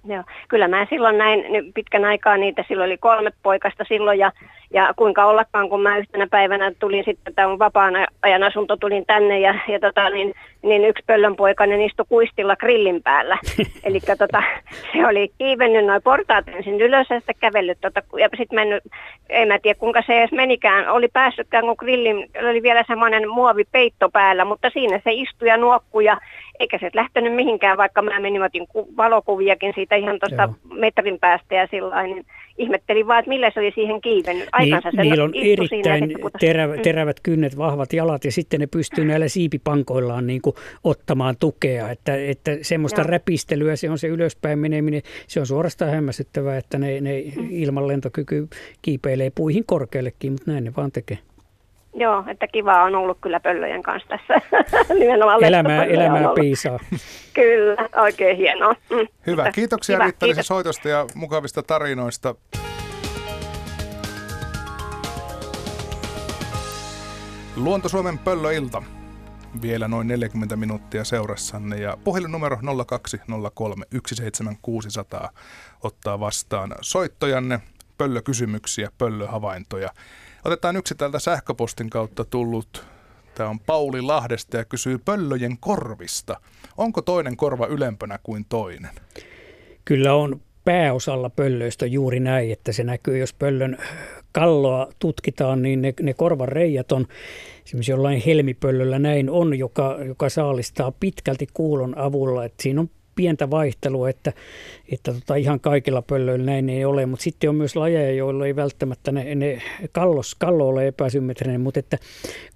[0.08, 1.44] Joo, kyllä mä silloin näin
[1.74, 4.32] pitkän aikaa niitä, silloin oli kolme poikasta silloin ja
[4.74, 9.40] ja kuinka ollakaan, kun mä yhtenä päivänä tulin sitten, tämä vapaan ajan asunto, tulin tänne
[9.40, 10.34] ja, ja tota, niin,
[10.64, 13.38] niin yksi pöllönpoikainen istui kuistilla grillin päällä.
[13.86, 14.44] Eli tota,
[14.94, 17.78] se oli kiivennyt noin portaat ensin ylös ja sitten kävellyt.
[17.82, 18.84] Tota, ja sitten mennyt,
[19.30, 24.10] en mä tiedä kuinka se edes menikään, oli päässytkään, kun grillin oli vielä semmoinen muovipeitto
[24.10, 26.18] päällä, mutta siinä se istui ja nuokkui ja
[26.60, 31.68] eikä se lähtenyt mihinkään, vaikka mä menin, otin valokuviakin siitä ihan tuosta metrin päästä ja
[31.72, 32.26] sillä niin
[32.58, 34.50] ihmettelin vaan, että millä se oli siihen kiivennyt.
[34.52, 36.82] Aikansa niin, niillä on erittäin siinä, terävät, mm.
[36.82, 41.90] terävät kynnet, vahvat jalat ja sitten ne pystyy näillä siipipankoillaan niin kuin ottamaan tukea.
[41.90, 43.08] Että, että semmoista Joo.
[43.08, 47.48] räpistelyä, se on se ylöspäin meneminen, se on suorastaan hämmästyttävää, että ne, ne mm.
[47.50, 48.48] ilman lentokyky
[48.82, 51.18] kiipeilee puihin korkeallekin, mutta näin ne vaan tekee.
[51.98, 54.34] Joo, että kiva on ollut kyllä pöllöjen kanssa tässä.
[55.00, 56.80] Nimenomaan elämää, elämää piisaa.
[57.34, 58.76] kyllä, oikein hienoa.
[58.90, 59.08] Mm.
[59.28, 60.48] Hyvä, kiitoksia Riitta kiitos.
[60.48, 62.36] soitosta ja mukavista tarinoista.
[67.56, 68.84] Luonto Suomen pöllöilta.
[69.62, 75.30] Vielä noin 40 minuuttia seurassanne ja puhelinnumero 0203 17600
[75.84, 77.60] ottaa vastaan soittojanne,
[77.98, 79.90] pöllökysymyksiä, pöllöhavaintoja.
[80.46, 82.86] Otetaan yksi täältä sähköpostin kautta tullut.
[83.36, 86.40] Tämä on Pauli Lahdesta ja kysyy pöllöjen korvista.
[86.78, 88.90] Onko toinen korva ylempänä kuin toinen?
[89.86, 93.78] Kyllä on pääosalla pöllöistä juuri näin, että se näkyy, jos pöllön
[94.32, 97.08] kalloa tutkitaan, niin ne, ne korvan reijät on
[97.66, 102.46] esimerkiksi jollain helmipöllöllä näin on, joka, joka saalistaa pitkälti kuulon avulla.
[102.46, 104.34] Että siinä on pientä vaihtelua, että,
[104.92, 108.56] että tota ihan kaikilla pöllöillä näin ei ole, mutta sitten on myös lajeja, joilla ei
[108.56, 109.62] välttämättä ne, ne
[109.92, 111.98] kallos, kallo ole epäsymmetrinen, mutta että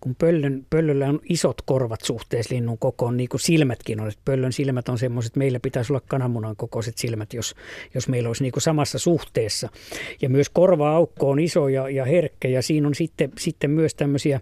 [0.02, 4.54] kun pöllön, pöllöllä on isot korvat suhteessa linnun kokoon, niin kuin silmätkin on, että pöllön
[4.54, 7.56] silmät on semmoiset, meillä pitäisi olla kananmunan kokoiset silmät, jos,
[7.94, 9.70] jos meillä olisi niin kuin samassa suhteessa.
[10.22, 14.40] Ja myös korva-aukko on iso ja, ja herkkä ja siinä on sitten, sitten myös tämmöisiä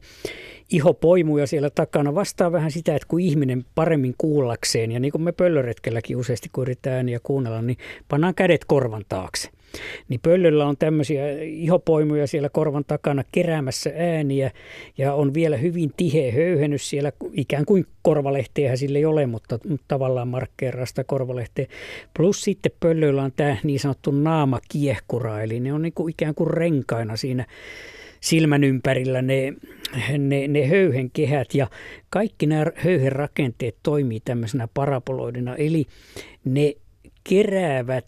[0.70, 5.32] ihopoimuja siellä takana vastaa vähän sitä, että kun ihminen paremmin kuullakseen, ja niin kuin me
[5.32, 7.77] pöllöretkelläkin useasti kun yritetään ääniä kuunnella, niin
[8.08, 9.50] pannaan kädet korvan taakse.
[10.10, 14.52] Niin pöllöllä on tämmöisiä ihopoimuja siellä korvan takana keräämässä ääniä
[14.98, 20.28] ja on vielä hyvin tiheä höyhennys siellä, ikään kuin korvalehteähän sille ei ole, mutta tavallaan
[20.28, 21.66] markkeeraa sitä korvalehteä.
[22.18, 26.50] Plus sitten pöllöillä on tämä niin sanottu naamakiehkura, eli ne on niin kuin ikään kuin
[26.50, 27.46] renkaina siinä
[28.22, 29.54] silmän ympärillä ne,
[30.18, 31.68] ne, ne höyhenkehät ja
[32.10, 35.86] kaikki nämä höyhen rakenteet toimii tämmöisenä paraboloidina, eli
[36.46, 36.74] ne
[37.30, 38.08] keräävät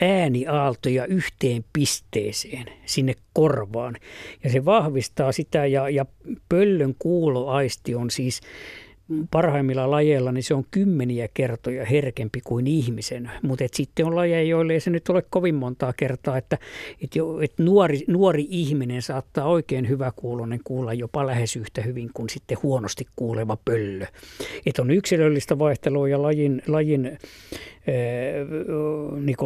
[0.00, 3.96] ääniaaltoja yhteen pisteeseen sinne korvaan.
[4.44, 6.06] Ja se vahvistaa sitä ja, ja
[6.48, 8.40] pöllön kuuloaisti on siis
[9.30, 14.72] parhaimmilla lajeilla niin se on kymmeniä kertoja herkempi kuin ihmisen, mutta sitten on lajeja, joille
[14.72, 16.58] ei se nyt ole kovin montaa kertaa, että,
[17.02, 22.10] että, jo, että nuori, nuori ihminen saattaa oikein hyvä kuulonen kuulla jopa lähes yhtä hyvin
[22.14, 24.06] kuin sitten huonosti kuuleva pöllö.
[24.66, 27.18] Että on yksilöllistä vaihtelua ja lajin, lajin, äh,
[29.20, 29.36] niin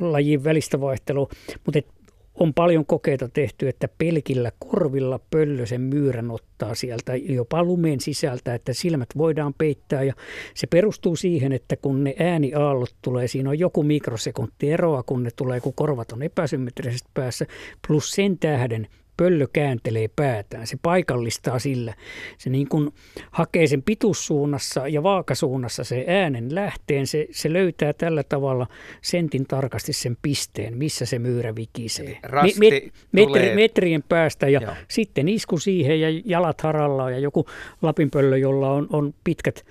[0.00, 1.28] lajin välistä vaihtelua,
[1.64, 1.95] mutta
[2.40, 8.54] on paljon kokeita tehty, että pelkillä korvilla pöllö sen myyrän ottaa sieltä jopa lumen sisältä,
[8.54, 10.02] että silmät voidaan peittää.
[10.02, 10.14] Ja
[10.54, 15.30] se perustuu siihen, että kun ne ääniaallot tulee, siinä on joku mikrosekunti eroa, kun ne
[15.36, 17.46] tulee, kun korvat on epäsymmetrisesti päässä,
[17.88, 20.66] plus sen tähden pöllö kääntelee päätään.
[20.66, 21.94] Se paikallistaa sillä.
[22.38, 22.90] Se niin kuin
[23.30, 27.06] hakee sen pituussuunnassa ja vaakasuunnassa se äänen lähteen.
[27.06, 28.66] Se, se löytää tällä tavalla
[29.02, 32.18] sentin tarkasti sen pisteen, missä se myyrä vikisee.
[32.22, 32.70] Rasti me,
[33.12, 34.72] me, metri, metrien päästä ja Joo.
[34.88, 37.46] sitten isku siihen ja jalat harallaan ja joku
[37.82, 39.64] lapinpöllö, jolla on, on pitkät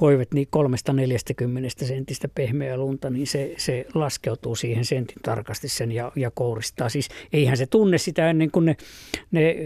[0.00, 5.92] koivet niin kolmesta 40 sentistä pehmeää lunta, niin se, se laskeutuu siihen sentin tarkasti sen
[5.92, 6.88] ja, ja kouristaa.
[6.88, 8.76] Siis eihän se tunne sitä ennen kuin ne,
[9.30, 9.56] ne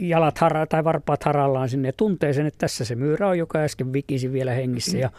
[0.00, 3.58] jalat hara, tai varpaat harallaan sinne ja tuntee sen, että tässä se myyrä on, joka
[3.58, 5.10] äsken vikisi vielä hengissä ja,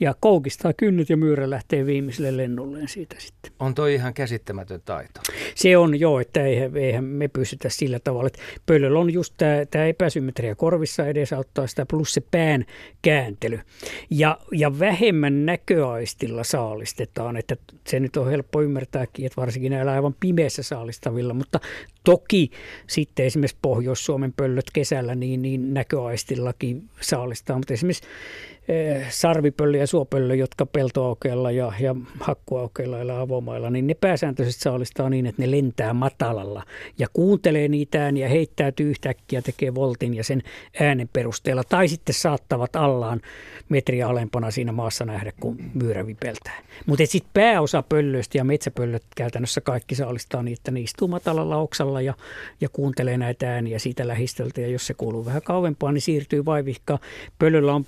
[0.00, 3.52] ja koukistaa kynnyt ja myyrä lähtee viimeiselle lennulleen siitä sitten.
[3.58, 5.20] On toi ihan käsittämätön taito.
[5.54, 9.34] Se on joo, että eihän, eihän me pystytä sillä tavalla, että pöllöllä on just
[9.70, 12.64] tämä epäsymmetria korvissa edesauttaa sitä plus se pään
[13.02, 13.60] kääntely.
[14.10, 17.56] Ja, ja vähemmän näköaistilla saalistetaan, että
[17.86, 21.60] se nyt on helppo ymmärtääkin, että varsinkin näillä aivan pimeässä saalistavilla, mutta
[22.04, 22.50] toki
[22.86, 28.04] sitten esimerkiksi Pohjois-Suomen pöllöt kesällä niin, niin näköaistillakin saalistaa, mutta esimerkiksi
[29.10, 35.26] sarvipöllö ja suopöllö, jotka peltoaukeilla ja, ja hakkuaukeilla ja avomailla, niin ne pääsääntöisesti saalistaa niin,
[35.26, 36.62] että ne lentää matalalla
[36.98, 40.42] ja kuuntelee niitä ääniä, heittäytyy yhtäkkiä, tekee voltin ja sen
[40.80, 41.64] äänen perusteella.
[41.64, 43.20] Tai sitten saattavat allaan
[43.68, 46.58] metriä alempana siinä maassa nähdä, kun myyrä vipeltää.
[46.86, 52.00] Mutta sitten pääosa pöllöistä ja metsäpöllöt käytännössä kaikki saalistaa niin, että ne istuu matalalla oksalla
[52.00, 52.14] ja,
[52.60, 54.60] ja kuuntelee näitä ääniä siitä lähistöltä.
[54.60, 56.98] Ja jos se kuuluu vähän kauempaa, niin siirtyy vaivihkaan.
[57.38, 57.84] Pöllöllä on,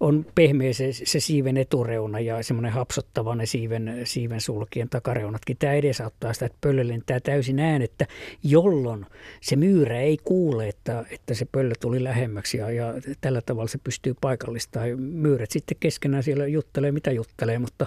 [0.00, 5.56] on on pehmeä se, se siiven etureuna ja semmoinen hapsottava ne siiven, siiven sulkien takareunatkin.
[5.58, 8.06] Tämä edesauttaa sitä, että pöllö lentää täysin äänettä,
[8.42, 9.06] jolloin
[9.40, 13.78] se myyrä ei kuule, että, että se pöllö tuli lähemmäksi ja, ja tällä tavalla se
[13.84, 15.00] pystyy paikallistamaan.
[15.00, 17.86] Myyrät sitten keskenään siellä juttelee mitä juttelee, mutta,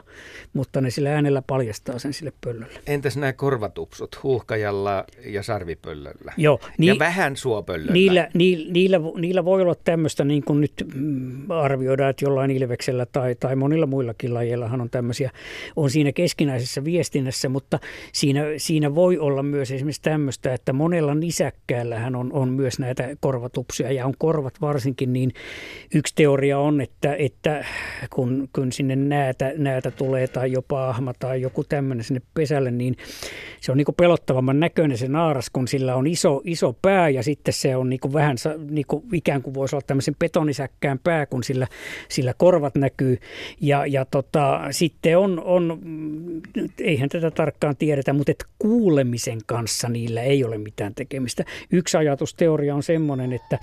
[0.54, 2.80] mutta ne sillä äänellä paljastaa sen sille pöllölle.
[2.88, 6.34] Entäs nämä korvatupsut huuhkajalla ja sarvipöllöllä?
[6.38, 7.94] Joo, ni- ja vähän suopöllöllä?
[7.94, 13.06] Niillä, niillä, niillä, niillä voi olla tämmöistä, niin kuin nyt mm, arvioidaan, että jollain ilveksellä
[13.06, 15.32] tai, tai monilla muillakin lajeillahan on tämmöisiä,
[15.76, 17.80] on siinä keskinäisessä viestinnässä, mutta
[18.14, 23.92] siinä, siinä voi olla myös esimerkiksi tämmöistä, että monella nisäkkäällähän on, on myös näitä korvatupsia
[23.92, 25.32] ja on korvat varsinkin, niin
[25.96, 27.66] yksi teoria on, että, että
[28.10, 32.96] kun, kun sinne näätä, näätä tulee tai jopa ahma tai joku tämmöinen sinne pesälle, niin
[33.62, 37.54] se on niin pelottavamman näköinen se naaras, kun sillä on iso, iso pää ja sitten
[37.54, 38.38] se on niin vähän
[38.70, 41.68] niin kuin ikään kuin voisi olla tämmöisen betonisäkkään pää, kun sillä
[42.10, 43.18] sillä korvat näkyy.
[43.62, 45.80] Ja, ja tota, sitten on, on,
[46.80, 51.46] eihän tätä tarkkaan tiedetä, mutta et kuulemisen kanssa niillä ei ole mitään tekemistä.
[51.72, 53.60] Yksi ajatusteoria on semmoinen, että,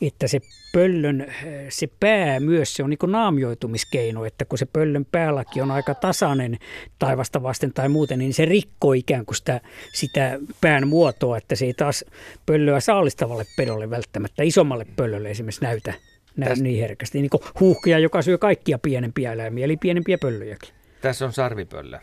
[0.00, 0.40] että se
[0.72, 1.26] pöllön
[1.68, 6.58] se pää myös, se on niin naamioitumiskeino, että kun se pöllön päälaki on aika tasainen
[6.98, 9.60] taivasta vasten tai muuten, niin se rikkoo ikään kuin sitä,
[9.92, 12.04] sitä pään muotoa, että se ei taas
[12.46, 15.94] pöllöä saalistavalle pedolle välttämättä, isommalle pöllölle esimerkiksi näytä
[16.40, 16.64] Tästä...
[16.64, 17.20] niin herkästi.
[17.20, 20.74] Niin kuin huuhkia, joka syö kaikkia pienempiä eläimiä, eli pienempiä pöllöjäkin.
[21.00, 21.98] Tässä on sarvipöllö.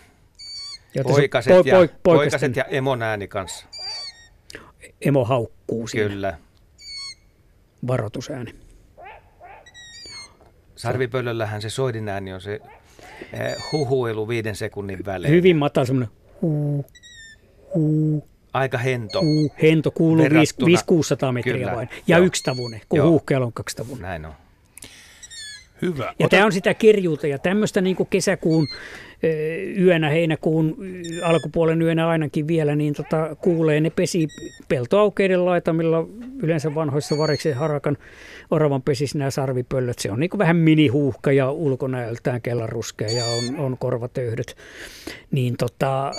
[1.03, 3.65] Poikaset, po, po, ja, poikaset ja emon ääni kanssa.
[5.01, 6.09] Emo haukkuu siinä.
[6.09, 6.37] Kyllä.
[7.87, 8.55] Varoitusääni.
[10.75, 12.59] Sarvipöllöllähän se soidin ääni on se
[13.33, 15.33] eh, huhuilu viiden sekunnin välein.
[15.33, 16.85] Hyvin matala semmoinen huu,
[17.75, 18.27] huu,
[18.57, 19.19] aika hento.
[19.19, 20.29] Uu, hento kuuluu 500-600
[21.31, 21.89] metriä Kyllä, vain.
[22.07, 24.01] Ja yksi tavune, kun huuhkeella on kaksi tavune.
[24.01, 24.34] Näin on.
[25.81, 26.03] Hyvä.
[26.03, 26.29] Ja Ota...
[26.29, 28.67] tämä on sitä kirjuuta ja tämmöistä niin kuin kesäkuun
[29.80, 30.77] yönä, heinäkuun
[31.23, 34.27] alkupuolen yönä ainakin vielä, niin tota, kuulee ne pesi
[34.68, 36.07] peltoaukeiden laitamilla,
[36.44, 37.98] yleensä vanhoissa variksen harakan
[38.52, 39.99] oravan pesissä nämä sarvipöllöt.
[39.99, 44.56] Se on niin vähän minihuuhka ja ulkonäöltään kellanruskea ja on, on korvatöyhdyt.
[45.31, 46.11] Niin tota,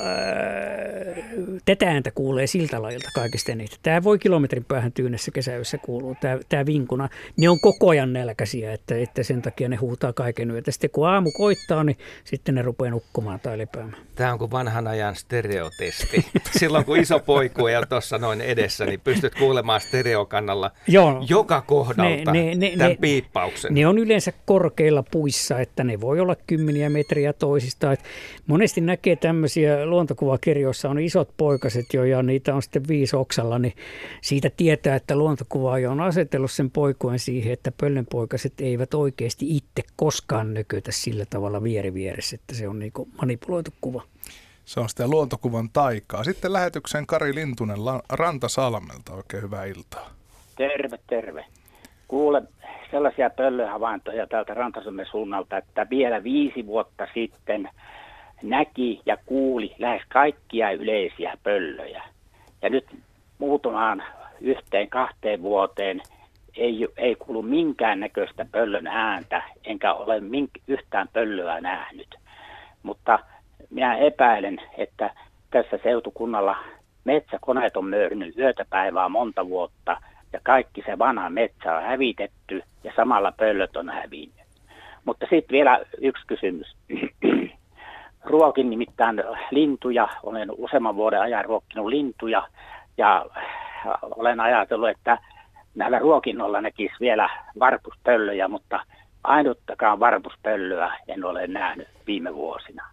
[1.64, 3.78] tätä ääntä kuulee siltä lajilta kaikista eniten.
[3.82, 7.08] Tämä voi kilometrin päähän tyynessä kesäyössä kuulua, tämä, tämä vinkuna.
[7.36, 10.70] Ne on koko ajan nälkäisiä, että, että sen takia ne huutaa kaiken yötä.
[10.70, 14.02] Sitten kun aamu koittaa, niin sitten ne rupeaa rupea nukkumaan tai lepäämään.
[14.14, 16.26] Tämä on kuin vanhan ajan stereotesti.
[16.58, 21.60] Silloin kun iso poiku ei ole tuossa noin edessä, niin pystyt kuulemaan stereokannalla Joo, joka
[21.60, 23.74] kohdalta ne, ne, ne, tämän ne, piippauksen.
[23.74, 27.92] Ne on yleensä korkeilla puissa, että ne voi olla kymmeniä metriä toisista.
[27.92, 28.00] Et
[28.46, 33.74] monesti näkee tämmöisiä luontokuvakirjoissa on isot poikaset jo ja niitä on sitten viisi oksalla, niin
[34.20, 40.54] siitä tietää, että luontokuvaaja on asetellut sen poikuen siihen, että pöllönpoikaset eivät oikeasti itse koskaan
[40.54, 44.02] nökötä sillä tavalla vieri vieressä, että se on niin manipuloitu kuva.
[44.64, 46.24] Se on sitä luontokuvan taikaa.
[46.24, 47.78] Sitten lähetykseen Kari Lintunen
[48.12, 49.14] Rantasalmelta.
[49.14, 50.10] Oikein hyvää iltaa.
[50.56, 51.44] Terve, terve.
[52.08, 52.42] Kuule
[52.90, 57.68] sellaisia pöllöhavaintoja täältä Rantasalmen suunnalta, että vielä viisi vuotta sitten
[58.42, 62.02] näki ja kuuli lähes kaikkia yleisiä pöllöjä.
[62.62, 62.86] Ja nyt
[63.38, 64.02] muutamaan
[64.40, 66.00] yhteen kahteen vuoteen
[66.56, 72.14] ei, ei kuulu minkään näköistä pöllön ääntä, enkä ole mink- yhtään pöllöä nähnyt.
[72.82, 73.18] Mutta
[73.70, 75.10] minä epäilen, että
[75.50, 76.56] tässä seutukunnalla
[77.04, 79.96] metsäkoneet on möyrinyt yötäpäivää monta vuotta
[80.32, 84.46] ja kaikki se vanha metsä on hävitetty ja samalla pöllöt on hävinnyt.
[85.04, 86.76] Mutta sitten vielä yksi kysymys.
[88.24, 92.48] Ruokin nimittäin lintuja, olen useamman vuoden ajan ruokkinut lintuja
[92.98, 93.26] ja
[94.16, 95.18] olen ajatellut, että
[95.74, 97.28] näillä ruokinnolla näkisi vielä
[97.60, 98.80] varpuspöllöjä, mutta
[99.24, 102.86] ainuttakaan varpuspöllöä en ole nähnyt viime vuosina.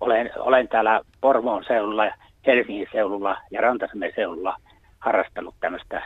[0.00, 2.10] Olen, olen täällä Porvoon seudulla,
[2.46, 4.56] Helsingin seudulla ja Rantasamen seudulla
[4.98, 6.02] harrastanut tämmöistä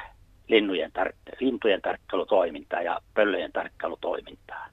[1.40, 4.66] lintujen tarkkailutoimintaa ja pöllöjen tarkkailutoimintaa.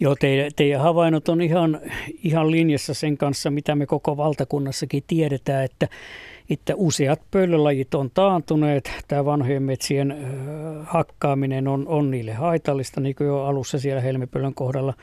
[0.00, 1.80] Joo, teidän, teidän havainnot on ihan,
[2.22, 5.88] ihan linjassa sen kanssa, mitä me koko valtakunnassakin tiedetään, että
[6.50, 8.90] että useat pöllölajit on taantuneet.
[9.08, 10.16] Tämä vanhojen metsien
[10.82, 14.94] hakkaaminen on, on niille haitallista, niin kuin jo alussa siellä helmipöllön kohdalla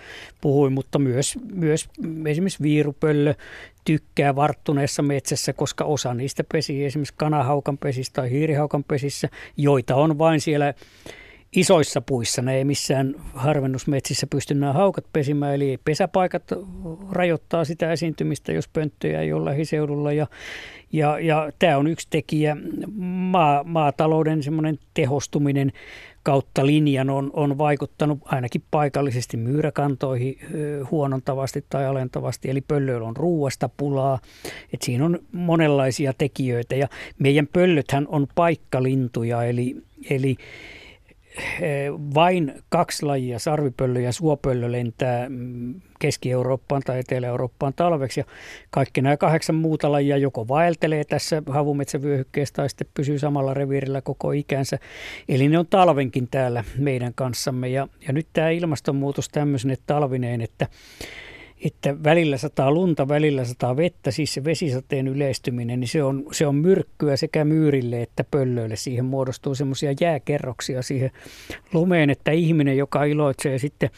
[0.42, 1.90] puhuin, mutta myös, myös
[2.28, 3.34] esimerkiksi viirupöllö
[3.86, 10.18] tykkää varttuneessa metsässä, koska osa niistä pesii esimerkiksi kanahaukan pesissä tai hiirihaukan pesissä, joita on
[10.18, 10.74] vain siellä
[11.56, 12.42] isoissa puissa.
[12.42, 16.44] Ne ei missään harvennusmetsissä pysty nämä haukat pesimään, eli pesäpaikat
[17.12, 20.12] rajoittaa sitä esiintymistä, jos pönttöjä ei ole lähiseudulla.
[20.12, 20.28] Ja,
[20.94, 22.58] ja, ja tämä on yksi tekijä.
[22.96, 25.72] Maa, maatalouden semmoinen tehostuminen
[26.24, 30.38] kautta linjan on, on vaikuttanut ainakin paikallisesti myyräkantoihin
[30.92, 34.20] huonontavasti tai alentavasti, eli pöllöillä on ruuasta pulaa.
[34.74, 36.88] Et siinä on monenlaisia tekijöitä ja
[37.20, 39.76] meidän pöllöthän on paikkalintuja, eli,
[40.10, 40.38] eli
[42.16, 48.20] vain kaksi lajia, sarvipöllö ja suopöllö lentää mm, Keski-Eurooppaan tai Etelä-Eurooppaan talveksi.
[48.20, 48.26] Ja
[48.70, 54.32] kaikki nämä kahdeksan muuta lajia joko vaeltelee tässä havumetsävyöhykkeessä tai sitten pysyy samalla reviirillä koko
[54.32, 54.80] ikänsä.
[55.30, 57.70] Eli ne on talvenkin täällä meidän kanssamme.
[57.70, 60.68] Ja, ja nyt tämä ilmastonmuutos tämmöisen talvineen, että
[61.66, 66.48] että välillä sataa lunta, välillä sataa vettä, siis se vesisateen yleistyminen, niin se on, se
[66.48, 68.76] on myrkkyä sekä myyrille että pöllöille.
[68.76, 71.12] Siihen muodostuu semmoisia jääkerroksia siihen
[71.74, 73.90] lumeen, että ihminen, joka iloitsee sitten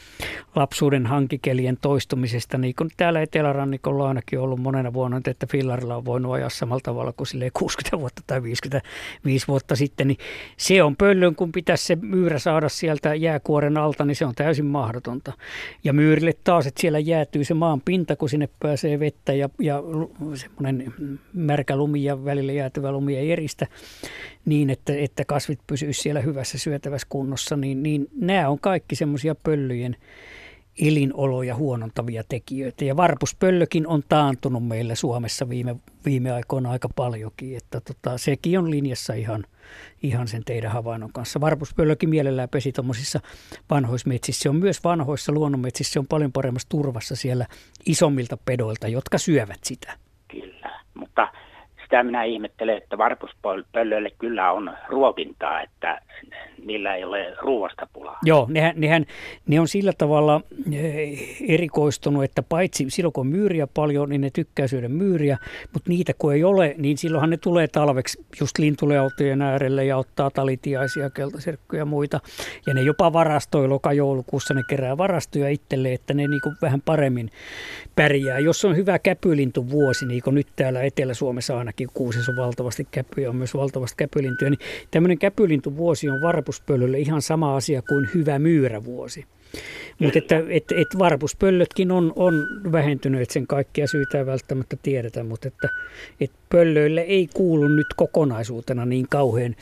[0.55, 6.33] lapsuuden hankikelien toistumisesta, niin kuin täällä Etelärannikolla ainakin ollut monena vuonna, että fillarilla on voinut
[6.33, 10.17] ajaa samalla tavalla kuin 60 vuotta tai 55 vuotta sitten, niin
[10.57, 14.65] se on pöllön, kun pitäisi se myyrä saada sieltä jääkuoren alta, niin se on täysin
[14.65, 15.33] mahdotonta.
[15.83, 19.83] Ja myyrille taas, että siellä jäätyy se maan pinta, kun sinne pääsee vettä ja, ja
[20.35, 20.93] semmoinen
[21.33, 23.67] märkä lumi ja välillä jäätyvä lumi ei eristä
[24.45, 29.35] niin, että, että kasvit pysyisivät siellä hyvässä syötävässä kunnossa, niin, niin nämä on kaikki semmoisia
[29.35, 29.95] pöllyjen
[30.81, 32.85] elinoloja huonontavia tekijöitä.
[32.85, 35.75] Ja varpuspöllökin on taantunut meillä Suomessa viime,
[36.05, 39.45] viime aikoina aika paljonkin, että tota, sekin on linjassa ihan,
[40.03, 41.41] ihan sen teidän havainnon kanssa.
[41.41, 43.19] Varpuspöllökin mielellään pesi tuommoisissa
[43.69, 44.43] vanhoissa metsissä.
[44.43, 47.45] Se on myös vanhoissa luonnonmetsissä, se on paljon paremmassa turvassa siellä
[47.85, 49.97] isommilta pedoilta, jotka syövät sitä.
[50.27, 51.27] Kyllä, mutta
[51.95, 56.01] sitä minä ihmettelen, että varpuspöllöille kyllä on ruokintaa, että
[56.65, 58.19] niillä ei ole ruoasta pulaa.
[58.23, 59.05] Joo, nehän, nehän,
[59.47, 60.41] ne on sillä tavalla
[60.73, 65.37] eh, erikoistunut, että paitsi silloin kun on myyriä paljon, niin ne tykkää syödä myyriä,
[65.73, 70.31] mutta niitä kun ei ole, niin silloinhan ne tulee talveksi just lintuleautojen äärelle ja ottaa
[70.31, 72.19] talitiaisia, keltaserkkuja ja muita.
[72.67, 77.29] Ja ne jopa varastoi loka-joulukuussa, ne kerää varastoja itselleen, että ne niinku vähän paremmin
[77.95, 78.39] pärjää.
[78.39, 83.35] Jos on hyvä käpylintuvuosi, niin kuin nyt täällä Etelä-Suomessa ainakin kuusissa on valtavasti käpyjä, on
[83.35, 84.59] myös valtavasti käpylintuja, niin
[84.91, 89.25] tämmöinen käpylintuvuosi on varpuspöllölle ihan sama asia kuin hyvä myyrävuosi.
[89.99, 95.23] Mutta että et, et varpuspöllötkin on, on vähentynyt, että sen kaikkia syitä ei välttämättä tiedetä,
[95.23, 95.69] mutta että
[96.19, 99.55] et pöllöille ei kuulu nyt kokonaisuutena niin kauhean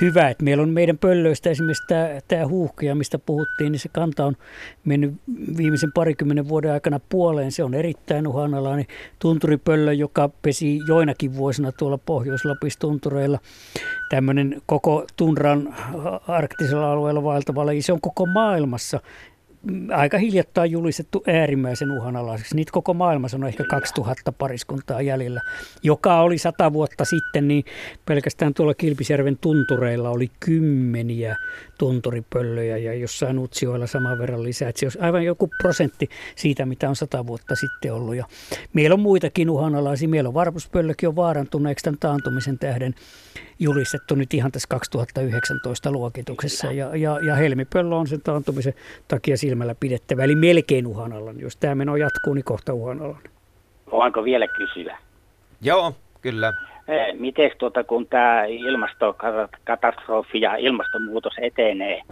[0.00, 0.28] hyvä.
[0.28, 4.36] Että meillä on meidän pöllöistä esimerkiksi tämä, tämä huuhkia, mistä puhuttiin, niin se kanta on
[4.84, 5.14] mennyt
[5.56, 7.52] viimeisen parikymmenen vuoden aikana puoleen.
[7.52, 8.86] Se on erittäin uhanalainen
[9.18, 13.38] tunturipöllö, joka pesi joinakin vuosina tuolla Pohjois-Lapissa tuntureilla.
[14.10, 15.74] Tämmöinen koko tundran
[16.28, 17.82] arktisella alueella vaeltava laji.
[17.82, 19.00] Se on koko maailmassa
[19.92, 22.56] aika hiljattain julistettu äärimmäisen uhanalaiseksi.
[22.56, 25.40] Niitä koko maailmassa on ehkä 2000 pariskuntaa jäljellä,
[25.82, 27.64] joka oli sata vuotta sitten, niin
[28.06, 31.36] pelkästään tuolla Kilpisjärven tuntureilla oli kymmeniä
[31.78, 34.68] tunturipöllöjä ja jossain Utsioilla saman verran lisää.
[34.68, 38.14] Että se olisi aivan joku prosentti siitä, mitä on sata vuotta sitten ollut.
[38.14, 38.24] Ja
[38.72, 40.08] meillä on muitakin uhanalaisia.
[40.08, 42.94] Meillä on varpuspöllökin on vaarantuneeksi tämän taantumisen tähden
[43.58, 46.72] julistettu nyt ihan tässä 2019 luokituksessa.
[46.72, 48.74] Ja, ja, ja helmipöllö on sen taantumisen
[49.08, 51.42] takia silmällä pidettävä, eli melkein uhanalainen.
[51.42, 53.30] Jos tämä meno jatkuu, niin kohta uhanalainen.
[53.90, 54.98] Voinko vielä kysyä?
[55.60, 56.52] Joo, kyllä.
[57.18, 62.02] Miten tuota, kun tämä ilmastokatastrofi ja ilmastonmuutos etenee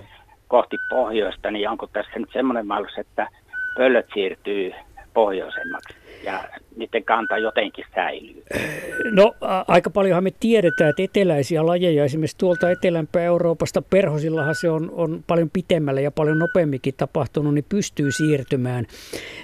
[0.48, 3.28] kohti pohjoista, niin onko tässä nyt semmoinen mahdollisuus, että
[3.76, 4.72] pöllöt siirtyy
[5.14, 5.94] pohjoisemmaksi?
[6.22, 6.44] Ja
[6.76, 8.42] niiden kanta jotenkin säilyy?
[9.12, 9.34] No
[9.68, 15.24] aika paljonhan me tiedetään, että eteläisiä lajeja, esimerkiksi tuolta etelämpää Euroopasta, perhosillahan se on, on
[15.26, 18.86] paljon pitemmälle ja paljon nopeamminkin tapahtunut, niin pystyy siirtymään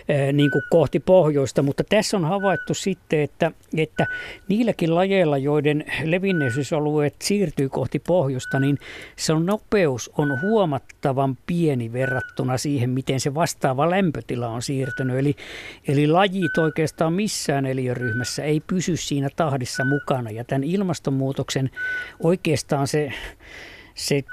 [0.08, 4.06] ää, niin kuin kohti pohjoista, mutta tässä on havaittu sitten, että, että
[4.48, 8.78] niilläkin lajeilla, joiden levinneisyysalueet siirtyy kohti pohjoista, niin
[9.16, 15.18] se on nopeus on huomattavan pieni verrattuna siihen, miten se vastaava lämpötila on siirtynyt.
[15.18, 15.34] Eli,
[15.88, 20.30] eli lajit oikeastaan missään eliöryhmässä ei pysy siinä tahdissa mukana.
[20.30, 21.70] Ja tämän ilmastonmuutoksen
[22.22, 23.12] oikeastaan se,
[23.94, 24.24] se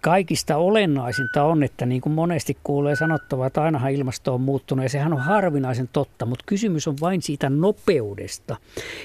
[0.00, 4.88] kaikista olennaisinta on, että niin kuin monesti kuulee sanottavaa, että ainahan ilmasto on muuttunut ja
[4.88, 8.56] sehän on harvinaisen totta, mutta kysymys on vain siitä nopeudesta,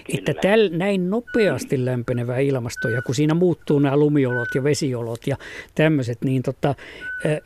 [0.06, 0.19] Kyllä.
[0.19, 5.38] että täl, näin nopeasti lämpenevä ilmasto ja kun siinä muuttuu nämä lumiolot ja vesiolot ja
[5.76, 6.76] tämmöiset, niin tota,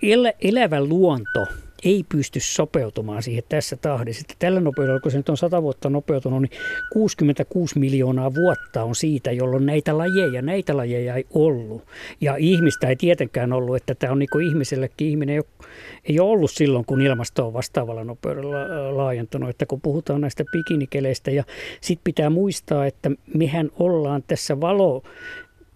[0.01, 1.47] el, elävä luonto–
[1.83, 4.21] ei pysty sopeutumaan siihen tässä tahdissa.
[4.21, 6.51] Että tällä nopeudella, kun se nyt on 100 vuotta nopeutunut, niin
[6.93, 11.83] 66 miljoonaa vuotta on siitä, jolloin näitä lajeja, näitä lajeja ei ollut.
[12.21, 15.67] Ja ihmistä ei tietenkään ollut, että tämä on niin kuin ihmisellekin, ihminen ei ole,
[16.03, 19.49] ei ole ollut silloin, kun ilmasto on vastaavalla nopeudella laajentunut.
[19.49, 21.43] Että kun puhutaan näistä pikinikeleistä ja
[21.81, 25.03] sitten pitää muistaa, että mehän ollaan tässä valo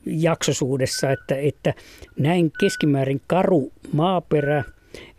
[0.05, 1.73] jaksosuudessa, että, että
[2.19, 4.63] näin keskimäärin karu maaperä–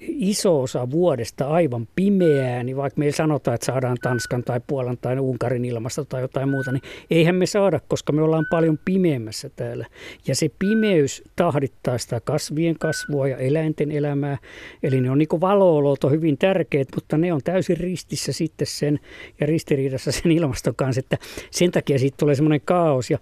[0.08, 5.18] iso osa vuodesta aivan pimeää, niin vaikka meillä sanotaan, että saadaan Tanskan tai Puolan tai
[5.18, 9.86] Unkarin ilmasta tai jotain muuta, niin eihän me saada, koska me ollaan paljon pimeämmässä täällä.
[10.26, 14.38] Ja se pimeys tahdittaa sitä kasvien kasvua ja eläinten elämää.
[14.82, 19.00] Eli ne on niin valoolot on hyvin tärkeät, mutta ne on täysin ristissä sitten sen
[19.40, 21.18] ja ristiriidassa sen ilmaston kanssa, että
[21.50, 23.10] sen takia siitä tulee semmoinen kaos.
[23.10, 23.18] Ja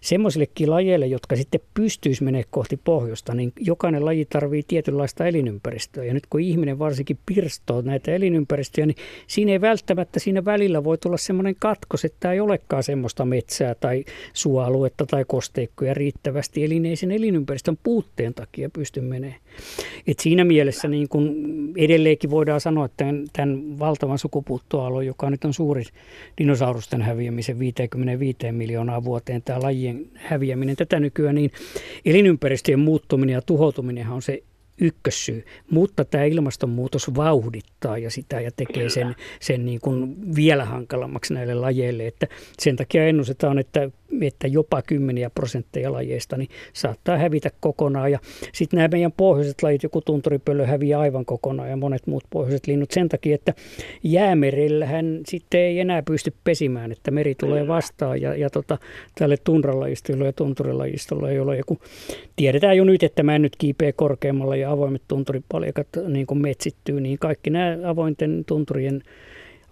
[0.00, 6.04] semmoisillekin lajeille, jotka sitten pystyisi menemään kohti pohjoista, niin jokainen laji tarvii tietynlaista elinympäristöä.
[6.04, 10.98] Ja nyt kun ihminen varsinkin pirstoo näitä elinympäristöjä, niin siinä ei välttämättä siinä välillä voi
[10.98, 16.64] tulla semmoinen katkos, että ei olekaan semmoista metsää tai suoaluetta tai kosteikkoja riittävästi.
[16.64, 19.40] Eli ei sen elinympäristön puutteen takia pysty menemään.
[20.06, 21.34] Et siinä mielessä niin kun
[21.76, 25.82] edelleenkin voidaan sanoa, että tämän, tämän valtavan sukupuuttoalon, joka nyt on suuri
[26.38, 31.50] dinosaurusten häviämisen 55 miljoonaa vuoteen, tämä lajien häviäminen tätä nykyään, niin
[32.04, 34.42] elinympäristöjen muuttuminen ja tuhoutuminen on se
[34.80, 41.34] ykkössyy, mutta tämä ilmastonmuutos vauhdittaa ja sitä ja tekee sen, sen niin kuin vielä hankalammaksi
[41.34, 42.06] näille lajeille.
[42.06, 42.26] Että
[42.58, 43.90] sen takia ennustetaan, että
[44.20, 48.12] että jopa kymmeniä prosentteja lajeista niin saattaa hävitä kokonaan.
[48.12, 48.18] Ja
[48.52, 52.90] sitten nämä meidän pohjoiset lajit, joku tunturipöllö häviää aivan kokonaan ja monet muut pohjoiset linnut
[52.90, 53.54] sen takia, että
[54.02, 58.78] jäämerillähän sitten ei enää pysty pesimään, että meri tulee vastaan ja, ja tota,
[59.18, 61.78] tälle tundralajistolle ja tunturilajistolle ei ole joku.
[62.36, 67.00] Tiedetään jo nyt, että mä en nyt kiipeä korkeammalla ja avoimet tunturipaljakat niin kuin metsittyy,
[67.00, 69.02] niin kaikki nämä avointen tunturien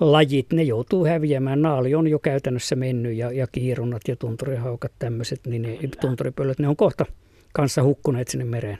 [0.00, 1.62] lajit, ne joutuu häviämään.
[1.62, 6.68] Naali on jo käytännössä mennyt ja, ja kiirunnat ja tunturihaukat tämmöiset, niin ne tunturipöllöt, ne
[6.68, 7.04] on kohta
[7.52, 8.78] kanssa hukkuneet sinne mereen.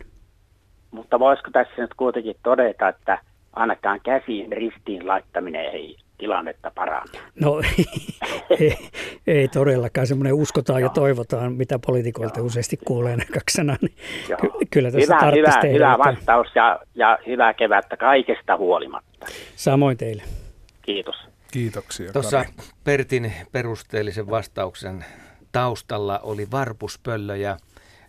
[0.90, 3.18] Mutta voisiko tässä nyt kuitenkin todeta, että
[3.52, 7.20] ainakaan käsiin ristiin laittaminen ei tilannetta paranna?
[7.40, 7.60] No
[8.60, 8.76] ei,
[9.26, 10.06] ei todellakaan.
[10.06, 10.90] Semmoinen uskotaan Joo.
[10.90, 12.46] ja toivotaan, mitä poliitikoilta Joo.
[12.46, 13.76] useasti kuulee näköksenä.
[13.80, 13.94] Niin
[14.40, 19.26] ky- kyllä tässä hyvä, hyvä, hyvä vastaus ja, ja hyvää kevättä kaikesta huolimatta.
[19.56, 20.22] Samoin teille.
[20.86, 21.16] Kiitos.
[21.52, 22.12] Kiitoksia.
[22.12, 22.44] Tuossa
[22.84, 25.04] Pertin perusteellisen vastauksen
[25.52, 27.56] taustalla oli varpuspöllö ja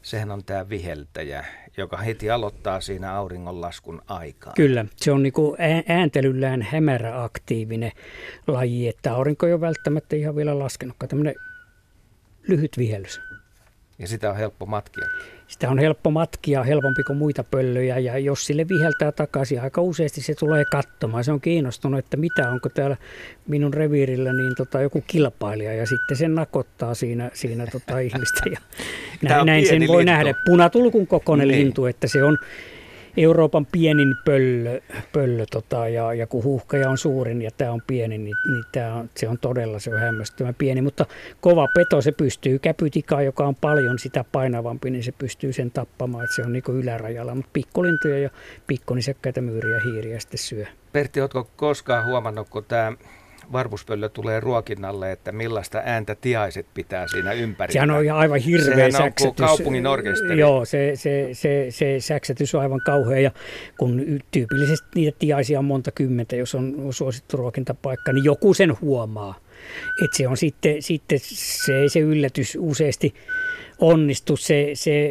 [0.01, 1.45] sehän on tämä viheltäjä,
[1.77, 4.53] joka heti aloittaa siinä auringonlaskun aikaa.
[4.55, 5.57] Kyllä, se on niinku
[5.87, 7.91] ääntelyllään hämäräaktiivinen
[8.47, 11.09] laji, että aurinko ei ole välttämättä ihan vielä laskenutkaan.
[11.09, 11.35] Tämmöinen
[12.47, 13.21] lyhyt vihellys.
[13.99, 15.07] Ja sitä on helppo matkia.
[15.47, 20.21] Sitä on helppo matkia, helpompi kuin muita pöllöjä ja jos sille viheltää takaisin, aika useasti
[20.21, 21.23] se tulee katsomaan.
[21.23, 22.97] Se on kiinnostunut, että mitä onko täällä
[23.47, 28.41] minun reviirillä niin tota, joku kilpailija ja sitten se nakottaa siinä, siinä tota ihmistä.
[28.51, 28.59] Ja
[29.21, 30.11] näin, näin sen voi lintu.
[30.11, 30.33] nähdä.
[30.45, 31.59] Punatulkun kokoinen niin.
[31.59, 32.37] lintu, että se on
[33.17, 34.81] Euroopan pienin pöllö,
[35.13, 38.95] pöllö tota, ja, ja kun huuhkaja on suurin ja tämä on pieni, niin, niin tää
[38.95, 40.81] on, se on todella se on hämmästyttävän pieni.
[40.81, 41.05] Mutta
[41.41, 46.23] kova peto, se pystyy, käpytika, joka on paljon sitä painavampi, niin se pystyy sen tappamaan,
[46.23, 47.35] että se on niin ylärajalla.
[47.35, 48.29] Mutta pikkulintuja ja
[48.67, 50.65] pikkunisekkäitä myyriä hiiriä sitten syö.
[50.93, 52.93] Pertti, oletko koskaan huomannut, kun tämä
[53.51, 57.73] varpuspöllö tulee ruokinnalle, että millaista ääntä tiaiset pitää siinä ympärillä.
[57.73, 59.25] Sehän on aivan hirveä Sehän säksätys.
[59.41, 60.39] on kaupungin orkesteri.
[60.39, 63.31] Joo, se, se, se, se säksätys on aivan kauhea ja
[63.79, 69.44] kun tyypillisesti niitä tiaisia on monta kymmentä, jos on suosittu ruokintapaikka, niin joku sen huomaa.
[70.03, 73.13] Että se on sitten, sitten se, se yllätys useasti
[73.79, 75.09] onnistu, se, se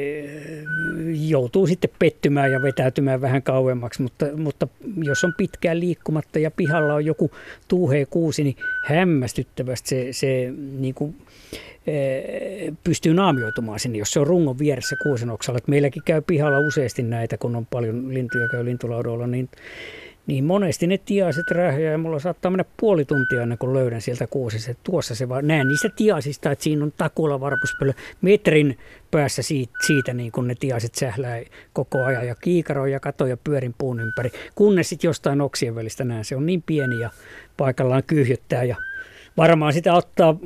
[1.29, 4.69] joutuu sitten pettymään ja vetäytymään vähän kauemmaksi, mutta, mutta
[5.03, 7.31] jos on pitkään liikkumatta ja pihalla on joku
[7.69, 11.17] tuuhee kuusi, niin hämmästyttävästi se, se niin kuin,
[11.87, 15.61] eh, pystyy naamioitumaan sinne, jos se on rungon vieressä kuusen oksalla.
[15.67, 19.49] meilläkin käy pihalla useasti näitä, kun on paljon lintuja käy lintulaudoilla, niin
[20.27, 24.27] niin monesti ne tiaiset rähjää ja mulla saattaa mennä puoli tuntia ennen kuin löydän sieltä
[24.27, 24.75] kuusessa.
[24.83, 28.79] Tuossa se vaan näen niistä tiaisista, että siinä on takulla varpuspöllö metrin
[29.11, 31.41] päässä siitä, siitä niin kun ne tiaiset sählää
[31.73, 34.31] koko ajan ja kiikaroin ja katoja ja pyörin puun ympäri.
[34.55, 37.11] Kunnes sitten jostain oksien välistä näen, se on niin pieni ja
[37.57, 38.77] paikallaan kyyhjöttää ja
[39.37, 40.37] varmaan sitä ottaa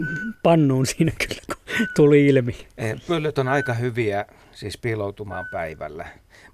[0.42, 2.56] pannuun siinä kyllä, kun tuli ilmi.
[2.78, 6.06] Eh, pöllöt on aika hyviä siis piiloutumaan päivällä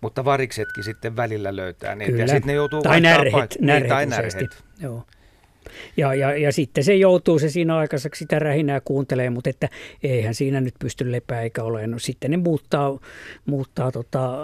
[0.05, 2.13] mutta variksetkin sitten välillä löytää niitä.
[2.13, 2.25] Kyllä.
[2.25, 4.65] Ja sitten ne joutuu tai närhet, paik- närhet, niin, tai närhet.
[4.81, 5.03] Joo.
[5.97, 9.69] Ja, ja, ja sitten se joutuu se siinä aikaiseksi sitä rähinää kuuntelee, mutta että
[10.03, 11.87] eihän siinä nyt pysty lepää eikä ole.
[11.87, 12.99] No, sitten ne muuttaa,
[13.47, 14.39] muuttaa tota,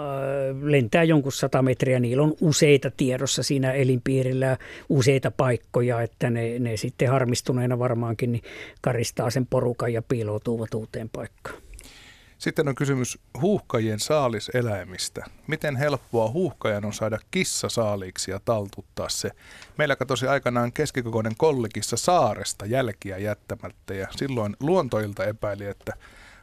[0.61, 1.99] lentää jonkun sata metriä.
[1.99, 4.57] Niillä on useita tiedossa siinä elinpiirillä,
[4.89, 8.43] useita paikkoja, että ne, ne sitten harmistuneena varmaankin niin
[8.81, 11.70] karistaa sen porukan ja piiloutuvat uuteen paikkaan.
[12.41, 15.25] Sitten on kysymys huuhkajien saaliseläimistä.
[15.47, 19.31] Miten helppoa huuhkajan on saada kissa saaliiksi ja taltuttaa se?
[19.77, 25.93] Meillä katosi aikanaan keskikokoinen kollikissa saaresta jälkiä jättämättä ja silloin luontoilta epäili, että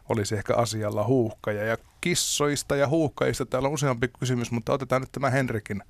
[0.08, 1.64] olisi ehkä asialla huuhkaja.
[1.64, 5.82] Ja kissoista ja huuhkajista täällä on useampi kysymys, mutta otetaan nyt tämä Henrikin,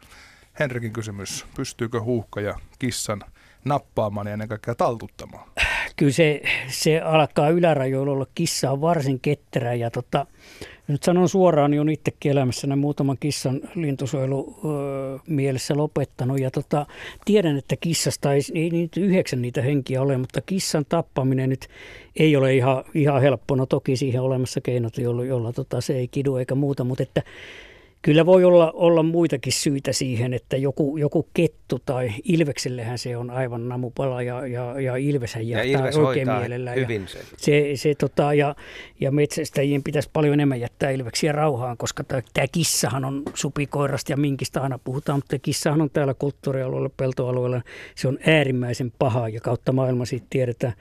[0.59, 1.47] Henrikin kysymys.
[1.56, 3.24] Pystyykö huuhkaja kissan
[3.64, 5.51] nappaamaan ja ennen kaikkea taltuttamaan?
[5.98, 8.26] Kyllä se, se alkaa ylärajoilla olla.
[8.34, 10.26] Kissa on varsin ketterä ja tota,
[10.88, 16.40] nyt sanon suoraan, niin on itsekin elämässä muutaman kissan lintusuojelu öö, mielessä lopettanut.
[16.40, 16.86] Ja tota,
[17.24, 21.68] tiedän, että kissasta ei, ei nyt yhdeksän niitä henkiä ole, mutta kissan tappaminen nyt
[22.16, 23.56] ei ole ihan, ihan helppo.
[23.56, 27.22] No toki siihen olemassa keinot, jolla, jolla tota, se ei kidu eikä muuta, mutta että
[28.02, 33.30] Kyllä voi olla, olla muitakin syitä siihen, että joku, joku kettu tai ilveksellehän se on
[33.30, 36.72] aivan namupala ja, ja, ja ilveshän jättää ja ilves oikein mielellä.
[36.72, 37.18] Hyvin se.
[37.36, 38.54] Se, se tota, ja,
[39.00, 44.62] ja metsästäjien pitäisi paljon enemmän jättää ilveksiä rauhaan, koska tämä kissahan on supikoirasta ja minkistä
[44.62, 47.62] aina puhutaan, mutta kissahan on täällä kulttuurialueella, peltoalueella,
[47.94, 50.72] se on äärimmäisen paha ja kautta maailma siitä tiedetään.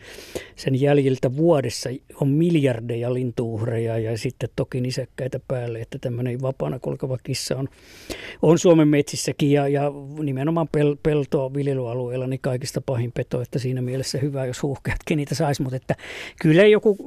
[0.56, 1.89] Sen jäljiltä vuodessa
[2.22, 7.68] on miljardeja lintuuhreja ja sitten toki nisäkkäitä päälle, että tämmöinen vapaana kulkeva kova kissa on,
[8.42, 13.82] on Suomen metsissäkin ja, ja nimenomaan pel, peltoa viljelyalueella niin kaikista pahin peto, että siinä
[13.82, 15.96] mielessä hyvä, jos huuhkeatkin niitä saisi, mutta että
[16.42, 16.98] kyllä joku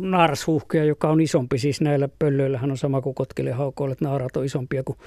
[0.00, 4.44] naarashuuhkeja, joka on isompi, siis näillä pöllöillähän on sama kuin kotkille haukoille, että naarat on
[4.44, 4.98] isompia kuin,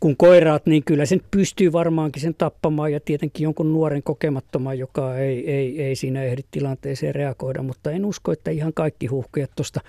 [0.00, 5.18] kuin koiraat, niin kyllä sen pystyy varmaankin sen tappamaan ja tietenkin jonkun nuoren kokemattoman, joka
[5.18, 9.80] ei, ei, ei siinä ehdi tilanteeseen reagoida, mutta en usko, että ihan kaikki huuhkejat tuosta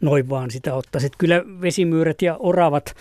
[0.00, 1.08] noin vaan sitä ottaisi.
[1.18, 2.94] Kyllä vesimyyrät ja oravat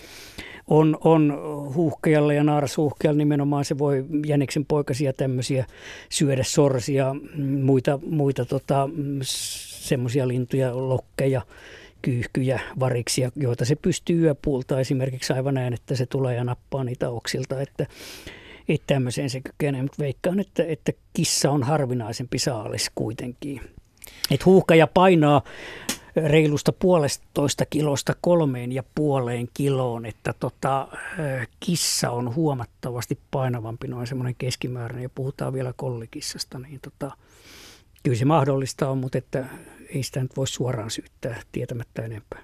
[0.67, 1.39] on, on
[1.75, 5.65] huuhkejalla ja naarashuuhkejalla nimenomaan se voi jäniksen poikasia tämmöisiä
[6.09, 7.15] syödä sorsia,
[7.63, 8.89] muita, muita tota,
[9.23, 11.41] semmoisia lintuja, lokkeja,
[12.01, 14.79] kyyhkyjä, variksia, joita se pystyy yöpuulta.
[14.79, 17.85] Esimerkiksi aivan näin, että se tulee ja nappaa niitä oksilta, että
[18.69, 23.61] että tämmöiseen se kykenee, mutta veikkaan, että, että kissa on harvinaisempi saalis kuitenkin.
[24.31, 25.41] Et huuhkaja painaa
[26.15, 30.87] reilusta puolestoista kilosta kolmeen ja puoleen kiloon, että tota,
[31.59, 37.11] kissa on huomattavasti painavampi, noin semmoinen keskimääräinen, ja puhutaan vielä kollikissasta, niin tota,
[38.03, 39.45] kyllä se mahdollista on, mutta että
[39.95, 42.43] ei sitä nyt voi suoraan syyttää tietämättä enempää.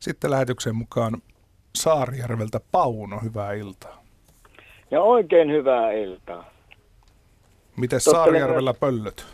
[0.00, 1.22] Sitten lähetyksen mukaan
[1.74, 4.02] Saarijärveltä Pauno, hyvää iltaa.
[4.90, 6.50] Ja oikein hyvää iltaa.
[7.76, 9.26] Miten Saarijärvellä pöllöt?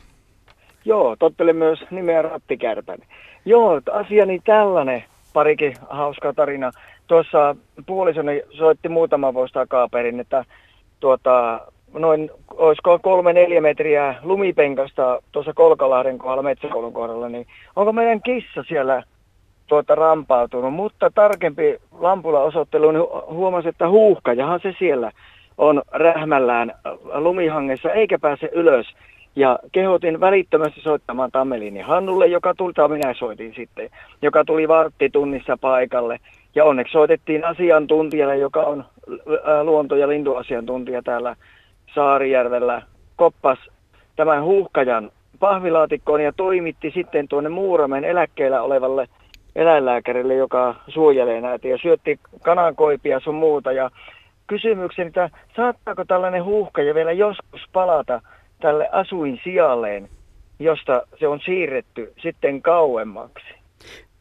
[0.85, 3.07] Joo, tottelen myös nimeä Rattikärpänen.
[3.45, 6.71] Joo, asiani tällainen, parikin hauskaa tarina.
[7.07, 7.57] Tuossa
[7.87, 10.45] puolisoni soitti muutama vuosi takaperin, että
[11.01, 11.61] tuota,
[11.93, 17.47] noin, olisiko kolme neljä metriä lumipenkasta tuossa Kolkalahden kohdalla, Metsäkoulun kohdalla, niin
[17.77, 19.03] onko meidän kissa siellä
[19.67, 25.11] tuota rampautunut, mutta tarkempi lampulla osoittelu, niin huomasi, että huuhkajahan se siellä
[25.59, 26.73] on rähmällään
[27.15, 28.87] lumihangessa eikä pääse ylös.
[29.39, 33.91] Ja kehotin välittömästi soittamaan Tammelini Hannulle, joka tuli, tai minä soitin sitten,
[34.23, 36.19] joka tuli varttitunnissa paikalle.
[36.55, 38.85] Ja onneksi soitettiin asiantuntijalle, joka on
[39.63, 41.37] luonto- ja lintuasiantuntija täällä
[41.95, 42.83] Saarijärvellä,
[43.17, 43.59] koppas
[44.17, 49.09] tämän huuhkajan pahvilaatikkoon ja toimitti sitten tuonne Muuramen eläkkeellä olevalle
[49.57, 53.73] eläinlääkärille, joka suojelee näitä ja syötti kanankoipia sun muuta.
[53.73, 53.91] Ja
[54.47, 58.21] kysymykseni, että saattaako tällainen huuhkaja vielä joskus palata
[58.61, 60.09] tälle asuin sijalleen,
[60.59, 63.45] josta se on siirretty sitten kauemmaksi?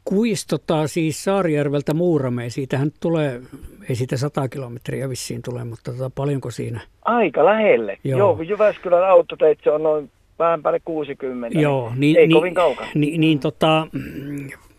[0.03, 3.41] Kuistota siis Saarijärveltä Muurameen, siitähän tulee,
[3.89, 6.79] ei siitä 100 kilometriä vissiin tule, mutta tota, paljonko siinä?
[7.05, 7.97] Aika lähelle.
[8.03, 11.59] Joo, Joo Jyväskylän autoteitse on noin vähän päälle 60.
[11.59, 12.89] Joo, niin, ei niin, kovin kaukana.
[12.95, 13.87] Niin, niin tota,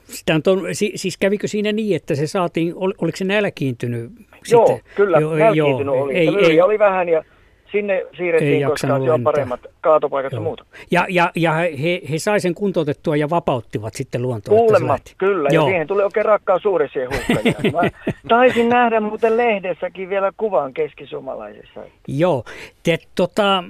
[0.04, 0.62] sitä on,
[0.94, 4.10] siis kävikö siinä niin, että se saatiin, ol, oliko se nälkiintynyt?
[4.50, 4.84] Joo, sitten?
[4.94, 6.14] kyllä, joo, nälkiintynyt joo, oli.
[6.14, 7.24] Ei, ei, oli vähän ja
[7.72, 10.64] sinne siirrettiin, koska on paremmat kaatopaikat ja muuta.
[10.90, 14.58] Ja, ja, ja he, he sai sen kuntoutettua ja vapauttivat sitten luontoon.
[14.58, 15.48] Kuulemma, kyllä.
[15.52, 15.66] Joo.
[15.66, 17.08] Ja siihen tuli oikein rakkaa suuri siihen
[17.72, 17.90] Mä
[18.28, 21.80] taisin nähdä muuten lehdessäkin vielä kuvan keskisumalaisessa.
[22.08, 22.44] Joo,
[22.82, 23.64] Te, tota,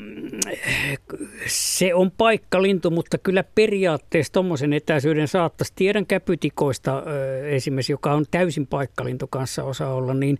[1.47, 5.73] se on paikkalintu, mutta kyllä periaatteessa tuommoisen etäisyyden saattaisi.
[5.77, 7.03] Tiedän käpytikoista
[7.45, 10.39] esimerkiksi, joka on täysin paikkalintu kanssa osa olla, niin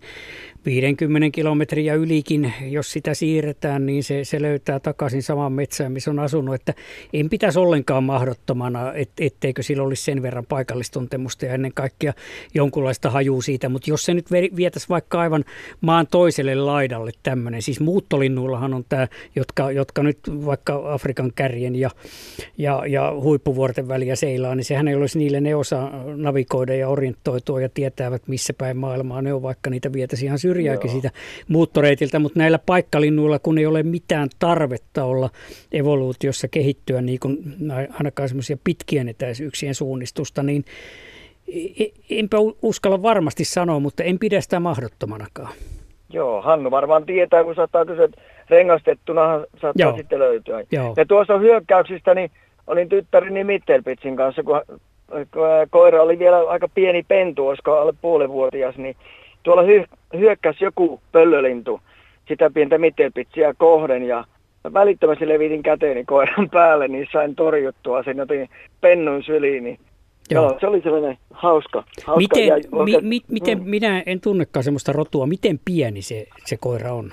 [0.65, 6.19] 50 kilometriä ylikin, jos sitä siirretään, niin se, se löytää takaisin saman metsään, missä on
[6.19, 6.55] asunut.
[6.55, 6.73] Että
[7.13, 12.13] en pitäisi ollenkaan mahdottomana, et, etteikö sillä olisi sen verran paikallistuntemusta ja ennen kaikkea
[12.53, 13.69] jonkunlaista hajuu siitä.
[13.69, 15.45] Mutta jos se nyt vietäisi vaikka aivan
[15.81, 21.89] maan toiselle laidalle tämmöinen, siis muuttolinnuillahan on tämä, jotka, jotka nyt vaikka Afrikan kärjen ja,
[22.57, 27.61] ja, ja huippuvuorten väliä seilaa, niin sehän ei olisi niille, ne osaa navigoida ja orientoitua
[27.61, 31.09] ja tietävät missä päin maailmaa ne on, vaikka niitä vietäisi ihan syrjääkin siitä
[31.47, 35.29] muuttoreitiltä, mutta näillä paikkalinnuilla, kun ei ole mitään tarvetta olla
[35.71, 37.37] evoluutiossa kehittyä niin kuin
[37.93, 40.65] ainakaan semmoisia pitkien etäisyyksien suunnistusta, niin
[41.47, 45.53] e, e, enpä uskalla varmasti sanoa, mutta en pidä sitä mahdottomanakaan.
[46.13, 48.07] Joo, Hannu varmaan tietää, kun saattaa kysyä,
[48.49, 49.97] rengastettuna saattaa Joo.
[49.97, 50.63] sitten löytyä.
[50.71, 50.93] Joo.
[50.97, 52.31] Ja tuossa hyökkäyksistä, niin
[52.67, 54.61] olin tyttärini Mittelpitsin kanssa, kun
[55.69, 58.95] koira oli vielä aika pieni pentu, olisiko alle puolivuotias, niin
[59.43, 61.81] tuolla hy- hyökkäsi joku pöllölintu
[62.27, 64.23] sitä pientä mittelpitsiä kohden ja
[64.73, 68.49] välittömästi levitin käteeni koiran päälle, niin sain torjuttua sen jotenkin
[68.81, 69.63] pennun syliin.
[69.63, 69.79] Niin
[70.31, 70.43] Joo.
[70.43, 71.83] Joo, se oli sellainen hauska.
[72.05, 72.55] hauska miten, ja
[72.85, 73.69] mi, mi, miten mm.
[73.69, 77.11] minä en tunnekaan sellaista rotua, miten pieni se, se koira on?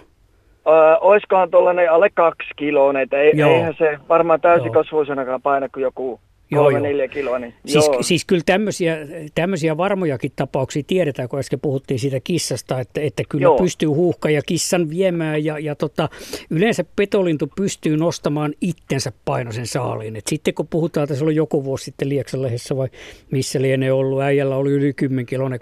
[0.66, 6.20] Öö, oiskohan tuollainen alle kaksi kiloa, että ei, eihän se varmaan täysikasvuisenakaan paina kuin joku
[6.50, 6.80] Joo, joo.
[6.80, 7.38] neljä kiloa.
[7.38, 8.02] Niin, siis, joo.
[8.02, 8.98] siis kyllä tämmöisiä,
[9.34, 13.58] tämmöisiä varmojakin tapauksia tiedetään, kun äsken puhuttiin siitä kissasta, että, että kyllä joo.
[13.58, 16.08] pystyy huuhka ja kissan viemään ja, ja tota,
[16.50, 20.16] yleensä petolintu pystyy nostamaan itsensä painoisen saaliin.
[20.16, 22.88] Et sitten kun puhutaan, että se oli joku vuosi sitten Lieksanlehdessä vai
[23.30, 25.60] missä lienee ollut, äijällä oli yli 10 kilonen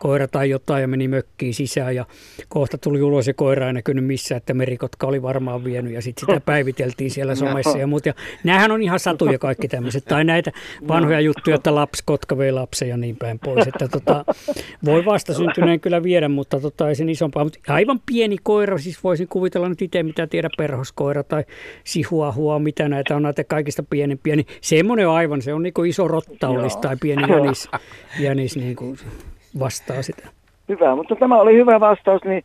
[0.00, 2.06] koira tai jotain ja meni mökkiin sisään ja
[2.48, 6.26] kohta tuli ulos ja koira ei näkynyt missään, että merikotka oli varmaan vienyt ja sitten
[6.26, 8.08] sitä päiviteltiin siellä somessa ja muuta.
[8.08, 10.04] Ja näähän on ihan satuja kaikki tämmöiset.
[10.04, 10.50] Tai näitä
[10.88, 13.66] vanhoja juttuja, että lapsi, kotka vei lapsen ja niin päin pois.
[13.66, 14.24] Että tota,
[14.84, 17.44] voi vastasyntyneen kyllä viedä, mutta tota, ei sen isompaa.
[17.44, 21.44] Mutta aivan pieni koira, siis voisin kuvitella nyt itse, mitä tiedä, perhoskoira tai
[21.84, 24.36] sihuahua, mitä näitä on näitä kaikista pienempiä.
[24.36, 27.68] Niin semmoinen on aivan, se on niin kuin iso rotta olisi tai pieni jänis,
[28.26, 28.96] jänis niin kuin
[29.58, 30.28] vastaa sitä.
[30.68, 32.44] Hyvä, mutta tämä oli hyvä vastaus, niin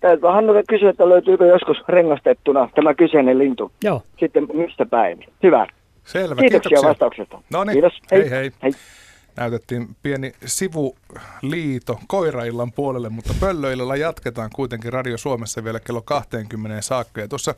[0.00, 3.72] täytyy Hannulle kysyä, että löytyykö joskus rengastettuna tämä kyseinen lintu.
[3.84, 4.02] Joo.
[4.20, 5.24] Sitten mistä päin.
[5.42, 5.66] Hyvä.
[6.04, 6.88] Selvä, Kiitoksia, kiitoksia.
[6.88, 7.42] vastauksesta.
[7.50, 7.92] No niin, Kiitos.
[8.10, 8.20] Hei.
[8.20, 8.52] hei hei.
[8.62, 8.72] hei.
[9.36, 17.20] Näytettiin pieni sivuliito koiraillan puolelle, mutta pöllöillalla jatketaan kuitenkin Radio Suomessa vielä kello 20 saakka.
[17.20, 17.54] Ja tuossa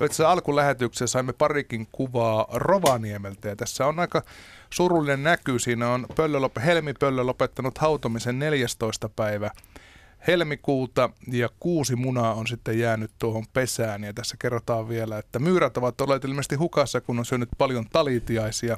[0.00, 4.22] jo itse alkulähetyksessä saimme parikin kuvaa Rovaniemeltä ja tässä on aika
[4.70, 5.58] surullinen näky.
[5.58, 9.08] Siinä on pöllö, helmipöllö lopettanut hautomisen 14.
[9.08, 9.50] päivä
[10.26, 14.04] helmikuuta ja kuusi munaa on sitten jäänyt tuohon pesään.
[14.04, 18.76] Ja tässä kerrotaan vielä, että myyrät ovat olleet ilmeisesti hukassa, kun on syönyt paljon talitiaisia.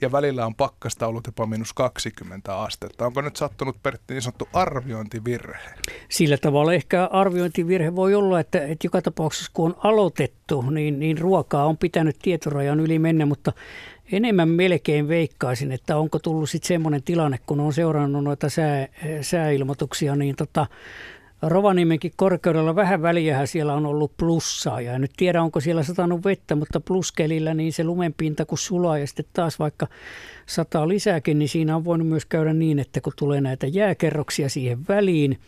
[0.00, 3.06] ja välillä on pakkasta ollut jopa miinus 20 astetta.
[3.06, 5.74] Onko nyt sattunut Pertti niin sanottu arviointivirhe?
[6.08, 11.18] Sillä tavalla ehkä arviointivirhe voi olla, että, että joka tapauksessa kun on aloitettu, niin, niin
[11.18, 13.52] ruokaa on pitänyt tietorajan yli mennä, mutta
[14.12, 18.88] enemmän melkein veikkaisin, että onko tullut sitten semmoinen tilanne, kun on seurannut noita sää,
[19.20, 20.66] sääilmoituksia, niin tota,
[21.42, 24.80] Rovaniemenkin korkeudella vähän väliä siellä on ollut plussaa.
[24.80, 29.06] Ja nyt tiedä onko siellä satanut vettä, mutta pluskelillä niin se lumenpinta kun sulaa ja
[29.06, 29.86] sitten taas vaikka
[30.54, 34.78] sataa lisääkin, niin siinä on voinut myös käydä niin, että kun tulee näitä jääkerroksia siihen
[34.88, 35.38] väliin,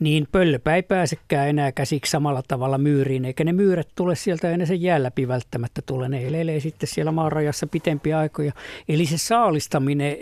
[0.00, 4.66] niin pöllöpä ei pääsekään enää käsiksi samalla tavalla myyriin, eikä ne myyrät tule sieltä enää
[4.66, 6.08] sen jää läpi välttämättä tule.
[6.08, 8.52] Ne elelee sitten siellä maanrajassa pitempiä aikoja.
[8.88, 10.16] Eli se saalistaminen,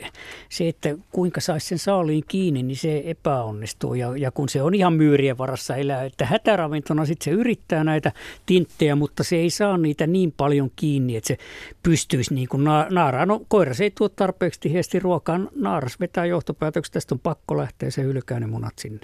[0.48, 3.94] se, että kuinka saisi sen saaliin kiinni, niin se epäonnistuu.
[3.94, 8.12] Ja, ja kun se on ihan myyrien varassa elää, että hätäravintona sitten se yrittää näitä
[8.46, 11.38] tinttejä, mutta se ei saa niitä niin paljon kiinni, että se
[11.82, 13.28] pystyisi niin kuin na- naaraan.
[13.28, 15.48] No koira se ei tuo tarpeeksi tiheästi ruokaan.
[15.54, 19.00] Naaras vetää johtopäätökset, tästä on pakko lähteä se hylkää ne munat sinne.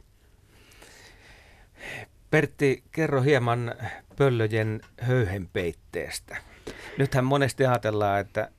[2.30, 3.74] Pertti, kerro hieman
[4.16, 6.36] pöllöjen höyhenpeitteestä.
[6.98, 8.50] Nythän monesti ajatellaan, että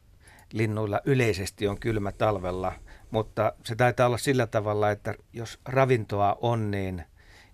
[0.53, 2.73] linnuilla yleisesti on kylmä talvella,
[3.11, 7.03] mutta se taitaa olla sillä tavalla, että jos ravintoa on, niin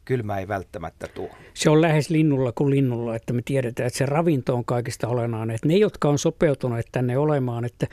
[0.09, 1.29] kylmä ei välttämättä tuo.
[1.53, 5.55] Se on lähes linnulla kuin linnulla, että me tiedetään, että se ravinto on kaikista olennainen.
[5.55, 7.87] Että ne, jotka on sopeutuneet tänne olemaan, että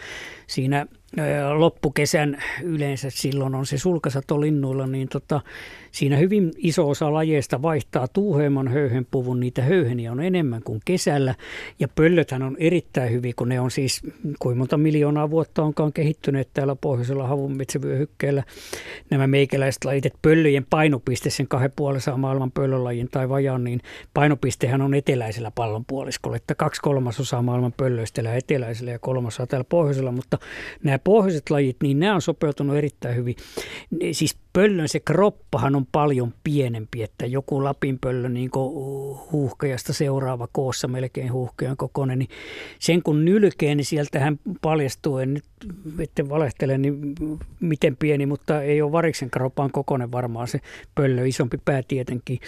[0.47, 0.86] siinä
[1.55, 5.40] loppukesän yleensä silloin on se sulkasato linnuilla, niin tota,
[5.93, 9.40] siinä hyvin iso osa lajeista vaihtaa tuuheimman höyhenpuvun.
[9.40, 11.34] Niitä höyheniä on enemmän kuin kesällä
[11.78, 14.02] ja pöllöthän on erittäin hyvin, kun ne on siis
[14.38, 18.43] kuinka monta miljoonaa vuotta onkaan kehittyneet täällä pohjoisella havunmetsävyöhykkeellä.
[19.10, 23.80] Nämä meikäläiset lajit, että pöllöjen painopiste sen kahden puolessa maailman pöllölajin tai vajan, niin
[24.14, 30.38] painopistehän on eteläisellä pallonpuoliskolla, että kaksi kolmasosaa maailman pöllöistä eteläisellä ja kolmasosa täällä pohjoisella, mutta
[30.82, 33.35] nämä pohjoiset lajit, niin nämä on sopeutunut erittäin hyvin.
[34.12, 38.51] Siis pöllön se kroppahan on paljon pienempi, että joku lapinpöllö niin
[39.33, 42.28] huuhkajasta seuraava koossa melkein huuhkajan kokoinen, niin
[42.78, 45.45] sen kun nylkee, niin sieltähän paljastuu, en nyt
[45.99, 47.15] ette valehtele, niin
[47.61, 50.61] miten pieni, mutta ei ole variksen kroppaan kokoinen varmaan se
[50.95, 52.41] pöllö, isompi pää tietenkin,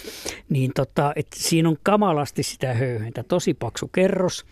[0.48, 4.44] niin tota, että siinä on kamalasti sitä höyhentä, tosi paksu kerros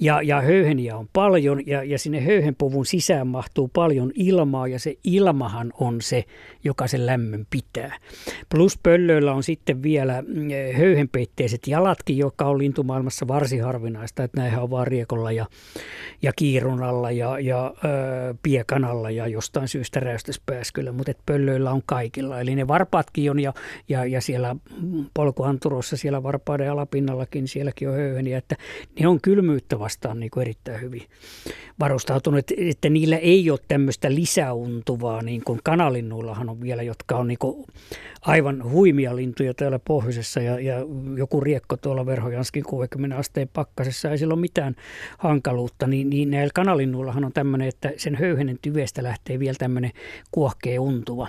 [0.00, 4.94] ja, ja höyheniä on paljon ja, ja sinne höyhenpuvun sisään mahtuu paljon ilmaa ja se
[5.04, 6.24] ilmahan on se,
[6.64, 7.98] joka sen lämmön pitää.
[8.48, 14.62] Plus pöllöillä on sitten vielä mm, höyhenpeitteiset jalatkin, joka on lintumaailmassa varsin harvinaista, että näinhän
[14.62, 15.46] on vaan riekolla ja,
[16.22, 22.40] ja kiirunalla ja, ja ö, piekanalla ja jostain syystä räystäspääskyllä, mutta et pöllöillä on kaikilla.
[22.40, 23.52] Eli ne varpaatkin on ja,
[23.88, 24.56] ja, ja siellä
[25.14, 28.56] polkuanturossa, siellä varpaiden alapinnallakin, sielläkin on höyheniä, että
[29.00, 31.02] ne on kylmyyttä vastaan niin kuin erittäin hyvin
[31.80, 37.28] varustautunut, että, että niillä ei ole tämmöistä lisäuntuvaa, niin kuin kanalinnuillahan on vielä, jotka on
[37.28, 37.38] niin
[38.20, 40.74] aivan huimia lintuja täällä pohjoisessa ja, ja
[41.16, 44.76] joku riekko tuolla Verhojanskin 60 asteen pakkasessa, ei sillä ole mitään
[45.18, 49.90] hankaluutta, niin, niin näillä kanalinnuillahan on tämmöinen, että sen höyhenen tyvestä lähtee vielä tämmöinen
[50.30, 51.28] kuohkea untuva.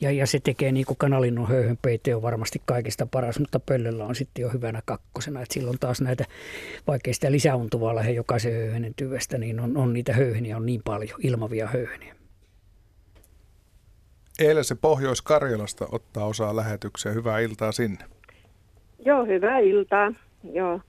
[0.00, 4.14] Ja, ja se tekee niin kuin kanalinnun höyhenpeite on varmasti kaikista paras, mutta pöllöllä on
[4.14, 5.42] sitten jo hyvänä kakkosena.
[5.42, 6.24] että silloin taas näitä,
[6.86, 11.20] vaikka sitä lisäuntuvaa lähde jokaisen höyhenen tyvestä, niin on, on niitä höyheniä on niin paljon,
[11.22, 12.14] ilmavia höyheniä.
[14.38, 17.14] Eilen se Pohjois-Karjalasta ottaa osaa lähetykseen.
[17.14, 18.04] Hyvää iltaa sinne.
[19.04, 20.12] Joo, hyvää iltaa.
[20.52, 20.80] Joo.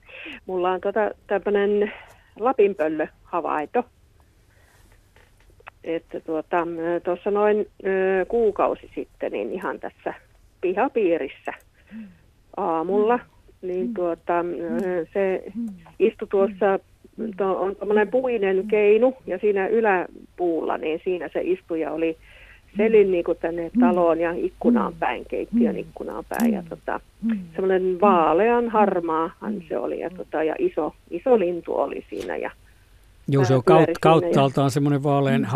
[0.46, 1.94] Mulla on tota, tämmöinen
[2.40, 3.84] lapinpöllö havaito.
[5.84, 6.68] Että tuota,
[7.04, 10.14] tuossa noin ö, kuukausi sitten, niin ihan tässä
[10.62, 11.54] pihapiirissä
[12.58, 13.20] aamulla,
[13.62, 14.46] niin tuota,
[15.14, 15.44] se
[16.00, 16.80] istui tuossa,
[17.38, 22.18] to, on tämmöinen puinen keinu ja siinä yläpuulla, niin siinä se istuja oli
[22.78, 26.54] selin niin kuin tänne taloon ja ikkunaan päin, keittiön ikkunaan päin.
[26.54, 27.00] Ja tota,
[27.56, 32.38] semmoinen vaalean harmaahan se oli ja, tota, ja iso, iso lintu oli siinä.
[32.38, 32.52] Ja
[33.28, 35.48] Joo, se on kaut, kauttaaltaan semmoinen vaalean mm.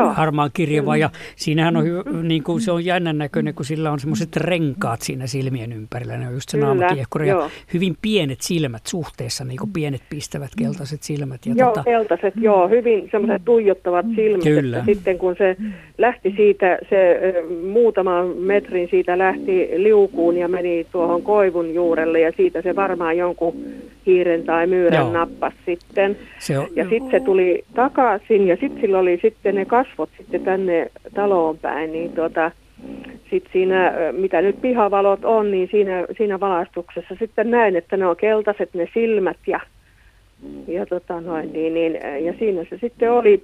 [0.00, 3.92] Harmaan, harmaan kirjava ja siinähän on, hyvä, niin kuin, se on jännän näköinen, kun sillä
[3.92, 6.16] on semmoiset renkaat siinä silmien ympärillä.
[6.16, 11.02] Ne on just se naamakiehkuri ja hyvin pienet silmät suhteessa, niin kuin pienet pistävät keltaiset
[11.02, 11.46] silmät.
[11.46, 11.84] Ja joo, tota...
[11.84, 14.42] keltaiset, joo, hyvin semmoiset tuijottavat silmät.
[14.42, 14.78] Kyllä.
[14.78, 15.56] Että sitten kun se
[15.98, 17.20] lähti siitä, se
[17.72, 23.54] muutaman metrin siitä lähti liukuun ja meni tuohon koivun juurelle ja siitä se varmaan jonkun
[24.06, 25.12] hiiren tai myyrän Joo.
[25.12, 26.16] nappas sitten.
[26.38, 30.44] Se on, ja sitten se tuli takaisin ja sitten sillä oli sitten ne kasvot sitten
[30.44, 32.50] tänne taloon päin, niin tuota,
[33.30, 38.16] sitten siinä, mitä nyt pihavalot on, niin siinä, siinä valastuksessa sitten näin, että ne on
[38.16, 39.60] keltaiset ne silmät ja,
[40.68, 43.42] ja, tota noin, niin, niin, ja siinä se sitten oli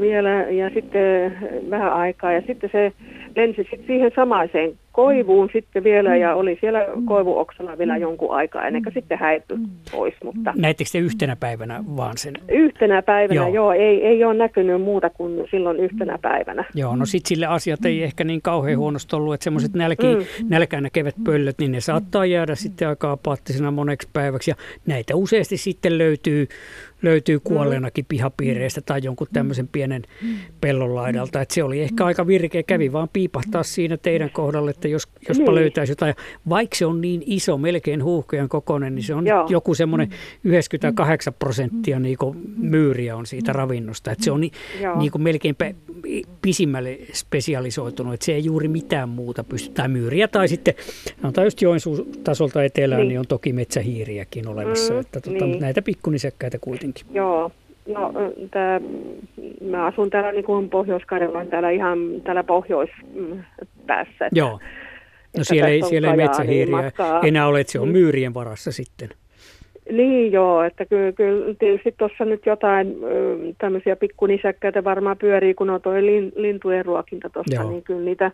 [0.00, 1.38] vielä ja sitten
[1.70, 2.92] vähän aikaa ja sitten se
[3.36, 8.82] lensi sitten siihen samaiseen koivuun sitten vielä ja oli siellä koivuoksalla vielä jonkun aikaa ennen
[8.82, 9.58] kuin sitten häipyi
[9.92, 10.14] pois.
[10.24, 12.34] Mutta Näittekö te yhtenä päivänä vaan sen?
[12.48, 16.64] Yhtenä päivänä, joo, joo ei, ei ole näkynyt muuta kuin silloin yhtenä päivänä.
[16.74, 20.48] Joo, no sitten sille asiat ei ehkä niin kauhean huonosti ollut, että semmoiset nälki, mm.
[20.48, 24.54] nälkään näkevät pöllöt, niin ne saattaa jäädä sitten aika apaattisena moneksi päiväksi ja
[24.86, 26.46] näitä useasti sitten löytyy
[27.02, 30.02] löytyy kuolleenakin pihapiireistä tai jonkun tämmöisen pienen
[30.60, 31.40] pellon laidalta.
[31.40, 35.44] Että se oli ehkä aika virkeä, kävi vaan piipahtaa siinä teidän kohdalle, että jos, jospa
[35.44, 35.54] niin.
[35.54, 36.14] löytäisi jotain.
[36.48, 39.46] Vaikka se on niin iso, melkein huuhkejan kokoinen, niin se on Joo.
[39.48, 40.08] joku semmoinen
[40.44, 42.16] 98 prosenttia niin
[42.56, 44.12] myyriä on siitä ravinnosta.
[44.12, 44.52] Että se on niin,
[44.98, 45.56] niin kuin melkein
[46.42, 49.70] pisimmälle spesialisoitunut, että se ei juuri mitään muuta pysty.
[49.74, 50.74] Tai myyriä tai sitten,
[51.22, 53.08] no tai just Joensuun tasolta etelään, niin.
[53.08, 54.94] niin on toki metsähiiriäkin olemassa.
[54.94, 55.60] Mm, että tota, niin.
[55.60, 57.16] Näitä pikkunisäkkäitä kuitenkin kuitenkin.
[57.16, 57.50] Joo,
[57.86, 58.12] no
[58.50, 58.80] tää,
[59.70, 64.26] mä asun täällä niin kuin Pohjois-Karjalan täällä ihan täällä pohjoispäässä.
[64.26, 64.60] Että, Joo.
[65.36, 67.20] No siellä ei, siellä ei metsähiiriä matkaa.
[67.20, 67.92] enää ole, että se on mm.
[67.92, 69.08] myyrien varassa sitten.
[69.90, 72.96] Niin joo, että kyllä, kyllä tietysti tuossa nyt jotain
[73.58, 75.92] tämmöisiä pikkunisäkkäitä varmaan pyörii, kun on tuo
[76.36, 78.30] lintujen ruokinta tuossa, niin kyllä niitä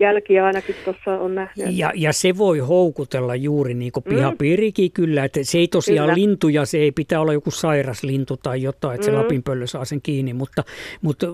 [0.00, 1.66] jälkiä ainakin tuossa on nähnyt.
[1.70, 4.92] Ja, ja se voi houkutella juuri niin kuin pihapiirikin mm.
[4.92, 6.20] kyllä, että se ei tosiaan kyllä.
[6.20, 9.12] lintuja, se ei pitää olla joku sairas lintu tai jotain, että mm.
[9.12, 10.64] se lapinpöllö saa sen kiinni, mutta,
[11.02, 11.26] mutta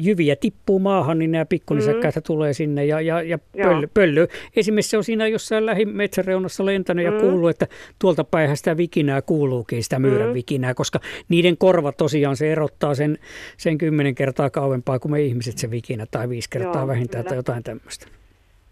[0.00, 2.22] jyviä tippuu maahan, niin nämä pikkunisäkkäät mm.
[2.26, 4.26] tulee sinne ja, ja, ja pöllö, pöllö.
[4.56, 7.12] Esimerkiksi se on siinä jossain lähimetsäreunassa lentänyt mm.
[7.12, 7.66] ja kuuluu, että
[7.98, 10.34] tuolta päihän sitä vikinää kuuluukin, sitä myyrän mm.
[10.34, 13.18] vikinää, koska niiden korva tosiaan se erottaa sen,
[13.56, 17.24] sen kymmenen kertaa kauempaa kuin me ihmiset se vikinä tai viisi kertaa Joo, vähintään.
[17.24, 18.06] Kyllä jotain tämmöistä.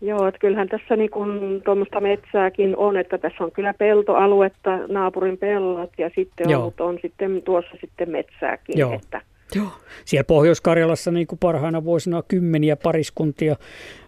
[0.00, 5.38] Joo, että kyllähän tässä niin kun tuommoista metsääkin on, että tässä on kyllä peltoaluetta, naapurin
[5.38, 8.78] pellot ja sitten on, on sitten tuossa sitten metsääkin.
[8.78, 8.92] Joo.
[8.92, 9.20] Että,
[9.54, 9.72] Joo.
[10.04, 13.56] Siellä Pohjois-Karjalassa niin kuin parhaina vuosina kymmeniä pariskuntia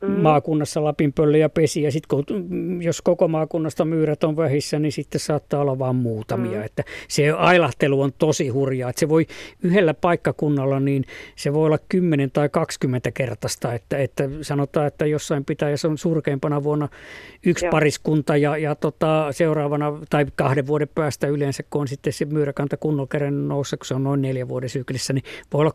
[0.02, 0.10] mm.
[0.10, 1.82] maakunnassa Lapinpöllö pesi.
[1.82, 6.58] Ja sitten kun, jos koko maakunnasta myyrät on vähissä, niin sitten saattaa olla vain muutamia.
[6.58, 6.64] Mm.
[6.64, 8.90] Että se ailahtelu on tosi hurjaa.
[8.90, 9.26] Että se voi
[9.62, 11.04] yhdellä paikkakunnalla, niin
[11.36, 13.74] se voi olla 10 tai 20 kertaista.
[13.74, 16.88] Että, että sanotaan, että jossain pitää, ja se on surkeimpana vuonna
[17.46, 17.70] yksi Joo.
[17.70, 22.76] pariskunta ja, ja tota, seuraavana tai kahden vuoden päästä yleensä, kun on sitten se myyräkanta
[22.76, 25.74] kunnolla kerran noussa, kun se on noin neljän vuoden syklissä, niin voi olla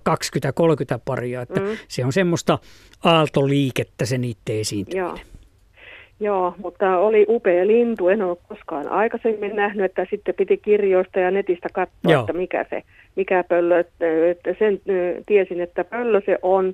[0.96, 1.42] 20-30 paria.
[1.42, 1.68] Että mm.
[1.88, 2.60] Se on semmoista
[3.04, 5.06] aaltoliikettä se niiden esiintyminen.
[5.08, 5.18] Joo.
[6.20, 8.10] Joo, mutta oli upea lintu.
[8.10, 12.22] En ole koskaan aikaisemmin nähnyt, että sitten piti kirjoista ja netistä katsoa, Joo.
[12.22, 12.84] että mikä se,
[13.16, 13.80] mikä pöllö.
[13.80, 14.82] Että sen
[15.26, 16.74] tiesin, että pöllö se on.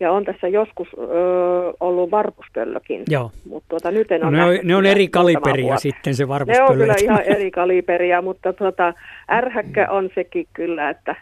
[0.00, 1.00] Ja on tässä joskus ö,
[1.80, 3.02] ollut varpuspöllökin.
[3.08, 3.30] Joo.
[3.48, 6.66] Mutta tuota, nyt en no, ne, on, ne on eri kaliberia sitten se varpuspöllö.
[6.66, 8.94] Ne on kyllä ihan eri kaliberia, mutta tuota,
[9.30, 11.16] ärhäkkä on sekin kyllä, että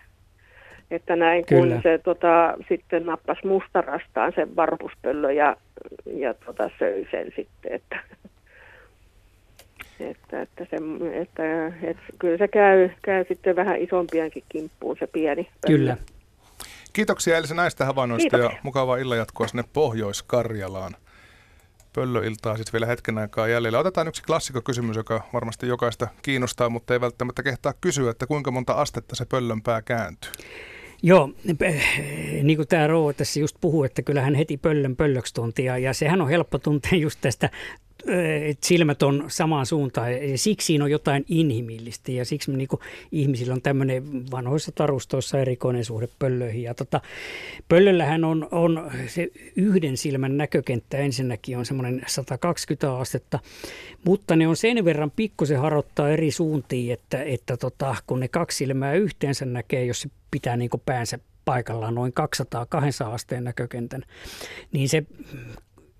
[0.91, 1.75] että näin Kyllä.
[1.75, 5.57] kun se tota, sitten nappasi mustarastaan sen varpuspöllö ja,
[6.17, 8.01] ja tota, söi sen sitten, että,
[10.01, 10.77] että, että, se,
[11.21, 15.79] että, että kyllä se käy, käy sitten vähän isompienkin kimppuun se pieni pöllö.
[15.79, 15.97] Kyllä.
[16.93, 18.57] Kiitoksia Elisa näistä havainnoista Kiitoksia.
[18.57, 20.97] ja mukavaa illanjatkoa sinne Pohjois-Karjalaan.
[21.95, 23.79] Pöllöiltaa sitten vielä hetken aikaa jäljellä.
[23.79, 28.73] Otetaan yksi klassikokysymys, joka varmasti jokaista kiinnostaa, mutta ei välttämättä kehtaa kysyä, että kuinka monta
[28.73, 30.33] astetta se pöllön pää kääntyy.
[31.02, 31.31] Joo,
[32.43, 36.20] niin kuin tämä Roo tässä just puhuu, että kyllähän heti pöllön pöllöksi tuntia, ja sehän
[36.20, 37.51] on helppo tuntea just tästä
[38.43, 42.81] että silmät on samaan suuntaan ja siksi siinä on jotain inhimillistä ja siksi niin kuin,
[43.12, 46.62] ihmisillä on tämmöinen vanhoissa tarustoissa erikoinen suhde pöllöihin.
[46.62, 47.01] Ja tota,
[47.68, 53.39] pöllöllähän on, on se yhden silmän näkökenttä ensinnäkin on semmoinen 120 astetta,
[54.05, 58.56] mutta ne on sen verran pikkusen harottaa eri suuntiin, että, että tota, kun ne kaksi
[58.56, 62.12] silmää yhteensä näkee, jos se pitää niin kuin päänsä paikallaan noin
[63.06, 64.02] 200-200 asteen näkökentän,
[64.72, 65.02] niin se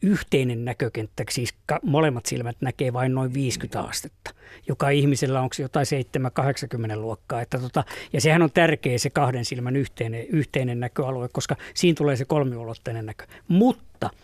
[0.03, 4.31] yhteinen näkökenttä, siis molemmat silmät näkee vain noin 50 astetta,
[4.69, 5.87] joka ihmisellä onko jotain
[6.95, 7.41] 7-80 luokkaa.
[7.41, 12.17] Että tota, ja sehän on tärkeä se kahden silmän yhteinen, yhteinen näköalue, koska siinä tulee
[12.17, 13.27] se kolmiulotteinen näkö.
[13.49, 14.17] Mutta mutta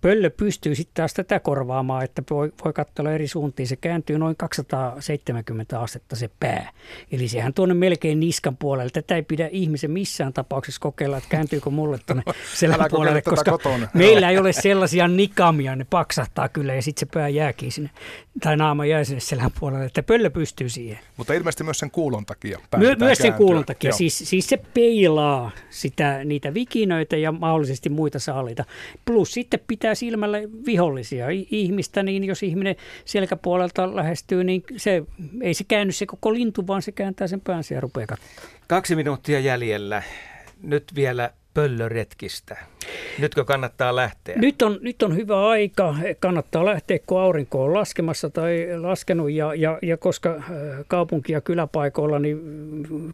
[0.00, 3.66] pöllö pystyy sitten taas tätä korvaamaan, että voi, voi katsella eri suuntiin.
[3.66, 6.70] Se kääntyy noin 270 astetta se pää.
[7.12, 8.90] Eli sehän tuonne melkein niskan puolelle.
[8.90, 12.22] Tätä ei pidä ihmisen missään tapauksessa kokeilla, että kääntyykö mulle tuonne
[12.54, 13.88] selän puolelle, koska kotona.
[13.94, 17.90] meillä ei ole sellaisia nikamia, ne paksahtaa kyllä ja sitten se pää jääkin sinne,
[18.40, 20.98] tai naama jää sinne selän puolelle, että pöllö pystyy siihen.
[21.16, 22.58] Mutta ilmeisesti myös sen kuulon takia.
[22.76, 23.92] My, myös sen kuulon takia.
[23.92, 28.64] Siis, siis se peilaa sitä, niitä vikinöitä ja mahdollisesti muita saaliita.
[29.04, 35.02] Plus Plus sitten pitää silmällä vihollisia ihmistä, niin jos ihminen selkäpuolelta lähestyy, niin se,
[35.42, 38.36] ei se käänny se koko lintu, vaan se kääntää sen päänsä ja rupeaa katsomaan.
[38.66, 40.02] Kaksi minuuttia jäljellä.
[40.62, 42.56] nyt vielä pöllöretkistä.
[43.18, 44.36] Nytkö kannattaa lähteä?
[44.38, 45.96] Nyt on, nyt on hyvä aika.
[46.20, 49.30] Kannattaa lähteä, kun aurinko on laskemassa tai laskenut.
[49.30, 50.44] Ja, ja, ja koska äh,
[50.88, 52.40] kaupunki- ja kyläpaikoilla niin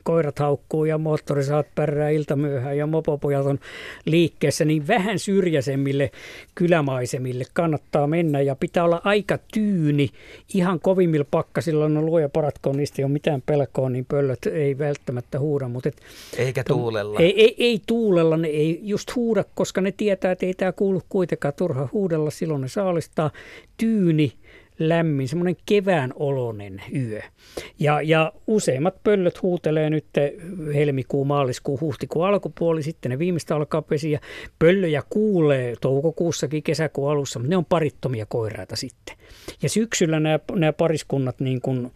[0.02, 3.58] koirat haukkuu ja moottorisaat pärrää iltamyöhään ja mopopojat on
[4.04, 6.10] liikkeessä, niin vähän syrjäisemmille
[6.54, 8.40] kylämaisemille kannattaa mennä.
[8.40, 10.08] Ja pitää olla aika tyyni.
[10.54, 15.38] Ihan kovimmilla pakkasilla, no luoja paratkoon, niistä ei ole mitään pelkoa, niin pöllöt ei välttämättä
[15.38, 15.68] huuda.
[15.68, 15.96] Mutta et,
[16.38, 17.20] Eikä tuulella.
[17.20, 21.02] Ei, ei, ei tuulella, ne ei just huuda, koska ne tietää, että ei tämä kuulu
[21.08, 23.30] kuitenkaan turha huudella, silloin ne saalistaa
[23.76, 24.32] tyyni
[24.78, 27.20] lämmin, semmoinen kevään oloinen yö.
[27.78, 30.06] Ja, ja useimmat pöllöt huutelee nyt
[30.74, 34.20] helmikuu, maaliskuu, huhtikuun alkupuoli, sitten ne viimeistä alkaa pesiä.
[34.58, 39.16] Pöllöjä kuulee toukokuussakin, kesäkuun alussa, mutta ne on parittomia koiraita sitten.
[39.62, 41.92] Ja syksyllä nämä, nämä pariskunnat niin kuin,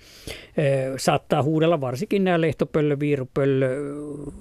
[0.96, 3.76] saattaa huudella, varsinkin nämä lehtopöllö, viirupöllö,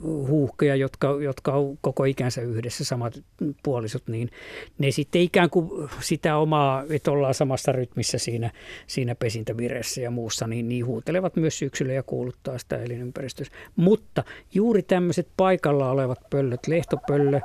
[0.04, 3.24] huuhkeja, jotka, jotka on koko ikänsä yhdessä, samat
[3.64, 4.30] puolisot, niin
[4.78, 8.52] ne sitten ikään kuin sitä omaa, että ollaan samassa rytmissä siinä,
[8.88, 13.54] siinä pesintävireessä ja muussa, niin, niin huutelevat myös syksyllä ja kuuluttaa sitä elinympäristössä.
[13.76, 17.40] Mutta juuri tämmöiset paikalla olevat pöllöt, lehtopöllö,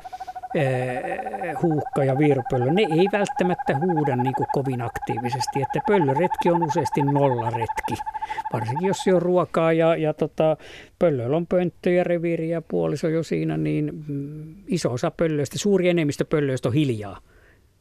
[1.62, 7.02] huuhka ja viirupöllö, ne ei välttämättä huuda niin kuin kovin aktiivisesti, että pöllöretki on useasti
[7.02, 7.94] nollaretki,
[8.52, 10.56] varsinkin jos on ruokaa ja, ja tota,
[10.98, 16.24] pöllöillä on pönttöjä, reviiriä ja puoliso jo siinä, niin mm, iso osa pöllöistä, suuri enemmistö
[16.24, 17.18] pöllöistä on hiljaa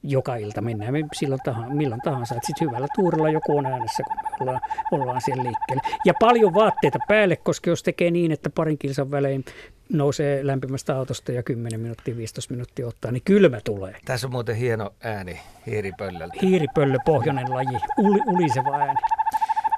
[0.04, 2.36] joka ilta mennään me silloin tahansa, milloin tahansa.
[2.36, 4.62] Sitten hyvällä tuurilla joku on äänessä, kun me ollaan,
[4.92, 5.84] ollaan siellä liikkeelle.
[6.06, 9.46] Ja paljon vaatteita päälle, koska jos tekee niin, että parin kilsan välein
[9.94, 13.96] nousee lämpimästä autosta ja 10 minuuttia, 15 minuuttia ottaa, niin kylmä tulee.
[14.06, 16.38] Tässä on muuten hieno ääni hiiripöllöltä.
[16.42, 19.00] Hiiripöllö, pohjoinen laji, uli, uliseva ääni.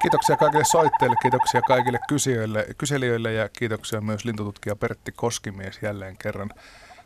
[0.02, 6.49] Kiitoksia kaikille soitteille, kiitoksia kaikille kyselijöille, kyselijöille ja kiitoksia myös lintututkija Pertti Koskimies jälleen kerran.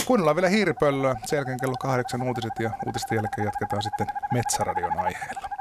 [0.05, 5.52] Kuunnellaan vielä hiiripöllöä, sen jälkeen kello kahdeksan uutiset ja uutisten jälkeen jatketaan sitten Metsäradion aiheella.